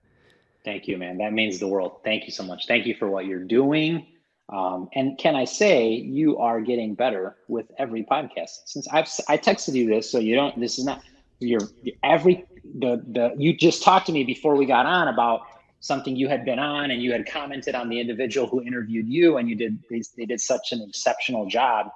Thank 0.64 0.88
you, 0.88 0.98
man. 0.98 1.18
That 1.18 1.34
means 1.34 1.60
the 1.60 1.68
world. 1.68 2.00
Thank 2.04 2.26
you 2.26 2.32
so 2.32 2.44
much. 2.44 2.68
Thank 2.68 2.86
you 2.86 2.96
for 2.96 3.10
what 3.10 3.26
you're 3.26 3.44
doing. 3.44 4.06
Um, 4.50 4.90
and 4.94 5.18
can 5.18 5.36
I 5.36 5.46
say 5.46 5.90
you 5.90 6.38
are 6.38 6.62
getting 6.62 6.96
better 6.96 7.36
with 7.48 7.66
every 7.78 8.04
podcast? 8.04 8.62
Since 8.66 8.88
I've 8.90 9.08
I 9.28 9.38
texted 9.38 9.74
you 9.74 9.88
this, 9.88 10.10
so 10.10 10.20
you 10.20 10.36
don't. 10.36 10.58
This 10.60 10.78
is 10.78 10.86
not 10.86 11.02
your 11.40 11.62
every 12.04 12.46
the 12.80 13.04
the 13.08 13.34
you 13.38 13.56
just 13.56 13.84
talked 13.84 14.06
to 14.08 14.12
me 14.12 14.24
before 14.24 14.56
we 14.56 14.66
got 14.66 14.86
on 14.86 15.08
about 15.08 15.42
something 15.84 16.16
you 16.16 16.30
had 16.30 16.46
been 16.46 16.60
on 16.60 16.92
and 16.92 17.04
you 17.04 17.12
had 17.12 17.26
commented 17.26 17.76
on 17.76 17.90
the 17.90 18.00
individual 18.00 18.48
who 18.48 18.62
interviewed 18.62 19.06
you 19.06 19.36
and 19.36 19.50
you 19.50 19.56
did 19.56 19.78
they, 19.90 20.02
they 20.16 20.26
did 20.26 20.40
such 20.40 20.72
an 20.72 20.82
exceptional 20.82 21.46
job. 21.46 21.88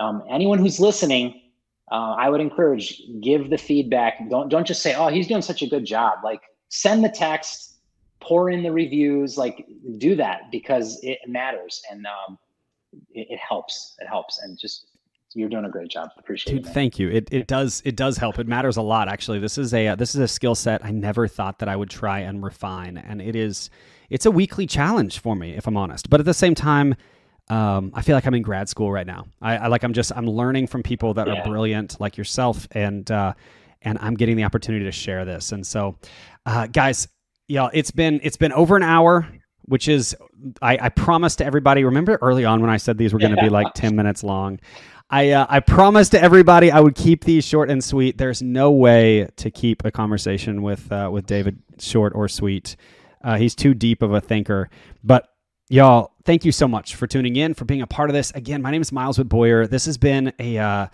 Um, 0.00 0.24
anyone 0.28 0.58
who's 0.58 0.80
listening 0.80 1.40
uh, 1.92 2.14
i 2.24 2.28
would 2.28 2.40
encourage 2.40 3.00
give 3.22 3.48
the 3.48 3.56
feedback. 3.56 4.14
Don't 4.28 4.48
don't 4.48 4.66
just 4.66 4.82
say 4.82 4.94
oh 4.94 5.08
he's 5.08 5.28
doing 5.28 5.42
such 5.42 5.62
a 5.62 5.68
good 5.68 5.84
job. 5.84 6.18
Like 6.24 6.40
send 6.70 7.04
the 7.04 7.08
text 7.08 7.76
pour 8.18 8.50
in 8.50 8.64
the 8.64 8.72
reviews 8.72 9.38
like 9.38 9.64
do 9.98 10.16
that 10.16 10.50
because 10.50 10.98
it 11.04 11.18
matters 11.28 11.80
and 11.88 12.06
um, 12.06 12.36
it, 13.12 13.28
it 13.30 13.38
helps 13.38 13.94
it 14.00 14.08
helps. 14.08 14.40
And 14.42 14.58
just 14.58 14.86
you're 15.34 15.48
doing 15.48 15.64
a 15.64 15.70
great 15.70 15.88
job. 15.88 16.10
Appreciate 16.18 16.56
Dude, 16.56 16.66
it. 16.66 16.70
Thank 16.70 16.98
you. 16.98 17.08
It, 17.08 17.28
it 17.32 17.46
does 17.46 17.82
it 17.84 17.96
does 17.96 18.16
help. 18.16 18.38
It 18.38 18.48
matters 18.48 18.76
a 18.76 18.82
lot 18.82 19.08
actually. 19.08 19.38
This 19.38 19.58
is 19.58 19.72
a 19.72 19.88
uh, 19.88 19.94
this 19.94 20.14
is 20.14 20.20
a 20.20 20.28
skill 20.28 20.54
set 20.54 20.84
I 20.84 20.90
never 20.90 21.28
thought 21.28 21.58
that 21.60 21.68
I 21.68 21.76
would 21.76 21.90
try 21.90 22.20
and 22.20 22.42
refine 22.42 22.98
and 22.98 23.22
it 23.22 23.36
is 23.36 23.70
it's 24.08 24.26
a 24.26 24.30
weekly 24.30 24.66
challenge 24.66 25.20
for 25.20 25.36
me 25.36 25.54
if 25.54 25.66
I'm 25.66 25.76
honest. 25.76 26.10
But 26.10 26.20
at 26.20 26.26
the 26.26 26.34
same 26.34 26.54
time 26.54 26.94
um, 27.48 27.90
I 27.94 28.02
feel 28.02 28.14
like 28.14 28.26
I'm 28.26 28.34
in 28.34 28.42
grad 28.42 28.68
school 28.68 28.92
right 28.92 29.06
now. 29.06 29.26
I, 29.42 29.56
I 29.56 29.66
like 29.68 29.82
I'm 29.82 29.92
just 29.92 30.12
I'm 30.16 30.26
learning 30.26 30.66
from 30.66 30.82
people 30.82 31.14
that 31.14 31.26
yeah. 31.26 31.34
are 31.34 31.44
brilliant 31.44 32.00
like 32.00 32.16
yourself 32.16 32.66
and 32.72 33.08
uh, 33.10 33.34
and 33.82 33.98
I'm 34.00 34.14
getting 34.14 34.36
the 34.36 34.44
opportunity 34.44 34.84
to 34.84 34.92
share 34.92 35.24
this. 35.24 35.52
And 35.52 35.66
so 35.66 35.96
uh, 36.46 36.66
guys, 36.66 37.08
yeah, 37.46 37.68
it's 37.72 37.90
been 37.90 38.20
it's 38.22 38.36
been 38.36 38.52
over 38.52 38.76
an 38.76 38.82
hour 38.82 39.28
which 39.70 39.86
is 39.86 40.16
I, 40.62 40.78
I 40.82 40.88
promised 40.88 41.38
to 41.38 41.44
everybody. 41.44 41.84
Remember 41.84 42.18
early 42.22 42.44
on 42.44 42.60
when 42.60 42.70
I 42.70 42.76
said 42.76 42.98
these 42.98 43.12
were 43.12 43.20
going 43.20 43.36
to 43.36 43.40
be 43.40 43.48
like 43.48 43.72
ten 43.74 43.94
minutes 43.94 44.24
long. 44.24 44.58
I 45.10 45.30
uh, 45.30 45.46
I 45.48 45.60
promised 45.60 46.12
to 46.12 46.22
everybody 46.22 46.70
I 46.70 46.78
would 46.78 46.94
keep 46.94 47.24
these 47.24 47.44
short 47.44 47.68
and 47.68 47.82
sweet. 47.82 48.16
There's 48.16 48.42
no 48.42 48.70
way 48.70 49.28
to 49.36 49.50
keep 49.50 49.84
a 49.84 49.90
conversation 49.90 50.62
with 50.62 50.90
uh, 50.92 51.10
with 51.12 51.26
David 51.26 51.58
short 51.78 52.12
or 52.14 52.28
sweet. 52.28 52.76
Uh, 53.22 53.36
he's 53.36 53.54
too 53.54 53.74
deep 53.74 54.02
of 54.02 54.12
a 54.12 54.20
thinker. 54.20 54.70
But 55.02 55.28
y'all, 55.68 56.12
thank 56.24 56.44
you 56.44 56.52
so 56.52 56.68
much 56.68 56.94
for 56.94 57.06
tuning 57.06 57.36
in, 57.36 57.54
for 57.54 57.64
being 57.64 57.82
a 57.82 57.86
part 57.86 58.08
of 58.08 58.14
this. 58.14 58.30
Again, 58.30 58.62
my 58.62 58.70
name 58.70 58.80
is 58.80 58.92
Miles 58.92 59.18
Witt-Boyer. 59.18 59.66
This 59.66 59.84
has 59.86 59.98
been 59.98 60.32
a 60.38 60.58
uh, 60.58 60.86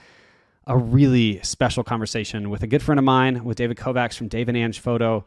a 0.66 0.76
really 0.76 1.40
special 1.42 1.84
conversation 1.84 2.50
with 2.50 2.62
a 2.62 2.66
good 2.66 2.82
friend 2.82 2.98
of 2.98 3.04
mine, 3.04 3.44
with 3.44 3.58
David 3.58 3.76
Kovacs 3.76 4.16
from 4.16 4.28
Dave 4.28 4.48
and 4.48 4.56
Ange 4.56 4.80
Photo. 4.80 5.24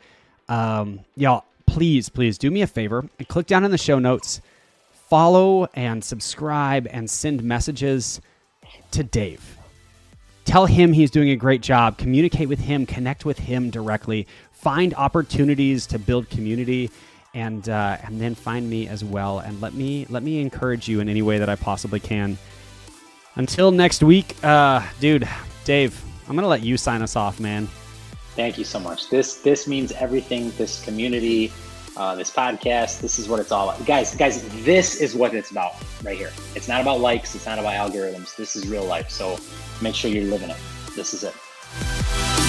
Um, 0.50 1.02
y'all, 1.16 1.46
please, 1.68 2.10
please 2.10 2.40
do 2.40 2.50
me 2.50 2.64
a 2.64 2.68
favor 2.68 3.08
and 3.20 3.28
click 3.28 3.46
down 3.46 3.64
in 3.64 3.72
the 3.72 3.78
show 3.78 4.00
notes, 4.00 4.42
follow 4.92 5.68
and 5.76 6.04
subscribe, 6.04 6.88
and 6.90 7.08
send 7.08 7.44
messages 7.44 8.20
to 8.92 9.04
Dave. 9.04 9.58
Tell 10.46 10.66
him 10.66 10.94
he's 10.94 11.12
doing 11.12 11.30
a 11.30 11.36
great 11.36 11.62
job. 11.62 11.98
Communicate 11.98 12.50
with 12.50 12.60
him, 12.60 12.86
connect 12.86 13.26
with 13.26 13.38
him 13.38 13.70
directly, 13.70 14.28
find 14.52 14.94
opportunities 14.96 15.86
to 15.88 16.00
build 16.00 16.30
community. 16.30 16.90
And, 17.36 17.70
uh, 17.70 17.98
and 18.04 18.20
then 18.20 18.34
find 18.34 18.68
me 18.68 18.88
as 18.88 19.04
well 19.04 19.38
and 19.38 19.62
let 19.62 19.76
me 19.76 20.08
let 20.10 20.24
me 20.24 20.42
encourage 20.42 20.88
you 20.88 21.00
in 21.00 21.08
any 21.08 21.22
way 21.22 21.38
that 21.38 21.48
I 21.48 21.56
possibly 21.56 22.00
can. 22.00 22.40
Until 23.36 23.70
next 23.70 24.02
week, 24.02 24.36
uh, 24.44 24.84
dude, 25.00 25.30
Dave, 25.64 26.04
I'm 26.28 26.36
gonna 26.36 26.48
let 26.48 26.64
you 26.64 26.76
sign 26.76 27.04
us 27.04 27.16
off, 27.16 27.40
man. 27.40 27.68
Thank 28.36 28.58
you 28.58 28.64
so 28.64 28.80
much. 28.80 29.10
This 29.10 29.38
this 29.38 29.68
means 29.68 29.92
everything. 29.92 30.52
This 30.58 30.84
community, 30.84 31.52
uh, 32.00 32.16
this 32.16 32.32
podcast. 32.32 33.02
This 33.02 33.20
is 33.20 33.28
what 33.28 33.40
it's 33.40 33.52
all 33.52 33.70
about, 33.70 33.86
guys. 33.86 34.16
Guys, 34.16 34.42
this 34.64 34.96
is 34.96 35.14
what 35.14 35.36
it's 35.36 35.52
about 35.52 35.74
right 36.04 36.18
here. 36.18 36.32
It's 36.56 36.68
not 36.68 36.82
about 36.82 37.02
likes. 37.02 37.36
It's 37.36 37.46
not 37.46 37.60
about 37.60 37.74
algorithms. 37.74 38.36
This 38.36 38.56
is 38.56 38.68
real 38.68 38.86
life. 38.86 39.12
So 39.12 39.38
make 39.82 39.94
sure 39.94 40.10
you're 40.10 40.24
living 40.24 40.50
it. 40.50 40.58
This 40.96 41.14
is 41.14 41.24
it. 41.24 42.49